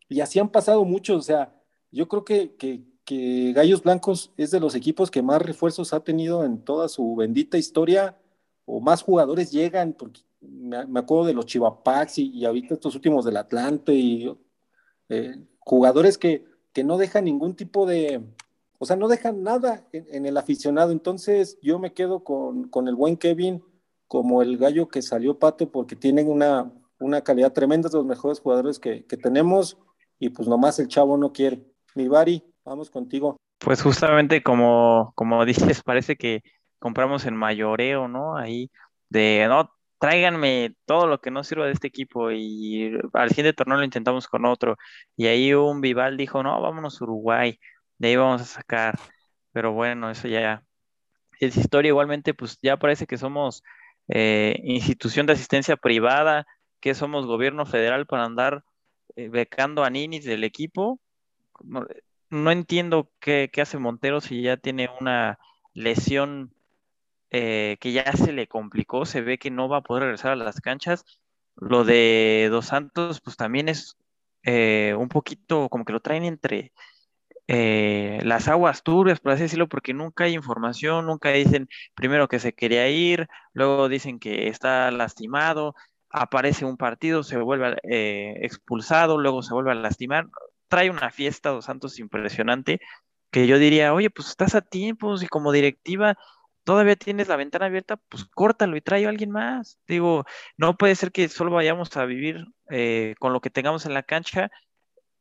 y 0.08 0.20
así 0.20 0.38
han 0.38 0.50
pasado 0.50 0.84
muchos, 0.84 1.18
o 1.18 1.22
sea, 1.22 1.54
yo 1.90 2.08
creo 2.08 2.24
que, 2.24 2.54
que, 2.56 2.82
Gallos 3.54 3.84
Blancos 3.84 4.32
es 4.36 4.50
de 4.50 4.58
los 4.58 4.74
equipos 4.74 5.12
que 5.12 5.22
más 5.22 5.40
refuerzos 5.40 5.92
ha 5.92 6.00
tenido 6.00 6.44
en 6.44 6.64
toda 6.64 6.88
su 6.88 7.14
bendita 7.14 7.56
historia, 7.56 8.18
o 8.64 8.80
más 8.80 9.02
jugadores 9.02 9.52
llegan, 9.52 9.92
porque 9.92 10.22
me, 10.40 10.98
acuerdo 10.98 11.26
de 11.26 11.34
los 11.34 11.46
Chivapax 11.46 12.18
y, 12.18 12.30
y, 12.30 12.44
ahorita 12.44 12.74
estos 12.74 12.96
últimos 12.96 13.24
del 13.24 13.36
Atlante, 13.36 13.94
y 13.94 14.36
eh, 15.08 15.36
jugadores 15.60 16.18
que 16.18 16.44
que 16.76 16.84
no 16.84 16.98
deja 16.98 17.22
ningún 17.22 17.56
tipo 17.56 17.86
de, 17.86 18.22
o 18.78 18.84
sea, 18.84 18.96
no 18.96 19.08
dejan 19.08 19.42
nada 19.42 19.88
en, 19.92 20.26
el 20.26 20.36
aficionado. 20.36 20.92
Entonces 20.92 21.58
yo 21.62 21.78
me 21.78 21.94
quedo 21.94 22.22
con, 22.22 22.68
con, 22.68 22.86
el 22.86 22.94
buen 22.94 23.16
Kevin 23.16 23.64
como 24.08 24.42
el 24.42 24.58
gallo 24.58 24.86
que 24.86 25.00
salió 25.00 25.38
pato 25.38 25.72
porque 25.72 25.96
tienen 25.96 26.28
una, 26.28 26.70
una 27.00 27.22
calidad 27.22 27.54
tremenda, 27.54 27.88
los 27.90 28.04
mejores 28.04 28.40
jugadores 28.40 28.78
que, 28.78 29.06
que, 29.06 29.16
tenemos 29.16 29.78
y 30.18 30.30
pues 30.30 30.48
nomás 30.48 30.78
el 30.78 30.88
chavo 30.88 31.16
no 31.16 31.32
quiere. 31.32 31.64
Mi 31.94 32.08
Bari, 32.08 32.42
vamos 32.64 32.90
contigo. 32.90 33.36
Pues 33.58 33.82
justamente 33.82 34.42
como, 34.42 35.12
como 35.14 35.44
dices, 35.46 35.82
parece 35.82 36.16
que 36.16 36.42
compramos 36.78 37.24
el 37.26 37.34
mayoreo, 37.34 38.08
¿no? 38.08 38.36
Ahí 38.36 38.70
de, 39.08 39.46
no, 39.48 39.70
tráiganme 39.98 40.74
todo 40.84 41.06
lo 41.06 41.20
que 41.20 41.30
no 41.30 41.44
sirva 41.44 41.66
de 41.66 41.72
este 41.72 41.88
equipo 41.88 42.30
y 42.30 42.92
al 43.12 43.30
siguiente 43.30 43.54
torneo 43.54 43.78
lo 43.78 43.84
intentamos 43.84 44.28
con 44.28 44.44
otro 44.44 44.76
y 45.16 45.26
ahí 45.26 45.54
un 45.54 45.80
Vival 45.80 46.16
dijo, 46.16 46.42
no, 46.42 46.60
vámonos 46.60 47.00
a 47.00 47.04
Uruguay, 47.04 47.58
de 47.98 48.08
ahí 48.08 48.16
vamos 48.16 48.42
a 48.42 48.44
sacar, 48.44 48.98
pero 49.52 49.72
bueno, 49.72 50.10
eso 50.10 50.28
ya 50.28 50.62
es 51.40 51.56
historia, 51.56 51.88
igualmente 51.90 52.34
pues 52.34 52.58
ya 52.62 52.76
parece 52.76 53.06
que 53.06 53.18
somos 53.18 53.62
eh, 54.08 54.60
institución 54.64 55.26
de 55.26 55.32
asistencia 55.34 55.76
privada, 55.76 56.46
que 56.80 56.94
somos 56.94 57.26
gobierno 57.26 57.66
federal 57.66 58.06
para 58.06 58.24
andar 58.24 58.64
becando 59.16 59.84
a 59.84 59.90
ninis 59.90 60.24
del 60.24 60.44
equipo, 60.44 61.00
no, 61.64 61.86
no 62.30 62.50
entiendo 62.50 63.10
qué, 63.20 63.50
qué 63.52 63.62
hace 63.62 63.78
Montero 63.78 64.20
si 64.20 64.42
ya 64.42 64.56
tiene 64.56 64.88
una 65.00 65.38
lesión 65.74 66.52
eh, 67.30 67.76
que 67.80 67.92
ya 67.92 68.12
se 68.12 68.32
le 68.32 68.46
complicó, 68.46 69.04
se 69.04 69.20
ve 69.20 69.38
que 69.38 69.50
no 69.50 69.68
va 69.68 69.78
a 69.78 69.82
poder 69.82 70.04
regresar 70.04 70.32
a 70.32 70.36
las 70.36 70.60
canchas. 70.60 71.04
Lo 71.56 71.84
de 71.84 72.48
Dos 72.50 72.66
Santos, 72.66 73.20
pues 73.20 73.36
también 73.36 73.68
es 73.68 73.96
eh, 74.42 74.94
un 74.98 75.08
poquito 75.08 75.68
como 75.68 75.84
que 75.84 75.92
lo 75.92 76.00
traen 76.00 76.24
entre 76.24 76.72
eh, 77.48 78.20
las 78.22 78.48
aguas 78.48 78.82
turbias, 78.82 79.20
por 79.20 79.32
así 79.32 79.42
decirlo, 79.44 79.68
porque 79.68 79.94
nunca 79.94 80.24
hay 80.24 80.34
información, 80.34 81.06
nunca 81.06 81.30
dicen 81.30 81.68
primero 81.94 82.28
que 82.28 82.38
se 82.40 82.54
quería 82.54 82.88
ir, 82.88 83.28
luego 83.52 83.88
dicen 83.88 84.18
que 84.18 84.48
está 84.48 84.90
lastimado, 84.90 85.74
aparece 86.16 86.64
un 86.64 86.76
partido, 86.76 87.22
se 87.22 87.36
vuelve 87.38 87.76
eh, 87.84 88.38
expulsado, 88.42 89.18
luego 89.18 89.42
se 89.42 89.54
vuelve 89.54 89.72
a 89.72 89.74
lastimar. 89.74 90.26
Trae 90.68 90.90
una 90.90 91.10
fiesta 91.10 91.50
Dos 91.50 91.66
Santos 91.66 91.98
impresionante 91.98 92.80
que 93.30 93.46
yo 93.46 93.58
diría, 93.58 93.92
oye, 93.92 94.10
pues 94.10 94.28
estás 94.28 94.54
a 94.54 94.62
tiempo, 94.62 95.14
y 95.20 95.26
como 95.26 95.52
directiva 95.52 96.16
todavía 96.64 96.96
tienes 96.96 97.28
la 97.28 97.36
ventana 97.36 97.66
abierta, 97.66 97.96
pues 98.08 98.24
córtalo 98.24 98.76
y 98.76 98.80
trae 98.80 99.06
a 99.06 99.10
alguien 99.10 99.30
más. 99.30 99.78
Digo, 99.86 100.24
no 100.56 100.76
puede 100.76 100.94
ser 100.96 101.12
que 101.12 101.28
solo 101.28 101.50
vayamos 101.52 101.96
a 101.96 102.06
vivir 102.06 102.46
eh, 102.70 103.14
con 103.20 103.32
lo 103.32 103.40
que 103.40 103.50
tengamos 103.50 103.86
en 103.86 103.94
la 103.94 104.02
cancha 104.02 104.50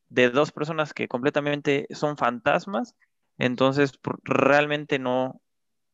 de 0.09 0.29
dos 0.29 0.51
personas 0.51 0.93
que 0.93 1.07
completamente 1.07 1.87
son 1.91 2.17
fantasmas. 2.17 2.95
Entonces, 3.37 3.99
realmente 4.23 4.97
no, 4.97 5.41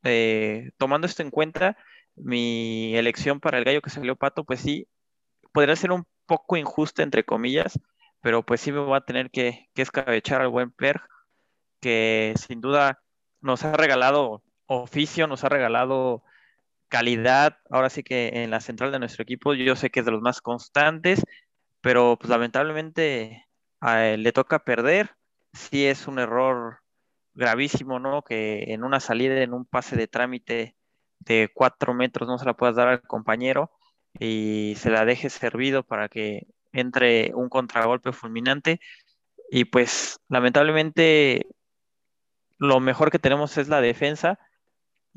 eh, 0.03 0.71
tomando 0.77 1.07
esto 1.07 1.23
en 1.23 1.31
cuenta, 1.31 1.75
mi 2.21 2.95
elección 2.95 3.39
para 3.39 3.57
el 3.57 3.63
gallo 3.63 3.81
que 3.81 3.89
salió 3.89 4.15
pato, 4.15 4.43
pues 4.43 4.61
sí, 4.61 4.87
podría 5.51 5.75
ser 5.75 5.91
un 5.91 6.05
poco 6.25 6.57
injusta, 6.57 7.03
entre 7.03 7.25
comillas, 7.25 7.79
pero 8.21 8.45
pues 8.45 8.61
sí 8.61 8.71
me 8.71 8.79
voy 8.79 8.95
a 8.97 9.01
tener 9.01 9.31
que, 9.31 9.69
que 9.73 9.81
escabechar 9.81 10.41
al 10.41 10.49
buen 10.49 10.71
Perg, 10.71 11.01
que 11.79 12.33
sin 12.37 12.61
duda 12.61 13.01
nos 13.41 13.63
ha 13.63 13.73
regalado 13.73 14.43
oficio, 14.67 15.27
nos 15.27 15.43
ha 15.43 15.49
regalado 15.49 16.23
calidad, 16.87 17.57
ahora 17.69 17.89
sí 17.89 18.03
que 18.03 18.43
en 18.43 18.51
la 18.51 18.61
central 18.61 18.91
de 18.91 18.99
nuestro 18.99 19.23
equipo, 19.23 19.53
yo 19.53 19.75
sé 19.75 19.89
que 19.89 20.01
es 20.01 20.05
de 20.05 20.11
los 20.11 20.21
más 20.21 20.41
constantes, 20.41 21.23
pero 21.81 22.17
pues 22.19 22.29
lamentablemente 22.29 23.47
a 23.79 24.05
él 24.07 24.23
le 24.23 24.31
toca 24.33 24.63
perder, 24.63 25.15
sí 25.53 25.85
es 25.85 26.07
un 26.07 26.19
error 26.19 26.79
gravísimo, 27.33 27.99
¿no? 27.99 28.23
Que 28.23 28.73
en 28.73 28.83
una 28.83 28.99
salida, 28.99 29.41
en 29.41 29.53
un 29.53 29.65
pase 29.65 29.95
de 29.95 30.07
trámite 30.07 30.75
de 31.25 31.49
cuatro 31.53 31.93
metros 31.93 32.27
no 32.27 32.37
se 32.37 32.45
la 32.45 32.55
puedas 32.55 32.75
dar 32.75 32.87
al 32.87 33.01
compañero 33.01 33.71
y 34.19 34.73
se 34.77 34.89
la 34.89 35.05
deje 35.05 35.29
servido 35.29 35.83
para 35.83 36.09
que 36.09 36.47
entre 36.73 37.33
un 37.33 37.49
contragolpe 37.49 38.11
fulminante. 38.11 38.79
Y 39.49 39.65
pues 39.65 40.19
lamentablemente 40.29 41.47
lo 42.57 42.79
mejor 42.79 43.11
que 43.11 43.19
tenemos 43.19 43.57
es 43.57 43.67
la 43.67 43.81
defensa 43.81 44.39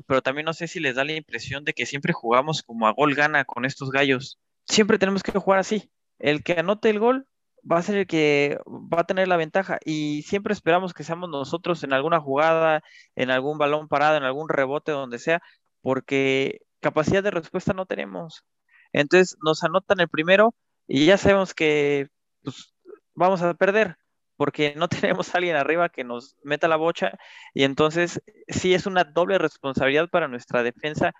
pero 0.07 0.21
también 0.21 0.45
no 0.45 0.53
sé 0.53 0.67
si 0.67 0.79
les 0.79 0.95
da 0.95 1.05
la 1.05 1.13
impresión 1.13 1.63
de 1.63 1.73
que 1.73 1.85
siempre 1.85 2.13
jugamos 2.13 2.63
como 2.63 2.87
a 2.87 2.91
gol 2.91 3.15
gana 3.15 3.45
con 3.45 3.65
estos 3.65 3.91
gallos. 3.91 4.39
Siempre 4.65 4.97
tenemos 4.99 5.23
que 5.23 5.31
jugar 5.31 5.59
así. 5.59 5.89
El 6.19 6.43
que 6.43 6.53
anote 6.53 6.89
el 6.89 6.99
gol 6.99 7.27
va 7.69 7.77
a 7.79 7.81
ser 7.81 7.95
el 7.97 8.07
que 8.07 8.59
va 8.67 9.01
a 9.01 9.05
tener 9.05 9.27
la 9.27 9.37
ventaja 9.37 9.79
y 9.83 10.21
siempre 10.23 10.53
esperamos 10.53 10.93
que 10.93 11.03
seamos 11.03 11.29
nosotros 11.29 11.83
en 11.83 11.93
alguna 11.93 12.19
jugada, 12.19 12.83
en 13.15 13.31
algún 13.31 13.57
balón 13.57 13.87
parado, 13.87 14.17
en 14.17 14.23
algún 14.23 14.49
rebote, 14.49 14.91
donde 14.91 15.17
sea, 15.19 15.41
porque 15.85 16.61
capacidad 16.79 17.21
de 17.21 17.29
respuesta 17.29 17.71
no 17.71 17.85
tenemos. 17.85 18.43
Entonces 18.91 19.37
nos 19.45 19.63
anotan 19.63 19.99
el 19.99 20.09
primero 20.09 20.55
y 20.87 21.05
ya 21.05 21.15
sabemos 21.15 21.53
que 21.53 22.07
pues, 22.43 22.73
vamos 23.13 23.43
a 23.43 23.53
perder. 23.53 23.95
porque 24.35 24.73
no 24.75 24.87
tenemos 24.89 25.35
a 25.35 25.37
alguien 25.37 25.55
arriba 25.55 25.89
que 25.89 26.03
nos 26.03 26.37
meta 26.43 26.67
la 26.67 26.77
bocha 26.77 27.13
y 27.53 27.65
entonces 27.65 28.19
sí 28.47 28.73
es 28.73 28.87
una 28.87 29.03
doble 29.03 29.37
responsabilidad 29.37 30.09
para 30.09 30.27
nuestra 30.27 30.63
defensa 30.63 31.13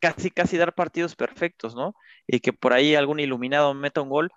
casi 0.00 0.30
casi 0.30 0.56
dar 0.56 0.74
partidos 0.74 1.16
perfectos, 1.16 1.74
¿no? 1.74 1.96
Y 2.28 2.38
que 2.40 2.52
por 2.52 2.74
ahí 2.74 2.94
algún 2.94 3.18
iluminado 3.18 3.74
meta 3.74 4.02
un 4.02 4.10
gol 4.10 4.30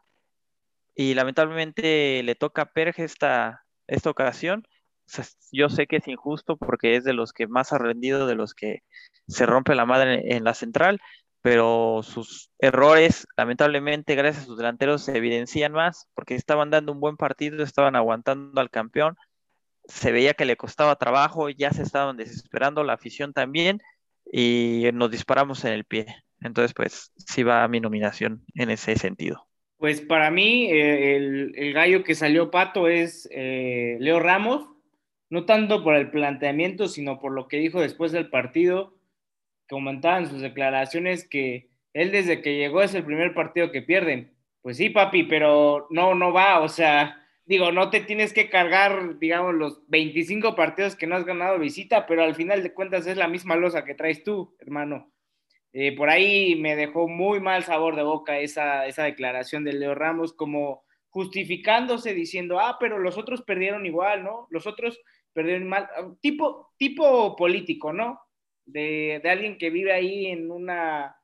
y 0.96 1.14
lamentablemente 1.14 2.24
le 2.24 2.36
toca 2.36 2.64
a 2.64 2.72
Perge 2.74 3.04
esta, 3.04 3.66
esta 3.88 4.10
ocasión. 4.10 4.68
Yo 5.51 5.70
sé 5.70 5.88
que 5.88 5.97
es 5.97 6.07
injusto 6.07 6.57
porque 6.57 6.95
es 6.95 7.03
de 7.03 7.14
los 7.14 7.34
que 7.34 7.47
más 7.47 7.74
ha 7.74 7.78
rendido, 7.78 8.28
de 8.28 8.36
los 8.36 8.53
que 8.53 8.84
se 9.28 9.45
rompe 9.45 9.76
la 9.76 9.86
madre 9.86 10.36
en 10.36 10.43
la 10.43 10.53
central, 10.53 10.99
pero 11.41 12.01
sus 12.03 12.51
errores, 12.60 13.28
lamentablemente, 13.38 14.16
gracias 14.16 14.43
a 14.43 14.47
sus 14.47 14.57
delanteros, 14.57 15.03
se 15.03 15.18
evidencian 15.18 15.72
más 15.72 16.07
porque 16.14 16.36
estaban 16.36 16.70
dando 16.70 16.91
un 16.91 16.99
buen 16.99 17.18
partido, 17.18 17.64
estaban 17.64 17.95
aguantando 17.95 18.60
al 18.60 18.70
campeón, 18.70 19.16
se 19.86 20.12
veía 20.12 20.34
que 20.34 20.45
le 20.45 20.57
costaba 20.57 20.97
trabajo, 20.97 21.49
ya 21.49 21.72
se 21.72 21.82
estaban 21.82 22.18
desesperando, 22.18 22.84
la 22.84 22.93
afición 22.93 23.34
también, 23.34 23.80
y 24.32 24.89
nos 24.93 25.10
disparamos 25.10 25.66
en 25.66 25.74
el 25.74 25.86
pie. 25.86 26.05
Entonces, 26.41 26.74
pues 26.74 27.12
sí 27.16 27.43
va 27.43 27.68
mi 27.68 27.80
nominación 27.80 28.43
en 28.55 28.70
ese 28.70 28.95
sentido. 28.95 29.47
Pues 29.78 30.01
para 30.01 30.30
mí, 30.30 30.70
eh, 30.70 31.16
el, 31.16 31.74
gallo 31.74 32.03
que 32.03 32.16
salió 32.16 32.51
pato 32.51 32.88
es 32.88 33.30
eh, 33.32 33.97
Leo 33.99 34.20
Ramos, 34.20 34.70
no 35.30 35.46
tanto 35.46 35.84
por 35.84 35.96
el 35.96 36.10
planteamiento, 36.10 36.88
sino 36.88 37.20
por 37.20 37.32
lo 37.32 37.48
que 37.48 37.58
dijo 37.58 37.82
después 37.82 38.12
del 38.12 38.30
partido 38.30 39.00
comentaba 39.70 40.18
en 40.18 40.28
sus 40.28 40.42
declaraciones 40.42 41.28
que 41.28 41.70
él 41.94 42.12
desde 42.12 42.42
que 42.42 42.58
llegó 42.58 42.82
es 42.82 42.94
el 42.96 43.06
primer 43.06 43.34
partido 43.34 43.72
que 43.72 43.82
pierden. 43.82 44.34
Pues 44.62 44.78
sí, 44.78 44.90
papi, 44.90 45.24
pero 45.24 45.88
no, 45.90 46.16
no 46.16 46.34
va, 46.34 46.60
o 46.60 46.68
sea, 46.68 47.24
digo, 47.46 47.72
no 47.72 47.90
te 47.90 48.02
tienes 48.02 48.34
que 48.34 48.50
cargar, 48.50 49.18
digamos, 49.20 49.56
los 49.56 49.88
25 49.88 50.56
partidos 50.56 50.96
que 50.96 51.08
no 51.08 51.16
has 51.16 51.26
ganado 51.26 51.58
visita, 51.58 52.06
pero 52.06 52.24
al 52.24 52.36
final 52.36 52.62
de 52.62 52.74
cuentas 52.74 53.08
es 53.08 53.16
la 53.16 53.28
misma 53.28 53.56
losa 53.56 53.86
que 53.86 53.96
traes 53.96 54.24
tú, 54.24 54.56
hermano. 54.60 55.12
Eh, 55.72 55.96
por 55.96 56.10
ahí 56.10 56.56
me 56.56 56.76
dejó 56.76 57.08
muy 57.08 57.40
mal 57.40 57.64
sabor 57.64 57.96
de 57.96 58.04
boca 58.04 58.40
esa, 58.40 58.88
esa 58.88 59.04
declaración 59.04 59.64
de 59.64 59.74
Leo 59.74 59.96
Ramos, 59.96 60.34
como 60.34 60.84
justificándose, 61.10 62.14
diciendo, 62.14 62.60
ah, 62.60 62.78
pero 62.80 63.00
los 63.00 63.18
otros 63.18 63.44
perdieron 63.44 63.86
igual, 63.86 64.24
¿no? 64.24 64.48
Los 64.50 64.68
otros 64.68 65.00
perdieron 65.34 65.68
mal, 65.68 65.88
tipo, 66.22 66.74
tipo 66.78 67.36
político, 67.36 67.94
¿no? 67.94 68.20
de, 68.72 69.22
alguien 69.26 69.58
que 69.58 69.70
vive 69.70 69.94
ahí 69.94 70.28
en 70.28 70.52
una, 70.52 71.16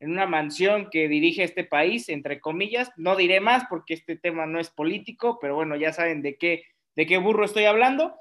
en 0.00 0.10
una 0.10 0.26
mansión 0.26 0.88
que 0.90 1.08
dirige 1.08 1.42
este 1.42 1.64
país, 1.64 2.08
entre 2.08 2.40
comillas. 2.40 2.90
No 2.96 3.16
diré 3.16 3.40
más 3.40 3.64
porque 3.68 3.94
este 3.94 4.16
tema 4.16 4.46
no 4.46 4.60
es 4.60 4.70
político, 4.70 5.38
pero 5.40 5.54
bueno, 5.54 5.76
ya 5.76 5.92
saben 5.92 6.22
de 6.22 6.36
qué, 6.36 6.64
de 6.96 7.06
qué 7.06 7.18
burro 7.18 7.44
estoy 7.44 7.64
hablando. 7.64 8.14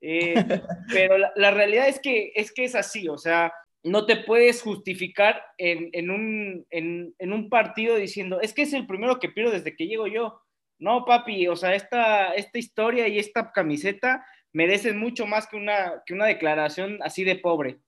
Eh, 0.00 0.34
pero 0.92 1.16
la, 1.18 1.50
realidad 1.50 1.88
es 1.88 2.00
que, 2.00 2.32
es 2.34 2.52
que 2.52 2.64
es 2.64 2.74
así, 2.74 3.08
o 3.08 3.18
sea, 3.18 3.52
no 3.82 4.04
te 4.04 4.16
puedes 4.16 4.62
justificar 4.62 5.42
en, 5.58 6.10
un, 6.10 6.66
en, 6.70 7.32
un, 7.32 7.48
partido 7.48 7.94
diciendo, 7.94 8.40
es 8.40 8.52
que 8.52 8.62
es 8.62 8.72
el 8.72 8.86
primero 8.86 9.20
que 9.20 9.28
pierdo 9.28 9.52
desde 9.52 9.76
que 9.76 9.86
llego 9.86 10.08
yo. 10.08 10.40
No, 10.78 11.04
papi, 11.06 11.46
o 11.46 11.56
sea, 11.56 11.74
esta, 11.74 12.34
esta 12.34 12.58
historia 12.58 13.08
y 13.08 13.18
esta 13.18 13.52
camiseta 13.52 14.26
merecen 14.56 14.98
mucho 14.98 15.26
más 15.26 15.46
que 15.46 15.56
una, 15.56 16.02
que 16.06 16.14
una 16.14 16.24
declaración 16.24 16.98
así 17.02 17.24
de 17.24 17.36
pobre. 17.36 17.78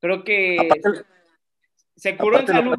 Creo 0.00 0.24
que 0.24 0.56
se 1.96 2.16
curó 2.16 2.40
en 2.40 2.46
salud. 2.46 2.76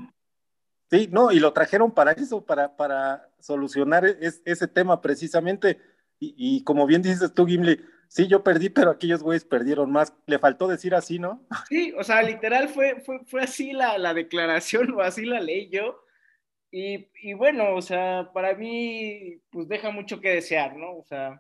sí, 0.89 1.07
no, 1.11 1.31
y 1.31 1.39
lo 1.39 1.53
trajeron 1.53 1.93
para 1.93 2.13
eso, 2.13 2.43
para, 2.43 2.75
para 2.75 3.29
solucionar 3.37 4.03
ese 4.03 4.67
tema 4.67 4.99
precisamente. 4.99 5.79
Y, 6.19 6.63
como 6.63 6.87
bien 6.87 7.03
dices 7.03 7.31
tú, 7.35 7.45
Gimli, 7.45 7.79
sí, 8.07 8.27
yo 8.27 8.43
perdí, 8.43 8.69
pero 8.69 8.89
aquellos 8.89 9.21
güeyes 9.21 9.45
perdieron 9.45 9.91
más. 9.91 10.11
Le 10.25 10.39
faltó 10.39 10.67
decir 10.67 10.95
así, 10.95 11.19
¿no? 11.19 11.45
Sí, 11.67 11.93
o 11.99 12.03
sea, 12.03 12.23
literal 12.23 12.67
fue, 12.67 12.99
fue, 13.01 13.19
fue 13.25 13.43
así 13.43 13.73
la, 13.73 13.99
la 13.99 14.15
declaración 14.15 14.91
o 14.95 15.01
así 15.01 15.23
la 15.25 15.39
leí 15.39 15.69
yo. 15.69 16.03
Y, 16.71 17.09
y, 17.21 17.33
bueno, 17.33 17.75
o 17.75 17.81
sea, 17.83 18.31
para 18.33 18.55
mí, 18.55 19.39
pues 19.51 19.67
deja 19.67 19.91
mucho 19.91 20.19
que 20.19 20.31
desear, 20.31 20.75
¿no? 20.75 20.97
O 20.97 21.03
sea, 21.03 21.39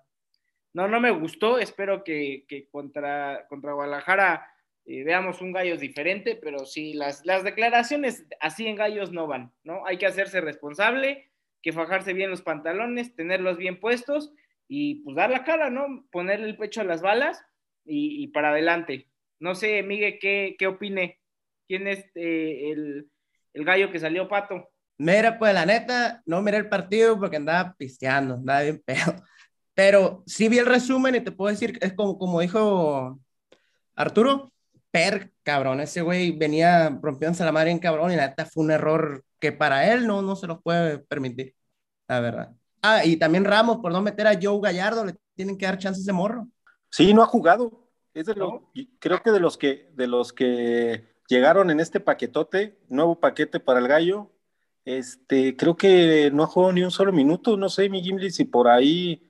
no, 0.73 0.87
no 0.87 0.99
me 0.99 1.11
gustó. 1.11 1.59
Espero 1.59 2.03
que, 2.03 2.45
que 2.47 2.67
contra, 2.69 3.45
contra 3.47 3.73
Guadalajara 3.73 4.45
veamos 4.85 5.41
un 5.41 5.51
Gallos 5.51 5.79
diferente, 5.79 6.35
pero 6.35 6.65
sí, 6.65 6.93
las, 6.93 7.25
las 7.25 7.43
declaraciones 7.43 8.25
así 8.39 8.67
en 8.67 8.75
Gallos 8.75 9.11
no 9.11 9.27
van, 9.27 9.53
¿no? 9.63 9.85
Hay 9.85 9.97
que 9.97 10.07
hacerse 10.07 10.41
responsable, 10.41 11.29
que 11.61 11.71
fajarse 11.71 12.13
bien 12.13 12.31
los 12.31 12.41
pantalones, 12.41 13.15
tenerlos 13.15 13.57
bien 13.57 13.79
puestos 13.79 14.33
y 14.67 14.95
pues 15.03 15.15
dar 15.15 15.29
la 15.29 15.43
cara, 15.43 15.69
¿no? 15.69 16.07
Ponerle 16.11 16.47
el 16.47 16.57
pecho 16.57 16.81
a 16.81 16.85
las 16.85 17.01
balas 17.01 17.43
y, 17.85 18.27
para 18.27 18.49
adelante. 18.49 19.07
No 19.39 19.55
sé, 19.55 19.83
Miguel, 19.83 20.17
¿qué, 20.19 20.55
qué 20.57 20.67
opine? 20.67 21.19
¿Quién 21.67 21.87
es 21.87 22.05
eh, 22.15 22.71
el, 22.71 23.09
el 23.53 23.65
gallo 23.65 23.91
que 23.91 23.99
salió 23.99 24.27
pato? 24.27 24.69
Mira, 24.97 25.39
pues 25.39 25.53
la 25.53 25.65
neta, 25.65 26.21
no 26.25 26.41
miré 26.41 26.57
el 26.57 26.69
partido 26.69 27.17
porque 27.17 27.37
andaba 27.37 27.75
pisteando, 27.77 28.35
andaba 28.35 28.61
bien 28.61 28.81
pedo. 28.85 29.15
Pero 29.79 30.23
sí 30.25 30.49
vi 30.49 30.57
el 30.57 30.65
resumen 30.65 31.15
y 31.15 31.21
te 31.21 31.31
puedo 31.31 31.49
decir, 31.49 31.79
es 31.79 31.93
como, 31.93 32.19
como 32.19 32.41
dijo 32.41 33.17
Arturo, 33.95 34.51
Per, 34.91 35.31
cabrón, 35.41 35.79
ese 35.79 36.01
güey 36.01 36.31
venía 36.31 36.89
rompiéndose 37.01 37.45
la 37.45 37.53
madre 37.53 37.71
en 37.71 37.79
cabrón 37.79 38.11
y 38.11 38.17
la 38.17 38.27
neta 38.27 38.45
fue 38.45 38.65
un 38.65 38.71
error 38.71 39.23
que 39.39 39.53
para 39.53 39.89
él 39.93 40.05
no, 40.05 40.21
no 40.21 40.35
se 40.35 40.47
los 40.47 40.61
puede 40.61 40.97
permitir, 40.97 41.55
la 42.09 42.19
verdad. 42.19 42.51
Ah, 42.81 43.05
y 43.05 43.15
también 43.15 43.45
Ramos, 43.45 43.77
por 43.77 43.93
no 43.93 44.01
meter 44.01 44.27
a 44.27 44.37
Joe 44.37 44.59
Gallardo, 44.61 45.05
le 45.05 45.15
tienen 45.33 45.57
que 45.57 45.65
dar 45.65 45.77
chances 45.77 46.05
de 46.05 46.11
morro. 46.11 46.49
Sí, 46.89 47.13
no 47.13 47.23
ha 47.23 47.27
jugado. 47.27 47.87
Es 48.13 48.25
de 48.25 48.35
lo, 48.35 48.69
creo 48.99 49.23
que 49.23 49.31
de 49.31 49.39
los 49.39 49.57
que 49.57 49.93
de 49.95 50.07
los 50.07 50.33
que 50.33 51.05
llegaron 51.29 51.71
en 51.71 51.79
este 51.79 52.01
paquetote, 52.01 52.77
nuevo 52.89 53.17
paquete 53.17 53.61
para 53.61 53.79
el 53.79 53.87
gallo, 53.87 54.29
este, 54.83 55.55
creo 55.55 55.77
que 55.77 56.31
no 56.33 56.43
ha 56.43 56.47
jugado 56.47 56.73
ni 56.73 56.83
un 56.83 56.91
solo 56.91 57.13
minuto, 57.13 57.55
no 57.55 57.69
sé, 57.69 57.87
mi 57.87 58.03
Gimli, 58.03 58.29
si 58.29 58.43
por 58.43 58.67
ahí 58.67 59.28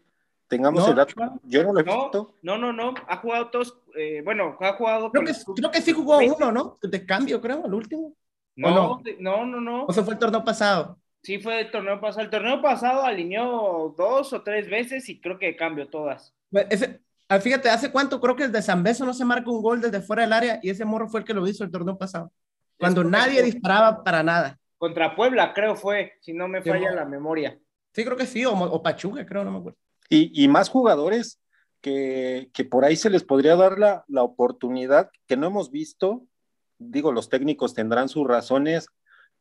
tengamos 0.49 0.85
el 0.87 0.95
dato. 0.95 1.13
Yo 1.43 1.63
no 1.63 1.71
lo 1.71 1.79
he 1.79 1.83
visto. 1.83 2.35
No, 2.41 2.57
no, 2.57 2.73
no, 2.73 2.93
ha 3.07 3.17
jugado 3.17 3.49
todos, 3.49 3.77
eh, 3.95 4.21
bueno, 4.25 4.57
ha 4.59 4.73
jugado. 4.73 5.11
Creo 5.11 5.25
que, 5.25 5.33
creo 5.55 5.71
que 5.71 5.81
sí 5.81 5.93
jugó 5.93 6.17
uno, 6.17 6.51
¿no? 6.51 6.77
De 6.81 7.05
cambio, 7.05 7.39
creo, 7.39 7.65
el 7.65 7.73
último. 7.73 8.13
No, 8.55 8.99
no, 9.19 9.45
no, 9.45 9.61
no, 9.61 9.85
¿O 9.85 9.93
se 9.93 10.03
fue 10.03 10.15
el 10.15 10.19
torneo 10.19 10.43
pasado? 10.43 10.99
Sí, 11.21 11.39
fue 11.39 11.61
el 11.61 11.71
torneo 11.71 12.01
pasado. 12.01 12.23
El 12.23 12.29
torneo 12.29 12.61
pasado 12.61 13.03
alineó 13.03 13.93
dos 13.97 14.33
o 14.33 14.41
tres 14.41 14.69
veces 14.69 15.07
y 15.07 15.21
creo 15.21 15.39
que 15.39 15.55
cambió 15.55 15.87
todas. 15.87 16.33
Pues, 16.49 16.67
ese, 16.69 16.99
fíjate, 17.41 17.69
¿hace 17.69 17.91
cuánto 17.91 18.19
creo 18.19 18.35
que 18.35 18.47
desde 18.47 18.61
San 18.61 18.83
Beso 18.83 19.05
no 19.05 19.13
se 19.13 19.23
marca 19.23 19.49
un 19.49 19.61
gol 19.61 19.79
desde 19.79 20.01
fuera 20.01 20.23
del 20.23 20.33
área 20.33 20.59
y 20.61 20.69
ese 20.69 20.83
morro 20.83 21.07
fue 21.07 21.21
el 21.21 21.25
que 21.25 21.33
lo 21.33 21.47
hizo 21.47 21.63
el 21.63 21.71
torneo 21.71 21.97
pasado? 21.97 22.31
Cuando 22.77 23.03
nadie 23.03 23.41
disparaba 23.43 24.03
para 24.03 24.23
nada. 24.23 24.57
Contra 24.77 25.15
Puebla, 25.15 25.53
creo 25.53 25.75
fue, 25.75 26.13
si 26.21 26.33
no 26.33 26.47
me 26.47 26.61
falla 26.61 26.91
la 26.91 27.05
memoria. 27.05 27.57
Sí, 27.93 28.03
creo 28.03 28.17
que 28.17 28.25
sí, 28.25 28.45
o, 28.45 28.53
o 28.53 28.81
Pachuca, 28.81 29.25
creo, 29.25 29.43
no 29.43 29.51
me 29.51 29.59
acuerdo. 29.59 29.77
Y, 30.09 30.47
más 30.47 30.69
jugadores 30.69 31.39
que, 31.81 32.49
por 32.69 32.83
ahí 32.83 32.95
se 32.95 33.11
les 33.11 33.23
podría 33.23 33.55
dar 33.55 33.77
la, 33.77 34.23
oportunidad 34.23 35.11
que 35.27 35.37
no 35.37 35.47
hemos 35.47 35.71
visto. 35.71 36.25
Digo, 36.79 37.11
los 37.11 37.29
técnicos 37.29 37.73
tendrán 37.73 38.09
sus 38.09 38.27
razones, 38.27 38.87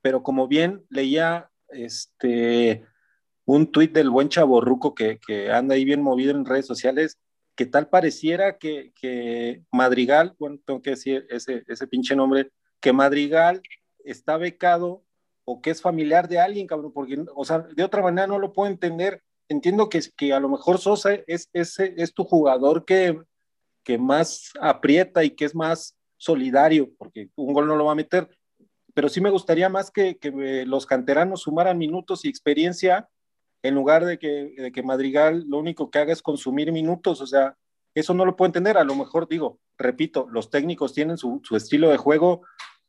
pero 0.02 0.22
como 0.22 0.46
bien 0.46 0.84
leía 0.90 1.50
este 1.68 2.84
un 3.44 3.72
tuit 3.72 3.92
del 3.92 4.10
buen 4.10 4.28
chaborruco 4.28 4.94
que, 4.94 5.18
que 5.26 5.50
anda 5.50 5.74
ahí 5.74 5.84
bien 5.86 6.02
movido 6.02 6.32
en 6.32 6.44
redes 6.44 6.66
sociales, 6.66 7.16
que 7.58 7.64
tal 7.64 7.88
pareciera 7.88 8.58
que, 8.58 9.64
Madrigal, 9.72 10.36
bueno, 10.38 10.58
tengo 10.66 10.82
que 10.82 10.90
decir 10.90 11.26
ese, 11.30 11.64
ese 11.66 11.86
pinche 11.86 12.14
nombre, 12.14 12.52
que 12.78 12.92
Madrigal 12.92 13.62
está 14.04 14.36
becado 14.36 15.02
o 15.44 15.62
que 15.62 15.70
es 15.70 15.80
familiar 15.80 16.28
de 16.28 16.38
alguien, 16.38 16.66
cabrón, 16.66 16.92
porque, 16.92 17.24
o 17.34 17.44
sea, 17.44 17.60
de 17.60 17.82
otra 17.82 18.02
manera 18.02 18.26
no 18.26 18.38
lo 18.38 18.52
puedo 18.52 18.70
entender 18.70 19.22
entiendo 19.48 19.88
que, 19.88 20.00
que 20.16 20.32
a 20.32 20.40
lo 20.40 20.48
mejor 20.48 20.78
Sosa 20.78 21.14
es, 21.26 21.48
es, 21.52 21.78
es 21.78 22.14
tu 22.14 22.24
jugador 22.24 22.84
que, 22.84 23.20
que 23.84 23.98
más 23.98 24.52
aprieta 24.60 25.24
y 25.24 25.30
que 25.30 25.44
es 25.44 25.54
más 25.54 25.96
solidario, 26.16 26.90
porque 26.98 27.30
un 27.36 27.52
gol 27.52 27.66
no 27.66 27.76
lo 27.76 27.86
va 27.86 27.92
a 27.92 27.96
meter, 27.96 28.28
pero 28.94 29.08
sí 29.08 29.20
me 29.20 29.30
gustaría 29.30 29.68
más 29.68 29.90
que, 29.90 30.18
que 30.18 30.64
los 30.66 30.84
canteranos 30.84 31.42
sumaran 31.42 31.78
minutos 31.78 32.24
y 32.24 32.28
experiencia 32.28 33.08
en 33.62 33.74
lugar 33.74 34.04
de 34.04 34.18
que, 34.18 34.54
de 34.56 34.72
que 34.72 34.82
Madrigal 34.82 35.44
lo 35.48 35.58
único 35.58 35.90
que 35.90 35.98
haga 35.98 36.12
es 36.12 36.22
consumir 36.22 36.72
minutos, 36.72 37.20
o 37.20 37.26
sea, 37.26 37.56
eso 37.94 38.14
no 38.14 38.24
lo 38.24 38.36
puedo 38.36 38.48
entender, 38.48 38.76
a 38.76 38.84
lo 38.84 38.94
mejor 38.94 39.28
digo, 39.28 39.58
repito, 39.76 40.26
los 40.30 40.50
técnicos 40.50 40.92
tienen 40.92 41.16
su, 41.16 41.40
su 41.42 41.56
estilo 41.56 41.90
de 41.90 41.96
juego 41.96 42.42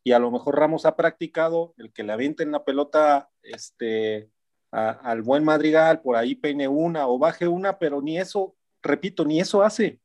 y 0.03 0.11
a 0.11 0.19
lo 0.19 0.31
mejor 0.31 0.57
Ramos 0.57 0.85
ha 0.85 0.95
practicado 0.95 1.73
el 1.77 1.91
que 1.91 2.03
le 2.03 2.13
avienten 2.13 2.51
la 2.51 2.63
pelota 2.63 3.29
este, 3.41 4.29
al 4.71 5.21
buen 5.21 5.43
Madrigal, 5.43 6.01
por 6.01 6.15
ahí 6.15 6.35
peine 6.35 6.67
una 6.67 7.07
o 7.07 7.17
baje 7.17 7.47
una, 7.47 7.79
pero 7.79 8.01
ni 8.01 8.17
eso, 8.19 8.55
repito, 8.81 9.25
ni 9.25 9.39
eso 9.39 9.63
hace. 9.63 9.99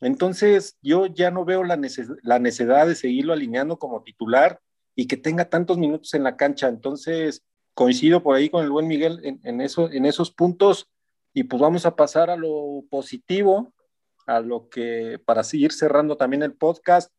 Entonces 0.00 0.76
yo 0.82 1.06
ya 1.06 1.30
no 1.30 1.44
veo 1.44 1.64
la, 1.64 1.76
necesidad 1.76 2.86
de 2.86 2.94
seguirlo 2.94 3.32
alineando 3.32 3.78
como 3.78 4.02
titular 4.02 4.60
y 4.94 5.06
que 5.06 5.16
tenga 5.16 5.48
tantos 5.48 5.78
minutos 5.78 6.14
en 6.14 6.22
la 6.22 6.36
cancha. 6.36 6.68
Entonces 6.68 7.42
coincido 7.74 8.22
por 8.22 8.36
ahí 8.36 8.48
con 8.48 8.64
el 8.64 8.70
buen 8.70 8.86
Miguel 8.86 9.20
en, 9.22 9.60
eso, 9.60 9.90
en 9.90 10.06
esos 10.06 10.30
puntos 10.30 10.88
Y 11.34 11.44
pues 11.44 11.60
vamos 11.60 11.84
a 11.84 11.94
pasar 11.94 12.30
a 12.30 12.36
lo 12.36 12.84
positivo, 12.90 13.72
a 14.26 14.40
lo 14.40 14.68
que, 14.68 15.20
para 15.24 15.44
seguir 15.44 15.72
cerrando 15.72 16.16
también 16.16 16.42
el 16.42 16.54
podcast. 16.54 17.12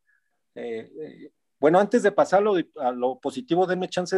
Eh, 0.54 0.90
eh, 1.00 1.30
bueno, 1.60 1.78
antes 1.78 2.02
de 2.02 2.12
pasar 2.12 2.44
a 2.80 2.92
lo 2.92 3.20
positivo, 3.20 3.66
denme 3.66 3.88
chance 3.88 4.16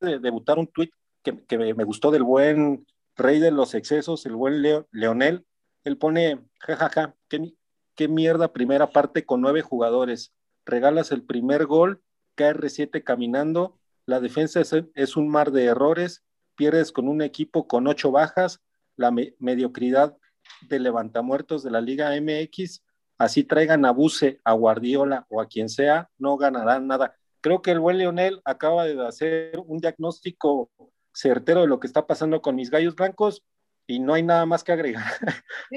de 0.00 0.18
debutar 0.18 0.58
un 0.58 0.66
tweet 0.66 0.90
que, 1.22 1.58
me 1.58 1.84
gustó 1.84 2.10
del 2.10 2.22
buen 2.22 2.86
rey 3.16 3.38
de 3.38 3.50
los 3.50 3.74
excesos, 3.74 4.26
el 4.26 4.36
buen 4.36 4.62
Leonel. 4.90 5.46
Él 5.84 5.98
pone, 5.98 6.40
jajaja, 6.60 6.88
ja, 6.88 7.08
ja, 7.08 7.16
qué, 7.28 7.54
qué 7.94 8.08
mierda 8.08 8.52
primera 8.52 8.90
parte 8.90 9.24
con 9.24 9.40
nueve 9.40 9.62
jugadores. 9.62 10.32
Regalas 10.64 11.12
el 11.12 11.24
primer 11.24 11.66
gol, 11.66 12.02
KR7 12.36 13.02
caminando, 13.02 13.78
la 14.06 14.20
defensa 14.20 14.60
es, 14.94 15.16
un 15.16 15.28
mar 15.28 15.52
de 15.52 15.64
errores, 15.64 16.24
pierdes 16.56 16.90
con 16.92 17.08
un 17.08 17.22
equipo 17.22 17.68
con 17.68 17.86
ocho 17.86 18.10
bajas, 18.10 18.60
la 18.96 19.10
me 19.10 19.34
mediocridad 19.38 20.16
de 20.62 20.80
levantamuertos 20.80 21.62
de 21.62 21.70
la 21.70 21.80
Liga 21.80 22.10
MX, 22.20 22.82
así 23.18 23.44
traigan 23.44 23.84
a 23.84 23.92
Buse, 23.92 24.40
a 24.44 24.52
Guardiola 24.52 25.26
o 25.28 25.40
a 25.40 25.46
quien 25.46 25.68
sea, 25.68 26.10
no 26.18 26.36
ganarán 26.36 26.88
nada. 26.88 27.14
Creo 27.40 27.62
que 27.62 27.70
el 27.70 27.80
buen 27.80 27.98
Leonel 27.98 28.40
acaba 28.44 28.84
de 28.84 29.06
hacer 29.06 29.58
un 29.66 29.78
diagnóstico 29.78 30.70
certero 31.12 31.62
de 31.62 31.68
lo 31.68 31.80
que 31.80 31.86
está 31.86 32.06
pasando 32.06 32.42
con 32.42 32.56
mis 32.56 32.70
gallos 32.70 32.94
blancos 32.94 33.44
y 33.86 33.98
no 34.00 34.14
hay 34.14 34.22
nada 34.22 34.46
más 34.46 34.64
que 34.64 34.72
agregar 34.72 35.04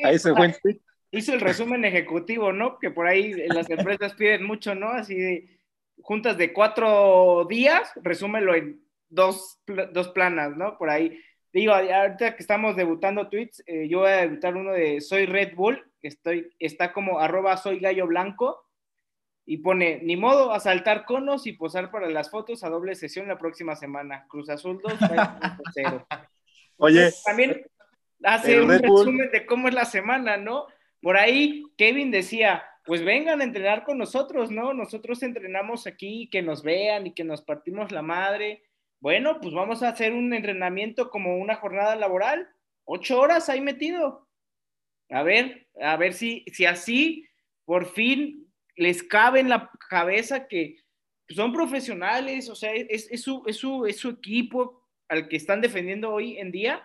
a 0.03 0.11
ese 0.11 0.31
buen 0.31 0.53
tweet. 0.61 0.79
Hizo 1.11 1.33
el 1.33 1.41
resumen 1.41 1.86
ejecutivo, 1.86 2.51
¿no? 2.51 2.77
Que 2.79 2.91
por 2.91 3.07
ahí 3.07 3.33
las 3.47 3.69
empresas 3.69 4.13
piden 4.13 4.45
mucho, 4.45 4.75
¿no? 4.75 4.89
Así 4.89 5.15
de 5.15 5.59
juntas 6.01 6.38
de 6.38 6.53
cuatro 6.53 7.45
días, 7.49 7.91
resúmelo 8.01 8.53
en 8.53 8.81
dos, 9.09 9.59
dos 9.93 10.09
planas, 10.09 10.55
¿no? 10.57 10.77
Por 10.77 10.89
ahí. 10.89 11.19
Digo, 11.53 11.73
ahorita 11.73 12.36
que 12.36 12.41
estamos 12.41 12.75
debutando 12.75 13.29
tweets, 13.29 13.63
eh, 13.65 13.88
yo 13.88 13.99
voy 13.99 14.09
a 14.09 14.21
debutar 14.21 14.55
uno 14.55 14.73
de 14.73 14.99
Soy 14.99 15.25
Red 15.25 15.55
Bull, 15.55 15.81
estoy, 16.01 16.53
está 16.59 16.91
como 16.91 17.19
arroba 17.19 17.55
soy 17.55 17.79
gallo 17.79 18.07
blanco, 18.07 18.64
y 19.45 19.57
pone, 19.57 19.99
ni 20.01 20.17
modo, 20.17 20.51
asaltar 20.53 21.05
conos 21.05 21.45
y 21.45 21.53
posar 21.53 21.91
para 21.91 22.09
las 22.09 22.31
fotos 22.31 22.63
a 22.63 22.69
doble 22.69 22.95
sesión 22.95 23.27
la 23.27 23.37
próxima 23.37 23.75
semana. 23.75 24.25
Cruz 24.27 24.49
Azul 24.49 24.79
2, 24.83 24.93
0. 25.73 26.07
Oye. 26.77 27.09
también 27.23 27.61
hace 28.23 28.59
un 28.59 28.69
resumen 28.69 29.29
de 29.31 29.45
cómo 29.45 29.67
es 29.67 29.73
la 29.73 29.85
semana, 29.85 30.37
¿no? 30.37 30.65
Por 31.01 31.17
ahí 31.17 31.63
Kevin 31.77 32.09
decía, 32.09 32.63
pues 32.85 33.03
vengan 33.03 33.41
a 33.41 33.43
entrenar 33.43 33.83
con 33.83 33.99
nosotros, 33.99 34.49
¿no? 34.49 34.73
Nosotros 34.73 35.21
entrenamos 35.21 35.85
aquí, 35.85 36.27
que 36.31 36.41
nos 36.41 36.63
vean 36.63 37.05
y 37.07 37.13
que 37.13 37.23
nos 37.23 37.43
partimos 37.43 37.91
la 37.91 38.01
madre. 38.01 38.63
Bueno, 38.99 39.39
pues 39.39 39.53
vamos 39.53 39.83
a 39.83 39.89
hacer 39.89 40.13
un 40.13 40.33
entrenamiento 40.33 41.11
como 41.11 41.37
una 41.37 41.55
jornada 41.55 41.95
laboral, 41.95 42.49
ocho 42.83 43.19
horas 43.19 43.49
ahí 43.49 43.61
metido. 43.61 44.27
A 45.11 45.21
ver, 45.21 45.67
a 45.79 45.95
ver 45.97 46.13
si, 46.13 46.43
si 46.51 46.65
así 46.65 47.27
por 47.65 47.85
fin 47.85 48.44
les 48.76 49.03
cabe 49.03 49.39
en 49.39 49.49
la 49.49 49.71
cabeza 49.89 50.47
que 50.47 50.78
son 51.30 51.53
profesionales, 51.53 52.49
o 52.49 52.55
sea, 52.55 52.71
es, 52.73 53.09
su, 53.21 53.43
es, 53.45 53.57
su, 53.57 53.86
es 53.86 53.97
su 53.97 54.09
equipo 54.09 54.84
al 55.07 55.28
que 55.28 55.38
están 55.38 55.61
defendiendo 55.61 56.11
hoy 56.11 56.38
en 56.38 56.51
día. 56.51 56.84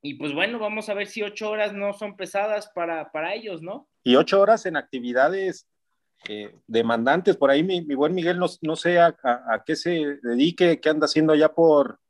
Y 0.00 0.14
pues 0.14 0.32
bueno, 0.32 0.58
vamos 0.58 0.88
a 0.88 0.94
ver 0.94 1.06
si 1.06 1.22
ocho 1.22 1.50
horas 1.50 1.72
no 1.72 1.92
son 1.92 2.16
pesadas 2.16 2.68
para, 2.74 3.10
para 3.12 3.34
ellos, 3.34 3.62
¿no? 3.62 3.88
Y 4.04 4.16
ocho 4.16 4.40
horas 4.40 4.66
en 4.66 4.76
actividades 4.76 5.68
eh, 6.28 6.56
demandantes. 6.66 7.36
Por 7.36 7.50
ahí 7.50 7.62
mi, 7.62 7.82
mi 7.82 7.94
buen 7.94 8.14
Miguel 8.14 8.38
no, 8.38 8.46
no 8.62 8.76
sé 8.76 8.98
a, 8.98 9.16
a, 9.22 9.62
qué 9.64 9.76
se 9.76 10.18
dedique, 10.22 10.80
qué 10.80 10.88
anda 10.88 11.04
haciendo 11.04 11.32
allá 11.32 11.52
por, 11.52 12.00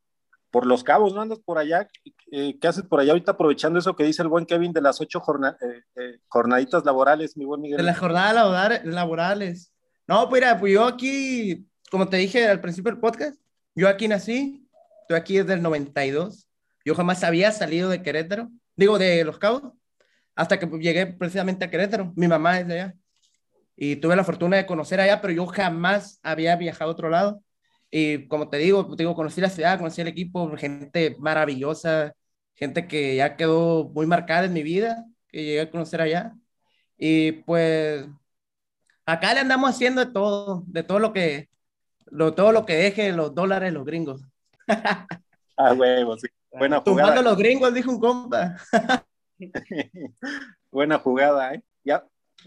por 0.52 0.66
Los 0.66 0.84
Cabos, 0.84 1.14
¿no 1.14 1.22
andas 1.22 1.40
por 1.40 1.58
allá? 1.58 1.88
Eh, 2.30 2.58
¿Qué 2.60 2.68
haces 2.68 2.84
por 2.84 3.00
allá 3.00 3.12
ahorita 3.12 3.32
aprovechando 3.32 3.78
eso 3.78 3.96
que 3.96 4.04
dice 4.04 4.22
el 4.22 4.28
buen 4.28 4.44
Kevin 4.44 4.72
de 4.72 4.82
las 4.82 5.00
ocho 5.00 5.18
jorna 5.18 5.56
eh, 5.62 5.82
eh, 5.96 6.18
jornaditas 6.28 6.84
laborales, 6.84 7.36
mi 7.38 7.46
buen 7.46 7.62
Miguel? 7.62 7.78
De 7.78 7.82
las 7.82 7.98
jornadas 7.98 8.84
laborales. 8.84 9.72
No, 10.06 10.28
pues 10.28 10.42
mira, 10.42 10.60
pues 10.60 10.74
yo 10.74 10.84
aquí, 10.84 11.66
como 11.90 12.08
te 12.08 12.18
dije 12.18 12.46
al 12.46 12.60
principio 12.60 12.92
del 12.92 13.00
podcast, 13.00 13.40
yo 13.74 13.88
aquí 13.88 14.06
nací, 14.08 14.68
estoy 15.00 15.16
aquí 15.16 15.38
desde 15.38 15.54
el 15.54 15.62
92, 15.62 16.46
yo 16.84 16.94
jamás 16.94 17.24
había 17.24 17.50
salido 17.50 17.88
de 17.88 18.02
Querétaro, 18.02 18.50
digo, 18.76 18.98
de 18.98 19.24
Los 19.24 19.38
Cabos, 19.38 19.62
hasta 20.34 20.58
que 20.58 20.66
llegué 20.78 21.06
precisamente 21.06 21.64
a 21.64 21.70
Querétaro, 21.70 22.12
mi 22.14 22.28
mamá 22.28 22.60
es 22.60 22.68
de 22.68 22.74
allá, 22.74 22.94
y 23.74 23.96
tuve 23.96 24.16
la 24.16 24.24
fortuna 24.24 24.58
de 24.58 24.66
conocer 24.66 25.00
allá, 25.00 25.22
pero 25.22 25.32
yo 25.32 25.46
jamás 25.46 26.20
había 26.22 26.54
viajado 26.56 26.90
a 26.90 26.92
otro 26.92 27.08
lado. 27.08 27.42
Y 27.94 28.26
como 28.26 28.48
te 28.48 28.56
digo, 28.56 28.88
te 28.96 29.02
digo, 29.02 29.14
conocí 29.14 29.42
la 29.42 29.50
ciudad, 29.50 29.76
conocí 29.76 30.00
el 30.00 30.08
equipo, 30.08 30.56
gente 30.56 31.14
maravillosa, 31.18 32.14
gente 32.54 32.88
que 32.88 33.16
ya 33.16 33.36
quedó 33.36 33.90
muy 33.90 34.06
marcada 34.06 34.46
en 34.46 34.54
mi 34.54 34.62
vida, 34.62 35.04
que 35.28 35.44
llegué 35.44 35.60
a 35.60 35.70
conocer 35.70 36.00
allá. 36.00 36.32
Y 36.96 37.32
pues 37.32 38.06
acá 39.04 39.34
le 39.34 39.40
andamos 39.40 39.68
haciendo 39.68 40.02
de 40.02 40.10
todo, 40.10 40.64
de 40.66 40.82
todo 40.82 41.00
lo 41.00 41.12
que, 41.12 41.50
lo, 42.06 42.32
todo 42.32 42.50
lo 42.52 42.64
que 42.64 42.76
deje 42.76 43.12
los 43.12 43.34
dólares 43.34 43.72
los 43.72 43.84
gringos. 43.84 44.22
Ah, 45.54 45.74
huevo, 45.74 46.16
sí. 46.16 46.28
Buena 46.50 46.80
jugada. 46.80 47.10
Tumbando 47.10 47.30
los 47.30 47.38
gringos, 47.38 47.74
dijo 47.74 47.90
un 47.90 48.00
compa. 48.00 48.56
Buena 50.72 50.98
jugada, 50.98 51.54
¿eh? 51.54 51.62
Ya, 51.84 52.04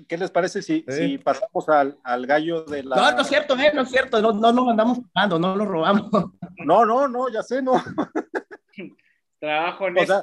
¿qué 0.08 0.18
les 0.18 0.32
parece 0.32 0.62
si, 0.62 0.86
si 0.88 1.18
pasamos 1.18 1.68
al, 1.70 1.98
al, 2.04 2.26
gallo 2.26 2.64
de 2.64 2.84
la... 2.84 2.96
No, 2.96 3.12
no 3.12 3.22
es 3.22 3.28
cierto, 3.28 3.58
eh, 3.58 3.72
no 3.74 3.82
es 3.82 3.90
cierto, 3.90 4.22
no, 4.22 4.32
no 4.32 4.52
nos 4.52 4.70
andamos 4.70 5.00
pagando, 5.14 5.40
no 5.40 5.56
lo 5.56 5.66
robamos. 5.66 6.10
No, 6.66 6.86
no, 6.86 7.08
no, 7.08 7.30
ya 7.30 7.44
sé, 7.44 7.62
no. 7.62 7.74
Trabajo 9.40 9.88
en 9.88 10.00
o 10.00 10.06
sea, 10.06 10.22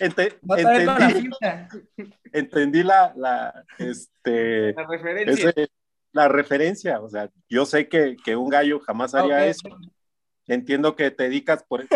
ente, 0.00 0.38
entendí, 0.42 1.30
la, 1.40 1.68
entendí 2.32 2.82
la, 2.82 3.12
la, 3.14 3.64
este, 3.78 4.72
la 4.72 4.86
referencia. 4.86 5.50
Ese, 5.50 5.68
la 6.12 6.28
referencia, 6.28 7.00
o 7.00 7.08
sea, 7.08 7.30
yo 7.48 7.66
sé 7.66 7.88
que, 7.88 8.16
que 8.24 8.34
un 8.34 8.48
gallo 8.48 8.80
jamás 8.80 9.14
haría 9.14 9.36
okay. 9.36 9.50
eso. 9.50 9.68
Entiendo 10.48 10.96
que 10.96 11.10
te 11.10 11.24
dedicas 11.24 11.62
por 11.62 11.86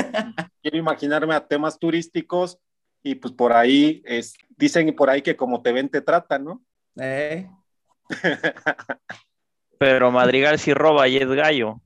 quiero 0.63 0.77
imaginarme 0.77 1.35
a 1.35 1.47
temas 1.47 1.79
turísticos 1.79 2.59
y 3.03 3.15
pues 3.15 3.33
por 3.33 3.53
ahí 3.53 4.03
es, 4.05 4.35
dicen 4.57 4.95
por 4.95 5.09
ahí 5.09 5.23
que 5.23 5.37
como 5.37 5.63
te 5.63 5.73
ven 5.73 5.89
te 5.89 6.03
tratan, 6.03 6.45
¿no? 6.45 6.63
Eh. 6.97 7.49
Pero 9.79 10.11
Madrigal 10.11 10.59
sí 10.59 10.75
roba 10.75 11.09
y 11.09 11.17
es 11.17 11.29
gallo. 11.29 11.81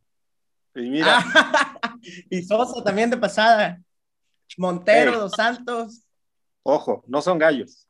Y 0.74 0.90
mira. 0.90 1.24
y 2.30 2.42
Sosa 2.42 2.82
también 2.82 3.10
de 3.10 3.16
pasada. 3.16 3.80
Montero, 4.56 5.12
hey. 5.12 5.18
Dos 5.18 5.32
Santos. 5.32 6.04
Ojo, 6.62 7.04
no 7.06 7.22
son 7.22 7.38
gallos. 7.38 7.86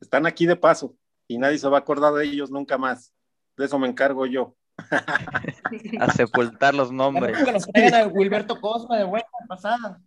Están 0.00 0.26
aquí 0.26 0.46
de 0.46 0.56
paso 0.56 0.94
y 1.26 1.38
nadie 1.38 1.58
se 1.58 1.68
va 1.68 1.78
a 1.78 1.80
acordar 1.80 2.12
de 2.14 2.24
ellos 2.24 2.50
nunca 2.50 2.76
más. 2.76 3.14
De 3.56 3.64
eso 3.64 3.78
me 3.78 3.88
encargo 3.88 4.26
yo. 4.26 4.56
a 6.00 6.12
sepultar 6.12 6.74
los 6.74 6.92
nombres. 6.92 7.42
Que 7.42 7.52
nos 7.52 7.66
traigan 7.66 8.02
a 8.02 8.06
Wilberto 8.08 8.60
Cosma 8.60 8.98
de 8.98 9.04
vuelta 9.04 9.28
pasada. 9.48 10.00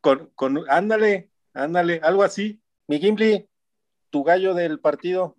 Con, 0.00 0.30
con, 0.34 0.64
ándale, 0.68 1.30
ándale, 1.54 2.00
algo 2.02 2.22
así. 2.22 2.60
Mi 2.86 2.98
Gimli, 2.98 3.48
tu 4.10 4.24
gallo 4.24 4.54
del 4.54 4.80
partido. 4.80 5.36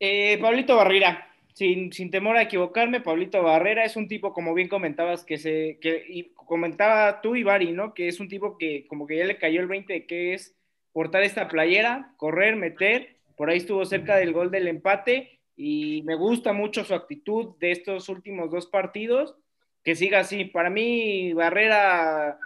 Eh, 0.00 0.38
Pablito 0.40 0.76
Barrera, 0.76 1.28
sin, 1.52 1.92
sin, 1.92 2.10
temor 2.10 2.36
a 2.36 2.42
equivocarme, 2.42 3.00
Pablito 3.00 3.42
Barrera 3.42 3.84
es 3.84 3.96
un 3.96 4.08
tipo, 4.08 4.32
como 4.32 4.54
bien 4.54 4.68
comentabas, 4.68 5.24
que 5.24 5.38
se, 5.38 5.78
que 5.80 6.04
y 6.08 6.32
comentaba 6.34 7.20
tú 7.20 7.36
y 7.36 7.42
Bari, 7.42 7.72
¿no? 7.72 7.94
Que 7.94 8.08
es 8.08 8.20
un 8.20 8.28
tipo 8.28 8.58
que 8.58 8.86
como 8.88 9.06
que 9.06 9.18
ya 9.18 9.24
le 9.24 9.38
cayó 9.38 9.60
el 9.60 9.68
20 9.68 9.92
de 9.92 10.06
que 10.06 10.34
es 10.34 10.56
portar 10.92 11.22
esta 11.22 11.48
playera, 11.48 12.14
correr, 12.16 12.56
meter, 12.56 13.16
por 13.36 13.50
ahí 13.50 13.58
estuvo 13.58 13.84
cerca 13.84 14.16
del 14.16 14.32
gol 14.32 14.50
del 14.50 14.68
empate 14.68 15.40
y 15.56 16.02
me 16.04 16.14
gusta 16.14 16.52
mucho 16.52 16.84
su 16.84 16.94
actitud 16.94 17.56
de 17.58 17.72
estos 17.72 18.08
últimos 18.08 18.50
dos 18.50 18.66
partidos, 18.66 19.36
que 19.82 19.94
siga 19.94 20.20
así. 20.20 20.44
Para 20.44 20.70
mí, 20.70 21.32
Barrera, 21.32 22.38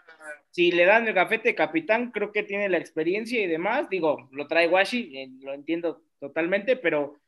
si 0.56 0.70
le 0.70 0.86
dan 0.86 1.06
el 1.06 1.12
gafete 1.12 1.54
capitán, 1.54 2.10
creo 2.12 2.32
que 2.32 2.42
tiene 2.42 2.70
la 2.70 2.78
experiencia 2.78 3.38
y 3.44 3.46
demás. 3.46 3.90
Digo, 3.90 4.26
lo 4.32 4.46
trae 4.46 4.68
Washi, 4.68 5.14
eh, 5.14 5.28
lo 5.42 5.52
entiendo 5.52 6.00
totalmente, 6.18 6.76
pero 6.76 7.18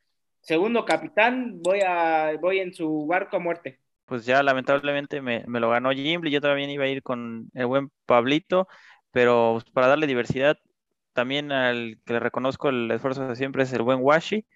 segundo 0.40 0.86
capitán, 0.86 1.60
voy, 1.60 1.80
a, 1.86 2.38
voy 2.40 2.60
en 2.60 2.72
su 2.72 3.06
barco 3.06 3.36
a 3.36 3.38
muerte. 3.38 3.80
Pues 4.06 4.24
ya 4.24 4.42
lamentablemente 4.42 5.20
me, 5.20 5.44
me 5.46 5.60
lo 5.60 5.68
ganó 5.68 5.90
Jimble, 5.90 6.30
yo 6.30 6.40
también 6.40 6.70
iba 6.70 6.84
a 6.84 6.88
ir 6.88 7.02
con 7.02 7.50
el 7.52 7.66
buen 7.66 7.90
Pablito, 8.06 8.66
pero 9.10 9.62
para 9.74 9.88
darle 9.88 10.06
diversidad, 10.06 10.56
también 11.12 11.52
al 11.52 11.98
que 12.06 12.14
le 12.14 12.20
reconozco 12.20 12.70
el 12.70 12.90
esfuerzo 12.90 13.28
de 13.28 13.36
siempre 13.36 13.64
es 13.64 13.72
el 13.74 13.82
buen 13.82 13.98
Washi. 14.00 14.46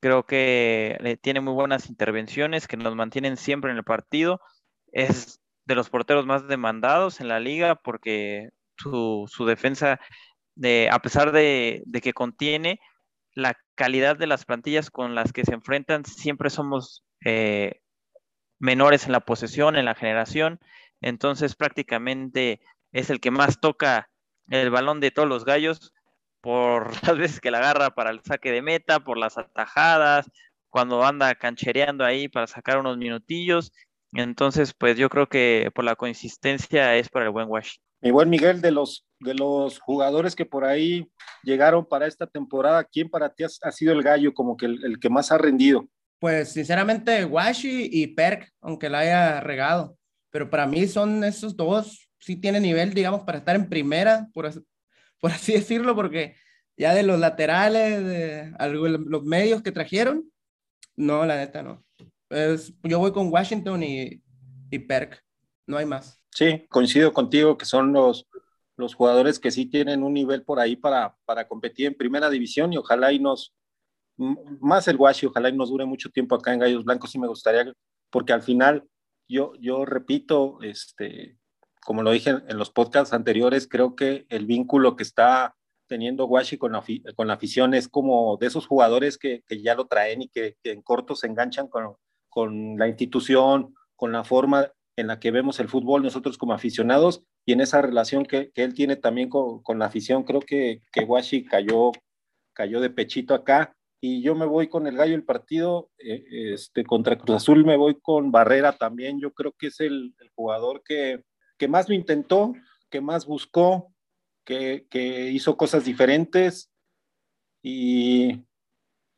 Creo 0.00 0.26
que 0.26 1.18
tiene 1.22 1.40
muy 1.40 1.52
buenas 1.52 1.88
intervenciones 1.88 2.66
que 2.66 2.76
nos 2.76 2.96
mantienen 2.96 3.36
siempre 3.36 3.70
en 3.70 3.76
el 3.76 3.84
partido. 3.84 4.40
Es 4.90 5.41
de 5.64 5.74
los 5.74 5.90
porteros 5.90 6.26
más 6.26 6.48
demandados 6.48 7.20
en 7.20 7.28
la 7.28 7.40
liga 7.40 7.76
porque 7.76 8.50
su, 8.76 9.28
su 9.30 9.46
defensa, 9.46 10.00
de, 10.54 10.88
a 10.90 10.98
pesar 11.00 11.32
de, 11.32 11.82
de, 11.86 12.00
que 12.00 12.12
contiene 12.12 12.80
la 13.34 13.56
calidad 13.74 14.16
de 14.16 14.26
las 14.26 14.44
plantillas 14.44 14.90
con 14.90 15.14
las 15.14 15.32
que 15.32 15.44
se 15.44 15.54
enfrentan, 15.54 16.04
siempre 16.04 16.50
somos 16.50 17.04
eh, 17.24 17.80
menores 18.58 19.06
en 19.06 19.12
la 19.12 19.20
posesión, 19.20 19.76
en 19.76 19.84
la 19.84 19.94
generación. 19.94 20.60
Entonces 21.00 21.56
prácticamente 21.56 22.60
es 22.92 23.10
el 23.10 23.20
que 23.20 23.30
más 23.30 23.60
toca 23.60 24.10
el 24.48 24.70
balón 24.70 25.00
de 25.00 25.10
todos 25.10 25.28
los 25.28 25.44
gallos 25.44 25.92
por 26.40 26.90
las 27.06 27.16
veces 27.16 27.40
que 27.40 27.50
la 27.50 27.58
agarra 27.58 27.90
para 27.90 28.10
el 28.10 28.20
saque 28.22 28.50
de 28.52 28.62
meta, 28.62 29.00
por 29.00 29.16
las 29.16 29.38
atajadas, 29.38 30.30
cuando 30.68 31.04
anda 31.04 31.34
canchereando 31.34 32.04
ahí 32.04 32.28
para 32.28 32.46
sacar 32.46 32.78
unos 32.78 32.98
minutillos. 32.98 33.72
Entonces, 34.12 34.74
pues 34.76 34.96
yo 34.96 35.08
creo 35.08 35.28
que 35.28 35.70
por 35.74 35.84
la 35.84 35.96
consistencia 35.96 36.96
es 36.96 37.08
para 37.08 37.26
el 37.26 37.30
buen 37.30 37.48
Wash. 37.48 37.76
Mi 38.02 38.10
buen 38.10 38.28
Miguel, 38.28 38.60
de 38.60 38.72
los, 38.72 39.06
de 39.20 39.34
los 39.34 39.78
jugadores 39.78 40.34
que 40.34 40.44
por 40.44 40.64
ahí 40.64 41.08
llegaron 41.42 41.86
para 41.86 42.06
esta 42.06 42.26
temporada, 42.26 42.84
¿quién 42.84 43.08
para 43.08 43.32
ti 43.32 43.44
ha, 43.44 43.70
sido 43.70 43.92
el 43.92 44.02
gallo 44.02 44.34
como 44.34 44.56
que 44.56 44.66
el, 44.66 44.98
que 45.00 45.08
más 45.08 45.32
ha 45.32 45.38
rendido? 45.38 45.88
Pues 46.18 46.52
sinceramente, 46.52 47.24
Washi 47.24 47.88
y 47.90 48.08
Perk, 48.08 48.50
aunque 48.60 48.88
la 48.88 49.00
haya 49.00 49.40
regado. 49.40 49.96
Pero 50.30 50.50
para 50.50 50.66
mí 50.66 50.86
son 50.86 51.24
esos 51.24 51.56
dos, 51.56 52.08
sí 52.18 52.36
tienen 52.36 52.62
nivel, 52.62 52.92
digamos, 52.92 53.22
para 53.22 53.38
estar 53.38 53.56
en 53.56 53.68
primera, 53.68 54.28
por, 54.34 54.50
por 55.20 55.30
así 55.30 55.52
decirlo, 55.52 55.94
porque 55.94 56.34
ya 56.76 56.94
de 56.94 57.02
los 57.02 57.18
laterales, 57.18 58.04
de 58.04 58.52
los 58.68 59.22
medios 59.24 59.62
que 59.62 59.72
trajeron, 59.72 60.30
no, 60.96 61.24
la 61.24 61.36
neta 61.36 61.62
no. 61.62 61.84
Pues 62.32 62.72
yo 62.82 62.98
voy 62.98 63.12
con 63.12 63.30
Washington 63.30 63.82
y, 63.82 64.22
y 64.70 64.78
Perk, 64.78 65.22
no 65.66 65.76
hay 65.76 65.84
más. 65.84 66.18
Sí, 66.30 66.66
coincido 66.70 67.12
contigo 67.12 67.58
que 67.58 67.66
son 67.66 67.92
los, 67.92 68.26
los 68.74 68.94
jugadores 68.94 69.38
que 69.38 69.50
sí 69.50 69.66
tienen 69.66 70.02
un 70.02 70.14
nivel 70.14 70.42
por 70.42 70.58
ahí 70.58 70.74
para, 70.74 71.14
para 71.26 71.46
competir 71.46 71.88
en 71.88 71.94
primera 71.94 72.30
división 72.30 72.72
y 72.72 72.78
ojalá 72.78 73.12
y 73.12 73.18
nos, 73.18 73.54
más 74.16 74.88
el 74.88 74.96
Washi, 74.96 75.26
ojalá 75.26 75.50
y 75.50 75.52
nos 75.52 75.68
dure 75.68 75.84
mucho 75.84 76.08
tiempo 76.08 76.34
acá 76.34 76.54
en 76.54 76.60
Gallos 76.60 76.86
Blancos, 76.86 77.14
y 77.14 77.18
me 77.18 77.28
gustaría, 77.28 77.70
porque 78.08 78.32
al 78.32 78.40
final, 78.40 78.88
yo, 79.28 79.52
yo 79.60 79.84
repito, 79.84 80.56
este, 80.62 81.36
como 81.84 82.02
lo 82.02 82.12
dije 82.12 82.30
en 82.30 82.56
los 82.56 82.70
podcasts 82.70 83.12
anteriores, 83.12 83.68
creo 83.68 83.94
que 83.94 84.24
el 84.30 84.46
vínculo 84.46 84.96
que 84.96 85.02
está 85.02 85.54
teniendo 85.86 86.24
Washi 86.24 86.56
con 86.56 86.72
la, 86.72 86.82
con 87.14 87.26
la 87.26 87.34
afición 87.34 87.74
es 87.74 87.88
como 87.88 88.38
de 88.38 88.46
esos 88.46 88.66
jugadores 88.66 89.18
que, 89.18 89.42
que 89.46 89.60
ya 89.60 89.74
lo 89.74 89.86
traen 89.86 90.22
y 90.22 90.28
que, 90.30 90.56
en 90.64 90.80
corto 90.80 91.14
se 91.14 91.26
enganchan 91.26 91.68
con, 91.68 91.94
con 92.32 92.78
la 92.78 92.88
institución, 92.88 93.74
con 93.94 94.10
la 94.10 94.24
forma 94.24 94.72
en 94.96 95.06
la 95.06 95.20
que 95.20 95.30
vemos 95.30 95.60
el 95.60 95.68
fútbol 95.68 96.02
nosotros 96.02 96.38
como 96.38 96.54
aficionados 96.54 97.24
y 97.44 97.52
en 97.52 97.60
esa 97.60 97.82
relación 97.82 98.24
que, 98.24 98.50
que 98.52 98.64
él 98.64 98.72
tiene 98.72 98.96
también 98.96 99.28
con, 99.28 99.62
con, 99.62 99.78
la 99.78 99.84
afición, 99.84 100.24
creo 100.24 100.40
que, 100.40 100.80
que 100.92 101.04
Washi 101.04 101.44
cayó, 101.44 101.92
cayó 102.54 102.80
de 102.80 102.88
pechito 102.88 103.34
acá. 103.34 103.74
Y 104.00 104.22
yo 104.22 104.34
me 104.34 104.46
voy 104.46 104.68
con 104.68 104.86
el 104.86 104.96
gallo 104.96 105.12
del 105.12 105.24
partido, 105.24 105.90
eh, 105.98 106.24
este, 106.54 106.84
contra 106.84 107.18
Cruz 107.18 107.36
Azul 107.36 107.64
me 107.64 107.76
voy 107.76 108.00
con 108.00 108.32
Barrera 108.32 108.72
también, 108.72 109.20
yo 109.20 109.32
creo 109.32 109.52
que 109.52 109.68
es 109.68 109.78
el, 109.78 110.14
el 110.18 110.30
jugador 110.34 110.82
que, 110.84 111.22
que 111.58 111.68
más 111.68 111.88
lo 111.88 111.94
intentó, 111.94 112.54
que 112.90 113.00
más 113.00 113.26
buscó, 113.26 113.92
que, 114.44 114.86
que 114.90 115.30
hizo 115.30 115.56
cosas 115.56 115.84
diferentes. 115.84 116.70
Y, 117.62 118.42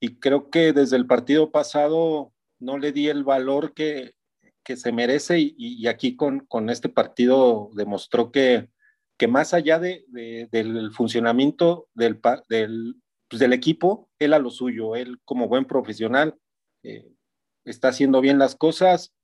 y 0.00 0.18
creo 0.18 0.50
que 0.50 0.74
desde 0.74 0.96
el 0.96 1.06
partido 1.06 1.50
pasado 1.50 2.33
no 2.64 2.78
le 2.78 2.92
di 2.92 3.08
el 3.08 3.24
valor 3.24 3.74
que, 3.74 4.14
que 4.64 4.76
se 4.76 4.90
merece 4.90 5.38
y, 5.38 5.86
aquí 5.86 6.16
con, 6.16 6.40
con, 6.40 6.70
este 6.70 6.88
partido 6.88 7.70
demostró 7.74 8.32
que, 8.32 8.68
que 9.16 9.28
más 9.28 9.54
allá 9.54 9.78
de, 9.78 10.04
del 10.50 10.90
funcionamiento 10.92 11.88
del, 11.94 12.20
del, 12.48 12.96
pues 13.28 13.40
del, 13.40 13.52
equipo, 13.52 14.08
él 14.18 14.32
a 14.32 14.38
lo 14.38 14.50
suyo, 14.50 14.96
él 14.96 15.18
como 15.24 15.48
buen 15.48 15.66
profesional 15.66 16.36
eh, 16.82 17.12
está 17.64 17.88
haciendo 17.88 18.20
bien 18.20 18.38
las 18.38 18.56
cosas, 18.56 19.14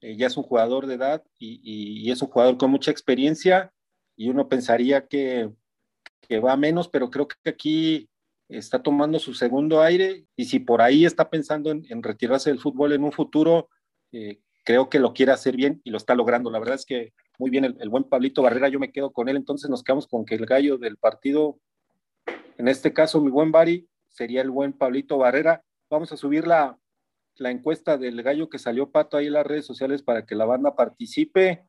eh, 0.00 0.16
ya 0.16 0.26
es 0.26 0.36
un 0.36 0.44
jugador 0.44 0.86
de 0.86 0.94
edad 0.94 1.24
y, 1.38 1.60
y, 1.62 2.10
es 2.10 2.22
un 2.22 2.28
jugador 2.28 2.58
con 2.58 2.70
mucha 2.70 2.90
experiencia 2.90 3.72
y 4.16 4.28
uno 4.28 4.48
pensaría 4.48 5.06
que, 5.06 5.50
que 6.20 6.40
va 6.40 6.56
menos, 6.56 6.88
pero 6.88 7.10
creo 7.10 7.26
que 7.28 7.50
aquí 7.50 8.08
está 8.48 8.82
tomando 8.82 9.18
su 9.18 9.34
segundo 9.34 9.82
aire 9.82 10.24
y 10.36 10.46
si 10.46 10.58
por 10.58 10.80
ahí 10.80 11.04
está 11.04 11.28
pensando 11.28 11.70
en, 11.70 12.02
retirarse 12.02 12.50
del 12.50 12.60
fútbol 12.60 12.92
en 12.92 13.04
un 13.04 13.12
futuro, 13.12 13.68
eh, 14.12 14.40
creo 14.64 14.88
que 14.88 14.98
lo 14.98 15.12
quiere 15.12 15.32
hacer 15.32 15.56
bien 15.56 15.80
y 15.84 15.90
lo 15.90 15.98
está 15.98 16.14
logrando. 16.14 16.50
La 16.50 16.58
verdad 16.58 16.76
es 16.76 16.86
que 16.86 17.12
muy 17.38 17.50
bien 17.50 17.64
el, 17.64 17.88
buen 17.88 18.04
Pablito 18.04 18.42
Barrera, 18.42 18.68
yo 18.68 18.80
me 18.80 18.90
quedo 18.90 19.12
con 19.12 19.28
él, 19.28 19.36
entonces 19.36 19.68
nos 19.70 19.82
quedamos 19.82 20.06
con 20.06 20.24
que 20.24 20.34
el 20.34 20.46
gallo 20.46 20.78
del 20.78 20.96
partido, 20.96 21.58
en 22.56 22.68
este 22.68 22.92
caso 22.92 23.20
mi 23.20 23.30
buen 23.30 23.52
Bari, 23.52 23.88
sería 24.08 24.40
el 24.40 24.50
buen 24.50 24.72
Pablito 24.72 25.18
Barrera. 25.18 25.62
Vamos 25.90 26.10
a 26.12 26.16
subir 26.16 26.46
la, 26.46 26.78
la 27.36 27.50
encuesta 27.50 27.98
del 27.98 28.22
gallo 28.22 28.48
que 28.48 28.58
salió 28.58 28.90
Pato 28.90 29.16
ahí 29.16 29.26
en 29.26 29.34
las 29.34 29.46
redes 29.46 29.66
sociales 29.66 30.02
para 30.02 30.24
que 30.24 30.34
la 30.34 30.46
banda 30.46 30.74
participe. 30.74 31.64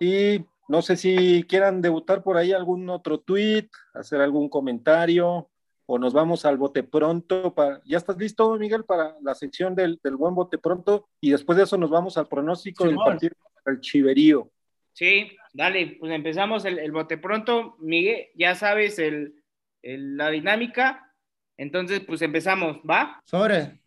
Y 0.00 0.44
no 0.68 0.82
sé 0.82 0.96
si 0.96 1.44
quieran 1.44 1.80
debutar 1.80 2.22
por 2.22 2.36
ahí 2.36 2.52
algún 2.52 2.88
otro 2.88 3.20
tweet, 3.20 3.68
hacer 3.94 4.20
algún 4.20 4.48
comentario 4.48 5.51
o 5.86 5.98
nos 5.98 6.12
vamos 6.12 6.44
al 6.44 6.56
bote 6.56 6.82
pronto. 6.82 7.54
Para... 7.54 7.80
¿Ya 7.84 7.98
estás 7.98 8.16
listo, 8.16 8.56
Miguel, 8.56 8.84
para 8.84 9.16
la 9.22 9.34
sección 9.34 9.74
del, 9.74 10.00
del 10.02 10.16
buen 10.16 10.34
bote 10.34 10.58
pronto? 10.58 11.08
Y 11.20 11.30
después 11.30 11.56
de 11.56 11.64
eso 11.64 11.76
nos 11.76 11.90
vamos 11.90 12.16
al 12.16 12.28
pronóstico 12.28 12.84
del 12.86 12.96
partido 12.96 13.34
el 13.66 13.80
Chiverío. 13.80 14.50
Sí, 14.92 15.36
dale, 15.52 15.96
pues 15.98 16.12
empezamos 16.12 16.64
el, 16.64 16.78
el 16.78 16.92
bote 16.92 17.16
pronto. 17.16 17.76
Miguel, 17.78 18.28
ya 18.34 18.54
sabes 18.54 18.98
el, 18.98 19.42
el, 19.82 20.16
la 20.16 20.30
dinámica. 20.30 21.14
Entonces, 21.56 22.00
pues 22.00 22.22
empezamos, 22.22 22.78
¿va? 22.78 23.20
Sobre. 23.24 23.80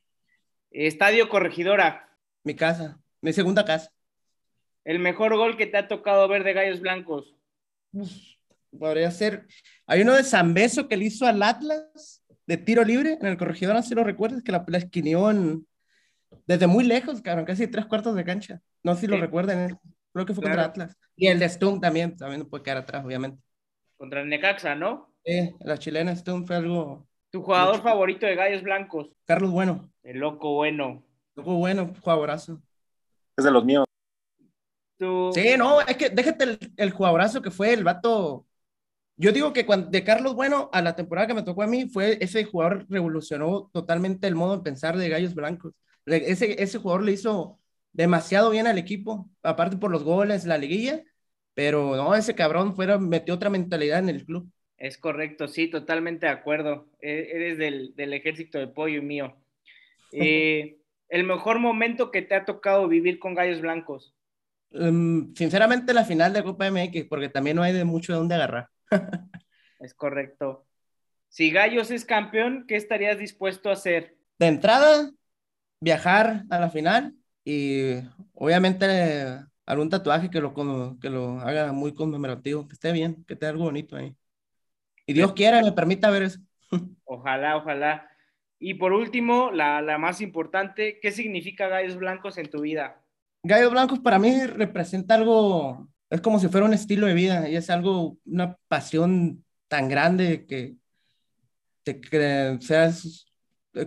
Estadio 0.71 1.29
Corregidora. 1.29 2.09
Mi 2.43 2.55
casa, 2.55 2.99
mi 3.21 3.33
segunda 3.33 3.65
casa. 3.65 3.91
El 4.83 4.99
mejor 4.99 5.35
gol 5.35 5.57
que 5.57 5.67
te 5.67 5.77
ha 5.77 5.87
tocado 5.87 6.27
ver 6.27 6.43
de 6.43 6.53
Gallos 6.53 6.79
Blancos. 6.79 7.35
Uf 7.91 8.34
podría 8.75 9.11
ser. 9.11 9.47
Hay 9.87 10.01
uno 10.01 10.13
de 10.13 10.23
San 10.23 10.53
Beso 10.53 10.87
que 10.87 10.97
le 10.97 11.05
hizo 11.05 11.25
al 11.25 11.41
Atlas 11.43 12.23
de 12.47 12.57
tiro 12.57 12.83
libre 12.83 13.17
en 13.19 13.27
el 13.27 13.37
corregidor, 13.37 13.75
no 13.75 13.81
sé 13.81 13.89
si 13.89 13.95
lo 13.95 14.03
recuerdas, 14.03 14.43
que 14.43 14.51
la, 14.51 14.63
la 14.67 14.77
esquineó 14.77 15.31
desde 16.45 16.67
muy 16.67 16.83
lejos, 16.83 17.21
cabrón, 17.21 17.45
casi 17.45 17.67
tres 17.67 17.85
cuartos 17.85 18.15
de 18.15 18.23
cancha. 18.23 18.61
No 18.83 18.93
sé 18.95 19.01
si 19.01 19.07
lo 19.07 19.17
recuerdan, 19.17 19.71
eh. 19.71 19.75
creo 20.13 20.25
que 20.25 20.33
fue 20.33 20.43
contra 20.43 20.65
Atlas. 20.65 20.97
Y 21.15 21.27
el 21.27 21.39
de 21.39 21.49
Stung 21.49 21.79
también, 21.79 22.15
también 22.15 22.41
no 22.41 22.47
puede 22.47 22.63
quedar 22.63 22.77
atrás, 22.77 23.03
obviamente. 23.05 23.41
Contra 23.97 24.21
el 24.21 24.29
Necaxa, 24.29 24.75
¿no? 24.75 25.13
Sí, 25.23 25.55
la 25.61 25.77
chilena 25.77 26.15
Stung 26.15 26.45
fue 26.45 26.57
algo. 26.57 27.07
¿Tu 27.31 27.41
jugador 27.41 27.81
favorito 27.81 28.25
de 28.25 28.35
Gallos 28.35 28.61
Blancos? 28.63 29.09
Carlos 29.25 29.51
Bueno. 29.51 29.89
El 30.03 30.19
loco 30.19 30.53
bueno. 30.53 31.03
Loco 31.35 31.55
bueno, 31.55 31.93
jugadorazo. 31.99 32.61
Es 33.35 33.43
de 33.43 33.51
los 33.51 33.65
míos. 33.65 33.85
Sí, 35.33 35.55
no, 35.57 35.81
es 35.81 35.97
que 35.97 36.09
déjate 36.09 36.43
el, 36.45 36.59
el 36.77 36.91
jugadorazo 36.91 37.41
que 37.41 37.51
fue 37.51 37.73
el 37.73 37.83
vato 37.83 38.45
yo 39.17 39.31
digo 39.31 39.53
que 39.53 39.65
cuando, 39.65 39.89
de 39.89 40.03
Carlos 40.03 40.35
Bueno 40.35 40.69
a 40.73 40.81
la 40.81 40.95
temporada 40.95 41.27
que 41.27 41.33
me 41.33 41.43
tocó 41.43 41.63
a 41.63 41.67
mí, 41.67 41.87
fue 41.89 42.17
ese 42.21 42.43
jugador 42.43 42.85
revolucionó 42.89 43.69
totalmente 43.73 44.27
el 44.27 44.35
modo 44.35 44.57
de 44.57 44.63
pensar 44.63 44.97
de 44.97 45.09
Gallos 45.09 45.35
Blancos. 45.35 45.73
Ese, 46.05 46.61
ese 46.61 46.77
jugador 46.77 47.03
le 47.03 47.13
hizo 47.13 47.59
demasiado 47.93 48.49
bien 48.49 48.67
al 48.67 48.77
equipo, 48.77 49.29
aparte 49.41 49.77
por 49.77 49.89
los 49.89 50.03
goles, 50.03 50.45
la 50.45 50.57
liguilla, 50.57 51.01
pero 51.53 51.95
no, 51.95 52.13
ese 52.13 52.35
cabrón 52.35 52.75
fuera, 52.75 52.99
metió 52.99 53.33
otra 53.33 53.49
mentalidad 53.49 53.99
en 53.99 54.09
el 54.09 54.25
club. 54.25 54.49
Es 54.77 54.97
correcto, 54.97 55.47
sí, 55.47 55.69
totalmente 55.69 56.25
de 56.25 56.33
acuerdo. 56.33 56.89
E, 56.99 57.29
eres 57.33 57.57
del, 57.57 57.95
del 57.95 58.13
ejército 58.13 58.59
de 58.59 58.67
pollo 58.67 59.01
mío. 59.01 59.35
Eh, 60.17 60.77
el 61.09 61.25
mejor 61.25 61.59
momento 61.59 62.09
que 62.09 62.21
te 62.21 62.35
ha 62.35 62.45
tocado 62.45 62.87
vivir 62.87 63.19
con 63.19 63.33
Gallos 63.33 63.59
Blancos. 63.59 64.15
Um, 64.71 65.33
sinceramente, 65.35 65.93
la 65.93 66.05
final 66.05 66.31
de 66.31 66.43
Copa 66.43 66.71
MX, 66.71 67.07
porque 67.09 67.27
también 67.27 67.57
no 67.57 67.63
hay 67.63 67.73
de 67.73 67.83
mucho 67.83 68.13
de 68.13 68.19
dónde 68.19 68.35
agarrar. 68.35 68.69
Es 69.79 69.93
correcto. 69.93 70.65
Si 71.29 71.51
Gallos 71.51 71.91
es 71.91 72.05
campeón, 72.05 72.65
¿qué 72.67 72.75
estarías 72.75 73.17
dispuesto 73.17 73.69
a 73.69 73.73
hacer? 73.73 74.17
De 74.39 74.47
entrada, 74.47 75.11
viajar 75.79 76.43
a 76.49 76.59
la 76.59 76.69
final 76.69 77.13
y 77.43 77.95
obviamente 78.33 78.85
algún 79.65 79.89
tatuaje 79.89 80.29
que 80.29 80.39
lo, 80.39 80.53
que 81.01 81.09
lo 81.09 81.39
haga 81.41 81.71
muy 81.71 81.93
conmemorativo, 81.93 82.67
que 82.67 82.73
esté 82.73 82.91
bien, 82.91 83.23
que 83.25 83.33
esté 83.33 83.47
algo 83.47 83.65
bonito 83.65 83.95
ahí. 83.95 84.15
Y 85.05 85.13
Dios 85.13 85.33
quiera, 85.33 85.61
me 85.61 85.71
permita 85.71 86.09
ver 86.09 86.23
eso. 86.23 86.39
Ojalá, 87.03 87.57
ojalá. 87.57 88.09
Y 88.57 88.73
por 88.75 88.93
último, 88.93 89.51
la, 89.51 89.81
la, 89.81 89.97
más 89.97 90.21
importante, 90.21 90.99
¿qué 90.99 91.11
significa 91.11 91.67
Gallos 91.67 91.97
Blancos 91.97 92.37
en 92.37 92.49
tu 92.49 92.61
vida? 92.61 93.03
Gallos 93.43 93.71
Blancos 93.71 93.99
para 93.99 94.17
mí 94.17 94.45
representa 94.47 95.15
algo 95.15 95.87
es 96.15 96.21
como 96.21 96.39
si 96.39 96.47
fuera 96.47 96.65
un 96.65 96.73
estilo 96.73 97.07
de 97.07 97.13
vida 97.13 97.49
y 97.49 97.55
es 97.55 97.69
algo, 97.69 98.17
una 98.25 98.57
pasión 98.67 99.43
tan 99.67 99.89
grande 99.89 100.45
que 100.45 100.75
te 101.83 102.61
seas, 102.61 103.25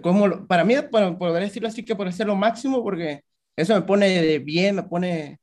como, 0.03 0.47
para 0.47 0.65
mí, 0.65 0.75
para 0.91 1.17
poder 1.17 1.43
decirlo 1.43 1.69
así, 1.69 1.85
que 1.85 1.97
por 1.97 2.13
ser 2.13 2.27
lo 2.27 2.37
máximo, 2.37 2.83
porque 2.83 3.23
eso 3.57 3.75
me 3.75 3.83
pone 3.83 4.23
de 4.23 4.39
bien, 4.39 4.77
me 4.77 4.83
pone, 4.83 5.41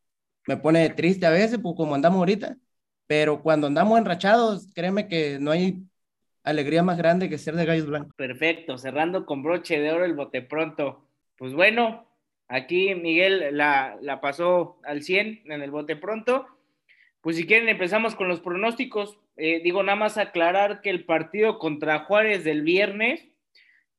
me 0.47 0.57
pone 0.57 0.89
triste 0.91 1.25
a 1.25 1.31
veces, 1.31 1.59
pues 1.61 1.75
como 1.75 1.95
andamos 1.95 2.19
ahorita, 2.19 2.55
pero 3.07 3.41
cuando 3.41 3.67
andamos 3.67 3.97
enrachados, 3.97 4.71
créeme 4.73 5.07
que 5.07 5.39
no 5.39 5.51
hay 5.51 5.83
alegría 6.43 6.83
más 6.83 6.97
grande 6.97 7.29
que 7.29 7.39
ser 7.39 7.55
de 7.55 7.65
gallos 7.65 7.87
blancos. 7.87 8.13
Perfecto, 8.15 8.77
cerrando 8.77 9.25
con 9.25 9.41
broche 9.41 9.79
de 9.79 9.91
oro 9.91 10.05
el 10.05 10.13
bote 10.13 10.43
pronto. 10.43 11.07
Pues 11.35 11.53
bueno, 11.53 12.07
aquí 12.47 12.93
Miguel 12.93 13.57
la, 13.57 13.97
la 14.01 14.21
pasó 14.21 14.79
al 14.83 15.01
100 15.01 15.41
en 15.45 15.61
el 15.63 15.71
bote 15.71 15.95
pronto 15.95 16.54
pues 17.25 17.37
si 17.37 17.47
quieren 17.47 17.69
empezamos 17.69 18.13
con 18.13 18.27
los 18.27 18.39
pronósticos. 18.39 19.17
Eh, 19.35 19.59
digo, 19.63 19.81
nada 19.81 19.95
más 19.95 20.19
aclarar 20.19 20.81
que 20.81 20.91
el 20.91 21.05
partido 21.05 21.57
contra 21.57 22.01
Juárez 22.01 22.43
del 22.43 22.61
viernes 22.61 23.27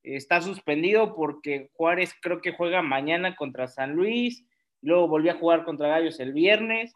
está 0.04 0.40
suspendido 0.40 1.16
porque 1.16 1.68
Juárez 1.72 2.14
creo 2.22 2.40
que 2.40 2.52
juega 2.52 2.82
mañana 2.82 3.34
contra 3.34 3.66
San 3.66 3.94
Luis, 3.94 4.46
luego 4.80 5.08
volvió 5.08 5.32
a 5.32 5.38
jugar 5.38 5.64
contra 5.64 5.88
Gallos 5.88 6.20
el 6.20 6.32
viernes 6.34 6.94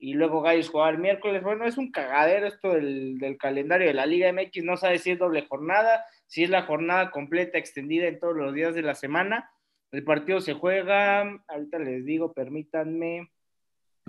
y 0.00 0.14
luego 0.14 0.42
Gallos 0.42 0.68
jugar 0.68 0.94
el 0.94 1.00
miércoles. 1.00 1.44
Bueno, 1.44 1.64
es 1.64 1.78
un 1.78 1.92
cagadero 1.92 2.48
esto 2.48 2.72
del, 2.72 3.18
del, 3.20 3.38
calendario 3.38 3.86
de 3.86 3.94
la 3.94 4.06
Liga 4.06 4.32
MX, 4.32 4.64
no 4.64 4.76
sabe 4.76 4.98
si 4.98 5.12
es 5.12 5.18
doble 5.20 5.46
jornada, 5.46 6.04
si 6.26 6.42
es 6.42 6.50
la 6.50 6.62
jornada 6.62 7.12
completa 7.12 7.56
extendida 7.56 8.08
en 8.08 8.18
todos 8.18 8.34
los 8.34 8.52
días 8.52 8.74
de 8.74 8.82
la 8.82 8.96
semana. 8.96 9.48
El 9.92 10.02
partido 10.02 10.40
se 10.40 10.54
juega, 10.54 11.40
ahorita 11.46 11.78
les 11.78 12.04
digo, 12.04 12.32
permítanme. 12.32 13.30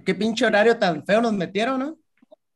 Qué 0.06 0.16
pinche 0.16 0.45
horario 0.45 0.78
tan 0.78 1.06
feo 1.06 1.22
nos 1.22 1.34
metieron, 1.34 1.80
¿no? 1.80 1.97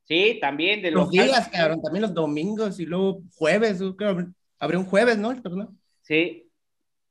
Sí, 0.06 0.38
también 0.41 0.82
de 0.82 0.91
los 0.91 1.10
días, 1.10 1.48
cabrón, 1.50 1.82
también 1.82 2.02
los 2.02 2.14
domingos 2.14 2.80
y 2.80 2.86
luego 2.86 3.22
jueves, 3.36 3.82
creo, 3.98 4.28
abrió 4.60 4.80
un 4.80 4.86
jueves, 4.86 5.18
¿no? 5.18 5.34
Sí. 6.02 6.50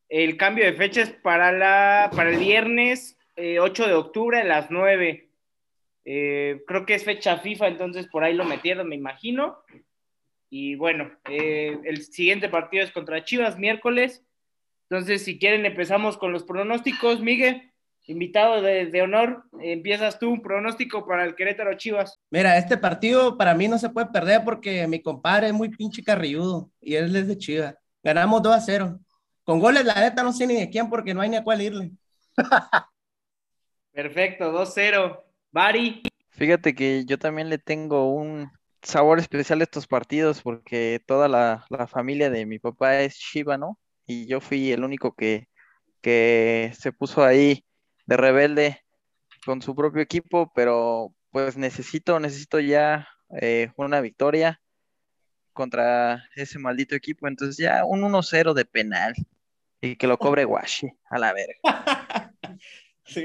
El 0.09 0.37
cambio 0.37 0.67
de 0.67 0.75
fecha 0.75 1.03
es 1.03 1.11
para, 1.11 1.53
la, 1.53 2.11
para 2.15 2.31
el 2.31 2.39
viernes 2.39 3.17
8 3.37 3.85
eh, 3.85 3.89
de 3.89 3.95
octubre 3.95 4.41
a 4.41 4.45
las 4.45 4.71
9. 4.71 5.31
Eh, 6.05 6.63
creo 6.67 6.85
que 6.85 6.95
es 6.95 7.05
fecha 7.05 7.39
FIFA, 7.39 7.69
entonces 7.69 8.09
por 8.09 8.25
ahí 8.25 8.35
lo 8.35 8.45
metieron, 8.45 8.89
me 8.89 8.97
imagino. 8.97 9.59
Y 10.51 10.75
bueno, 10.75 11.11
eh, 11.31 11.79
el 11.85 12.03
siguiente 12.03 12.51
partido 12.51 12.85
es 12.85 12.93
contra 12.93 13.25
Chivas, 13.25 13.59
miércoles. 13.59 14.23
Entonces, 14.91 15.25
si 15.25 15.39
quieren, 15.39 15.65
empezamos 15.65 16.19
con 16.19 16.33
los 16.33 16.45
pronósticos. 16.45 17.21
Miguel, 17.21 17.72
invitado 18.07 18.63
de, 18.63 18.87
de, 18.87 19.03
honor, 19.03 19.45
empiezas 19.61 20.19
tú 20.19 20.31
un 20.31 20.43
pronóstico 20.43 21.07
para 21.07 21.25
el 21.25 21.35
Querétaro 21.35 21.77
Chivas. 21.77 22.21
Mira, 22.31 22.59
este 22.59 22.77
partido 22.77 23.37
para 23.39 23.55
mí 23.55 23.69
no 23.69 23.79
se 23.79 23.91
puede 23.91 24.09
perder 24.09 24.43
porque 24.45 24.87
mi 24.87 25.01
compadre 25.01 25.49
es 25.49 25.53
muy 25.53 25.69
pinche 25.69 26.03
carrilludo 26.03 26.71
y 26.81 26.95
él 26.95 27.15
es 27.15 27.29
de 27.29 27.39
Chivas. 27.39 27.75
Ganamos 28.03 28.43
2 28.43 28.55
a 28.55 28.61
0. 28.61 29.01
Con 29.45 29.61
goles, 29.61 29.85
la 29.85 29.95
neta, 29.95 30.23
no 30.23 30.33
sé 30.33 30.47
ni 30.47 30.55
de 30.55 30.71
quién 30.71 30.89
porque 30.89 31.15
no 31.15 31.21
hay 31.21 31.29
ni 31.29 31.37
a 31.37 31.45
cuál 31.45 31.63
irle. 31.63 31.93
Perfecto, 33.93 34.53
2-0. 34.53 35.23
Bari. 35.51 36.03
Fíjate 36.31 36.75
que 36.75 37.05
yo 37.05 37.19
también 37.19 37.51
le 37.51 37.59
tengo 37.59 38.11
un 38.11 38.51
sabor 38.83 39.19
especial 39.19 39.61
a 39.61 39.65
estos 39.65 39.87
partidos 39.87 40.43
porque 40.43 41.01
toda 41.07 41.29
la, 41.29 41.67
la 41.69 41.87
familia 41.87 42.31
de 42.31 42.47
mi 42.47 42.59
papá 42.59 43.01
es 43.01 43.17
Shiba, 43.17 43.59
¿no? 43.59 43.79
Y 44.07 44.27
yo 44.27 44.41
fui 44.41 44.73
el 44.73 44.83
único 44.83 45.15
que, 45.15 45.49
que 46.01 46.73
se 46.79 46.93
puso 46.93 47.23
ahí 47.23 47.65
de 48.07 48.17
rebelde 48.17 48.85
con 49.45 49.63
su 49.63 49.75
propio 49.75 50.03
equipo, 50.03 50.53
pero 50.55 51.15
pues 51.31 51.57
necesito, 51.57 52.21
necesito 52.21 52.61
ya 52.61 53.09
eh, 53.41 53.71
una 53.77 54.01
victoria 54.01 54.61
contra 55.53 56.25
ese 56.37 56.59
maldito 56.59 56.95
equipo. 56.95 57.29
Entonces 57.29 57.57
ya 57.57 57.85
un 57.85 58.03
1-0 58.03 58.55
de 58.55 58.65
penal 58.65 59.15
y 59.81 59.97
que 59.97 60.07
lo 60.07 60.19
cobre 60.19 60.45
Washi 60.45 60.89
a 61.11 61.19
la 61.19 61.33
verga. 61.33 62.33
sí, 63.05 63.25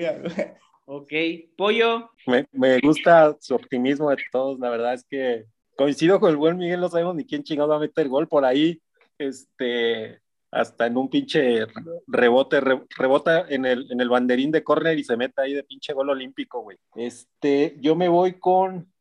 ok, 0.86 1.14
Pollo. 1.56 2.12
Me, 2.26 2.48
me, 2.52 2.80
gusta 2.80 3.36
su 3.40 3.56
optimismo 3.56 4.10
de 4.10 4.18
todos. 4.32 4.60
La 4.60 4.70
verdad 4.70 4.94
es 4.94 5.06
que 5.06 5.46
coincido 5.76 6.20
con 6.20 6.32
el 6.32 6.38
buen 6.38 6.58
Miguel, 6.58 6.82
no 6.82 6.90
sabemos 6.90 7.16
ni 7.16 7.26
quién 7.26 7.44
chingado 7.44 7.70
va 7.70 7.76
a 7.78 7.80
meter 7.80 8.08
gol 8.08 8.28
por 8.28 8.44
ahí. 8.44 8.82
Este, 9.18 10.22
hasta 10.52 10.88
en 10.88 10.98
un 10.98 11.10
pinche 11.10 11.66
rebote, 12.08 12.62
rebota 12.62 13.46
en 13.50 13.66
el, 13.66 13.92
en 13.92 14.00
el 14.00 14.10
banderín 14.10 14.52
de 14.52 14.64
córner 14.64 14.98
y 14.98 15.04
se 15.04 15.18
mete 15.18 15.42
ahí 15.42 15.54
de 15.54 15.64
pinche 15.64 15.94
gol 15.94 16.10
olímpico, 16.10 16.62
güey. 16.62 16.78
Este, 16.96 17.76
yo 17.80 17.96
me 17.96 18.08
voy 18.08 18.40
con 18.40 18.92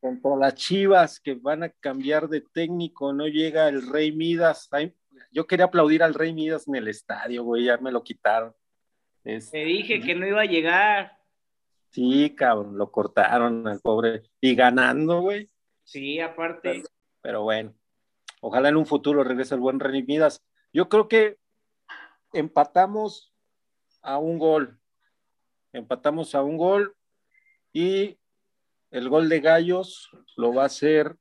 contra 0.00 0.36
las 0.36 0.54
Chivas 0.54 1.18
que 1.18 1.34
van 1.34 1.62
a 1.62 1.70
cambiar 1.70 2.28
de 2.28 2.42
técnico, 2.42 3.14
no 3.14 3.26
llega 3.26 3.68
el 3.68 3.90
Rey 3.90 4.12
Midas. 4.12 4.68
Yo 5.32 5.46
quería 5.46 5.64
aplaudir 5.64 6.02
al 6.02 6.12
Rey 6.12 6.34
Midas 6.34 6.68
en 6.68 6.74
el 6.74 6.88
estadio, 6.88 7.42
güey, 7.42 7.64
ya 7.64 7.78
me 7.78 7.90
lo 7.90 8.02
quitaron. 8.02 8.54
Te 9.22 9.64
dije 9.64 10.00
que 10.00 10.14
no 10.14 10.26
iba 10.26 10.42
a 10.42 10.46
llegar. 10.46 11.18
Sí, 11.90 12.34
cabrón, 12.36 12.76
lo 12.76 12.92
cortaron 12.92 13.66
al 13.66 13.80
pobre. 13.80 14.24
Y 14.40 14.54
ganando, 14.54 15.22
güey. 15.22 15.48
Sí, 15.84 16.20
aparte. 16.20 16.82
Pero, 16.82 16.88
pero, 17.22 17.42
bueno, 17.42 17.74
ojalá 18.46 18.68
en 18.68 18.76
un 18.76 18.84
futuro 18.84 19.24
regrese 19.24 19.54
el 19.54 19.62
buen 19.62 19.80
Rey 19.80 20.02
Midas. 20.02 20.44
Yo 20.70 20.90
creo 20.90 21.08
que 21.08 21.38
empatamos 22.34 23.32
a 24.02 24.18
un 24.18 24.38
gol. 24.38 24.78
Empatamos 25.72 26.34
a 26.34 26.42
un 26.42 26.58
gol 26.58 26.94
y 27.72 28.18
el 28.90 29.08
gol 29.08 29.30
de 29.30 29.40
Gallos 29.40 30.10
lo 30.36 30.52
va 30.52 30.64
a 30.64 30.66
hacer 30.66 31.16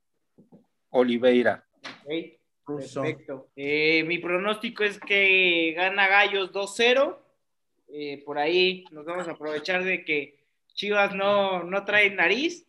Oliveira. 0.89 1.65
Okay, 2.03 2.37
perfecto. 2.67 3.47
Eh, 3.55 4.03
mi 4.03 4.17
pronóstico 4.17 4.83
es 4.83 4.99
que 4.99 5.73
gana 5.77 6.09
Gallos 6.09 6.51
2-0. 6.51 7.19
Eh, 7.87 8.21
por 8.25 8.37
ahí 8.37 8.83
nos 8.91 9.05
vamos 9.05 9.29
a 9.29 9.31
aprovechar 9.31 9.85
de 9.85 10.03
que 10.03 10.43
Chivas 10.73 11.15
no, 11.15 11.63
no 11.63 11.85
trae 11.85 12.09
nariz. 12.09 12.67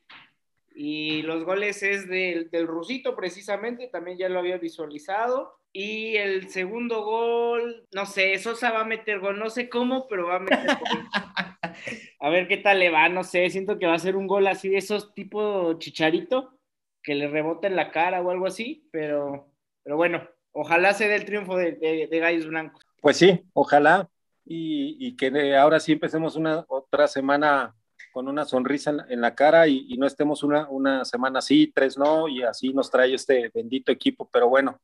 Y 0.74 1.22
los 1.22 1.44
goles 1.44 1.82
es 1.84 2.08
del, 2.08 2.50
del 2.50 2.66
Rusito, 2.66 3.14
precisamente, 3.14 3.86
también 3.86 4.18
ya 4.18 4.28
lo 4.28 4.40
había 4.40 4.58
visualizado. 4.58 5.60
Y 5.72 6.16
el 6.16 6.48
segundo 6.50 7.04
gol, 7.04 7.86
no 7.92 8.06
sé, 8.06 8.38
Sosa 8.38 8.70
va 8.70 8.80
a 8.80 8.84
meter 8.84 9.20
gol, 9.20 9.38
no 9.38 9.50
sé 9.50 9.68
cómo, 9.68 10.06
pero 10.08 10.26
va 10.26 10.36
a 10.36 10.40
meter 10.40 10.66
gol. 10.66 11.08
A 12.20 12.30
ver 12.30 12.46
qué 12.46 12.56
tal 12.56 12.78
le 12.78 12.90
va, 12.90 13.08
no 13.08 13.24
sé, 13.24 13.50
siento 13.50 13.78
que 13.78 13.86
va 13.86 13.94
a 13.94 13.98
ser 13.98 14.14
un 14.16 14.28
gol 14.28 14.46
así 14.46 14.68
de 14.68 14.78
esos 14.78 15.12
tipo 15.14 15.74
chicharito, 15.78 16.58
que 17.02 17.14
le 17.14 17.28
rebote 17.28 17.66
en 17.66 17.76
la 17.76 17.90
cara 17.90 18.22
o 18.22 18.30
algo 18.30 18.46
así, 18.46 18.88
pero, 18.92 19.52
pero 19.82 19.96
bueno, 19.96 20.26
ojalá 20.52 20.94
se 20.94 21.08
dé 21.08 21.16
el 21.16 21.24
triunfo 21.24 21.56
de, 21.56 21.72
de, 21.72 22.18
Gallos 22.18 22.46
Blancos. 22.46 22.86
Pues 23.00 23.16
sí, 23.16 23.42
ojalá, 23.52 24.08
y, 24.44 24.96
y, 25.04 25.16
que 25.16 25.56
ahora 25.56 25.80
sí 25.80 25.92
empecemos 25.92 26.36
una 26.36 26.64
otra 26.68 27.08
semana 27.08 27.74
con 28.14 28.28
una 28.28 28.44
sonrisa 28.44 28.94
en 29.08 29.20
la, 29.20 29.34
cara 29.34 29.66
y, 29.66 29.96
no 29.98 30.06
estemos 30.06 30.44
una, 30.44 30.68
una 30.70 31.04
semana 31.04 31.40
así, 31.40 31.72
tres 31.74 31.98
no, 31.98 32.28
y 32.28 32.44
así 32.44 32.72
nos 32.72 32.88
trae 32.88 33.12
este 33.12 33.50
bendito 33.52 33.90
equipo, 33.90 34.30
pero 34.32 34.48
bueno, 34.48 34.80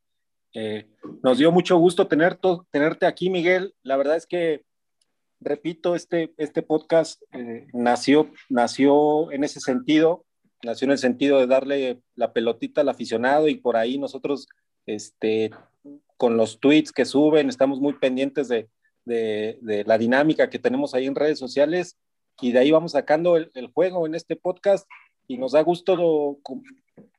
eh, 0.53 0.89
nos 1.23 1.37
dio 1.37 1.49
mucho 1.49 1.77
gusto 1.77 2.07
tener 2.09 2.37
tenerte 2.71 3.05
aquí, 3.05 3.29
Miguel. 3.29 3.73
La 3.83 3.95
verdad 3.95 4.17
es 4.17 4.27
que 4.27 4.65
repito, 5.39 5.95
este, 5.95 6.33
este 6.35 6.61
podcast 6.61 7.23
eh, 7.31 7.67
nació, 7.71 8.33
nació 8.49 9.31
en 9.31 9.45
ese 9.45 9.61
sentido, 9.61 10.25
nació 10.61 10.87
en 10.87 10.91
el 10.91 10.97
sentido 10.97 11.39
de 11.39 11.47
darle 11.47 12.01
la 12.15 12.33
pelotita 12.33 12.81
al 12.81 12.89
aficionado 12.89 13.47
y 13.47 13.55
por 13.55 13.77
ahí 13.77 13.97
nosotros, 13.97 14.49
este, 14.85 15.51
con 16.17 16.35
los 16.35 16.59
tweets 16.59 16.91
que 16.91 17.05
suben, 17.05 17.47
estamos 17.47 17.79
muy 17.79 17.93
pendientes 17.93 18.49
de, 18.49 18.67
de, 19.05 19.57
de 19.61 19.85
la 19.85 19.97
dinámica 19.97 20.49
que 20.49 20.59
tenemos 20.59 20.93
ahí 20.93 21.05
en 21.05 21.15
redes 21.15 21.39
sociales 21.39 21.97
y 22.39 22.51
de 22.51 22.59
ahí 22.59 22.71
vamos 22.71 22.93
sacando 22.93 23.37
el, 23.37 23.67
juego 23.73 24.05
en 24.05 24.15
este 24.15 24.35
podcast 24.35 24.87
y 25.27 25.37
nos 25.37 25.51
da 25.51 25.61
gusto 25.61 26.39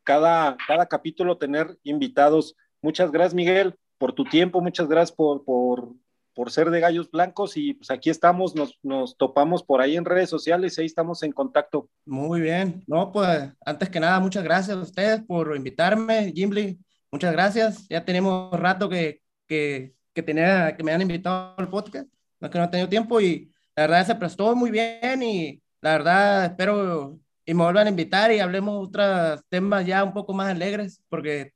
cada, 0.02 0.56
cada 0.66 0.86
capítulo 0.86 1.38
tener 1.38 1.78
invitados. 1.82 2.56
Muchas 2.80 3.10
gracias, 3.10 3.34
Miguel, 3.34 3.74
por 3.98 4.12
tu 4.12 4.24
tiempo, 4.24 4.60
muchas 4.60 4.88
gracias 4.88 5.12
por, 5.16 5.44
por 5.44 5.94
por 6.34 6.50
ser 6.50 6.70
de 6.70 6.80
Gallos 6.80 7.10
Blancos 7.10 7.56
y 7.56 7.74
pues 7.74 7.90
aquí 7.90 8.10
estamos, 8.10 8.54
nos, 8.54 8.78
nos, 8.82 9.16
topamos 9.16 9.62
por 9.62 9.80
ahí 9.80 9.96
en 9.96 10.04
redes 10.04 10.30
sociales, 10.30 10.78
ahí 10.78 10.86
estamos 10.86 11.22
en 11.22 11.32
contacto. 11.32 11.88
Muy 12.06 12.40
bien, 12.40 12.82
no, 12.86 13.12
pues 13.12 13.50
antes 13.64 13.90
que 13.90 14.00
nada, 14.00 14.18
muchas 14.20 14.44
gracias 14.44 14.76
a 14.76 14.80
ustedes 14.80 15.22
por 15.22 15.54
invitarme, 15.56 16.32
Jimmy, 16.34 16.78
muchas 17.10 17.32
gracias, 17.32 17.86
ya 17.88 18.04
tenemos 18.04 18.50
rato 18.58 18.88
que, 18.88 19.20
que, 19.46 19.94
que, 20.14 20.22
tenía, 20.22 20.74
que 20.76 20.82
me 20.82 20.92
han 20.92 21.02
invitado 21.02 21.54
al 21.56 21.68
podcast, 21.68 22.08
no 22.40 22.46
es 22.46 22.52
que 22.52 22.58
no 22.58 22.64
he 22.64 22.68
tenido 22.68 22.88
tiempo 22.88 23.20
y 23.20 23.51
la 23.77 23.83
verdad 23.83 24.07
se 24.07 24.14
prestó 24.14 24.55
muy 24.55 24.70
bien 24.70 25.23
y 25.23 25.62
la 25.81 25.93
verdad 25.93 26.45
espero 26.47 27.18
y 27.45 27.55
me 27.55 27.64
vuelvan 27.64 27.87
a 27.87 27.91
invitar 27.91 28.31
y 28.33 28.41
hablemos 28.41 28.89
otros 28.89 29.43
temas 29.49 29.85
ya 29.87 30.05
un 30.05 30.12
poco 30.12 30.33
más 30.33 30.51
alegres, 30.51 31.03
porque 31.09 31.53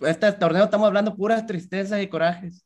este 0.00 0.32
torneo 0.32 0.64
estamos 0.64 0.86
hablando 0.86 1.14
puras 1.14 1.46
tristezas 1.46 2.02
y 2.02 2.08
corajes. 2.08 2.64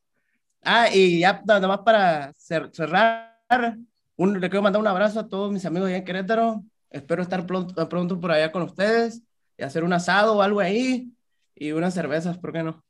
Ah, 0.63 0.89
y 0.93 1.21
ya 1.21 1.43
nada 1.45 1.69
más 1.69 1.81
para 1.81 2.33
cerrar, 2.35 3.77
un, 4.17 4.41
le 4.41 4.51
quiero 4.51 4.63
mandar 4.63 4.81
un 4.81 4.89
abrazo 4.89 5.21
a 5.21 5.29
todos 5.29 5.53
mis 5.53 5.65
amigos 5.65 5.89
allá 5.89 5.99
en 5.99 6.05
Querétaro. 6.05 6.63
Espero 6.91 7.23
estar 7.23 7.47
pronto, 7.47 7.89
pronto 7.89 8.21
por 8.21 8.33
allá 8.33 8.51
con 8.51 8.63
ustedes 8.63 9.23
y 9.57 9.63
hacer 9.63 9.85
un 9.85 9.93
asado 9.93 10.37
o 10.37 10.43
algo 10.43 10.61
ahí 10.61 11.13
y 11.55 11.73
unas 11.73 11.95
cervezas, 11.95 12.39
¿por 12.39 12.53
qué 12.53 12.63
no? 12.63 12.83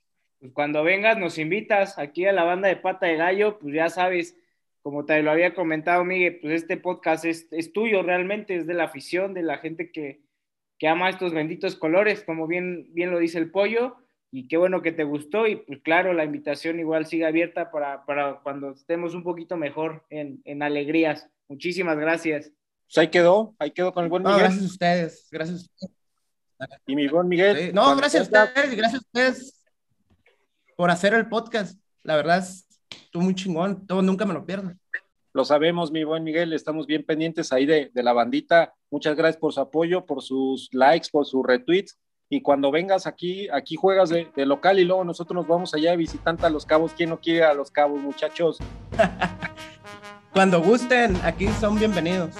Cuando 0.55 0.83
vengas 0.83 1.19
nos 1.19 1.39
invitas 1.39 1.99
aquí 1.99 2.25
a 2.25 2.33
la 2.33 2.45
banda 2.45 2.69
de 2.69 2.77
Pata 2.77 3.07
de 3.07 3.17
Gallo, 3.17 3.59
pues 3.59 3.75
ya 3.75 3.91
sabes, 3.91 4.37
como 4.83 5.05
te 5.05 5.23
lo 5.23 5.31
había 5.31 5.55
comentado 5.55 6.05
Miguel, 6.05 6.39
pues 6.41 6.55
este 6.63 6.77
podcast 6.77 7.25
es, 7.25 7.47
es 7.51 7.73
tuyo 7.73 8.03
realmente, 8.03 8.57
es 8.57 8.67
de 8.67 8.75
la 8.75 8.85
afición, 8.85 9.35
de 9.35 9.43
la 9.43 9.59
gente 9.59 9.91
que, 9.93 10.23
que 10.79 10.89
ama 10.89 11.11
estos 11.11 11.33
benditos 11.35 11.77
colores, 11.77 12.23
como 12.25 12.47
bien, 12.47 12.87
bien 12.95 13.11
lo 13.11 13.19
dice 13.19 13.39
el 13.39 13.51
pollo 13.51 13.97
y 14.33 14.49
qué 14.49 14.57
bueno 14.57 14.81
que 14.81 14.93
te 14.93 15.05
gustó 15.05 15.47
y 15.47 15.57
pues 15.57 15.81
claro, 15.83 16.13
la 16.13 16.25
invitación 16.25 16.79
igual 16.81 17.05
sigue 17.07 17.27
abierta 17.27 17.71
para, 17.71 18.05
para 18.07 18.41
cuando 18.43 18.71
estemos 18.71 19.15
un 19.15 19.23
poquito 19.25 19.57
mejor 19.57 20.05
en, 20.09 20.41
en 20.45 20.63
alegrías. 20.63 21.29
Muchísimas 21.49 21.99
gracias. 21.99 22.53
pues 22.87 22.99
ahí 22.99 23.09
quedó, 23.09 23.55
ahí 23.59 23.73
quedó 23.73 23.93
con 23.93 24.05
el 24.05 24.11
buen 24.11 24.23
No, 24.23 24.31
Miguel. 24.31 24.45
gracias 24.45 24.63
a 24.65 24.67
ustedes, 24.73 25.29
gracias 25.31 25.59
a 25.59 25.63
ustedes. 25.65 25.97
Y 26.87 26.95
mi 26.95 27.09
buen 27.09 27.27
Miguel. 27.29 27.57
Sí, 27.57 27.71
No, 27.73 27.97
gracias 27.97 28.33
a 28.35 28.45
ustedes, 28.45 28.77
gracias 28.77 29.03
a 29.03 29.07
ustedes 29.07 29.65
por 30.77 30.91
hacer 30.91 31.13
el 31.15 31.29
podcast. 31.29 31.79
La 32.03 32.17
verdad, 32.17 32.39
es- 32.39 32.67
estuvo 33.11 33.25
muy 33.25 33.35
chingón. 33.35 33.87
Todo, 33.89 34.03
nunca 34.03 34.25
me 34.25 34.33
lo 34.33 34.47
pierdo. 34.47 34.73
Lo 35.33 35.45
sabemos, 35.45 35.91
mi 35.91 36.05
buen 36.05 36.23
Miguel, 36.23 36.53
estamos 36.53 36.87
bien 36.87 37.05
pendientes 37.05 37.53
ahí 37.53 37.67
de, 37.67 37.91
de 37.93 38.03
la 38.05 38.13
bandita. 38.13 38.73
Muchas 38.89 39.17
gracias 39.17 39.41
por 39.41 39.53
su 39.53 39.61
apoyo, 39.61 40.07
por 40.07 40.23
sus 40.23 40.69
likes, 40.73 41.09
por 41.11 41.27
sus 41.27 41.45
retweets. 41.45 41.99
Y 42.29 42.41
cuando 42.41 42.71
vengas 42.71 43.09
aquí, 43.09 43.49
aquí 43.49 43.75
juegas 43.75 44.11
de, 44.11 44.31
de 44.37 44.47
local 44.47 44.79
y 44.79 44.85
luego 44.85 45.03
nosotros 45.03 45.35
nos 45.35 45.49
vamos 45.49 45.75
allá 45.75 45.91
de 45.91 45.97
visitante 45.97 46.47
a 46.47 46.51
Los 46.51 46.65
Cabos. 46.65 46.93
¿Quién 46.93 47.11
no 47.11 47.19
quiere 47.19 47.45
a 47.45 47.53
Los 47.53 47.73
Cabos, 47.73 48.01
muchachos? 48.01 48.59
Cuando 50.33 50.63
gusten, 50.63 51.17
aquí 51.25 51.49
son 51.61 51.77
bienvenidos. 51.77 52.37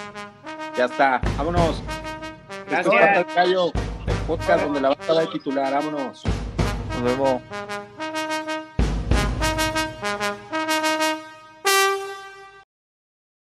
Ya 0.77 0.85
está, 0.85 1.19
vámonos. 1.37 1.81
Esto 2.69 2.77
es 2.77 2.85
Gracias. 2.87 2.95
Pata 2.95 3.19
al 3.19 3.35
Gallo, 3.35 3.65
el 4.07 4.15
podcast 4.25 4.63
donde 4.63 4.79
la 4.79 4.89
banda 4.89 5.13
va 5.13 5.21
a 5.23 5.29
titular. 5.29 5.73
Vámonos. 5.73 6.23
Nos 6.93 7.03
vemos. 7.03 7.41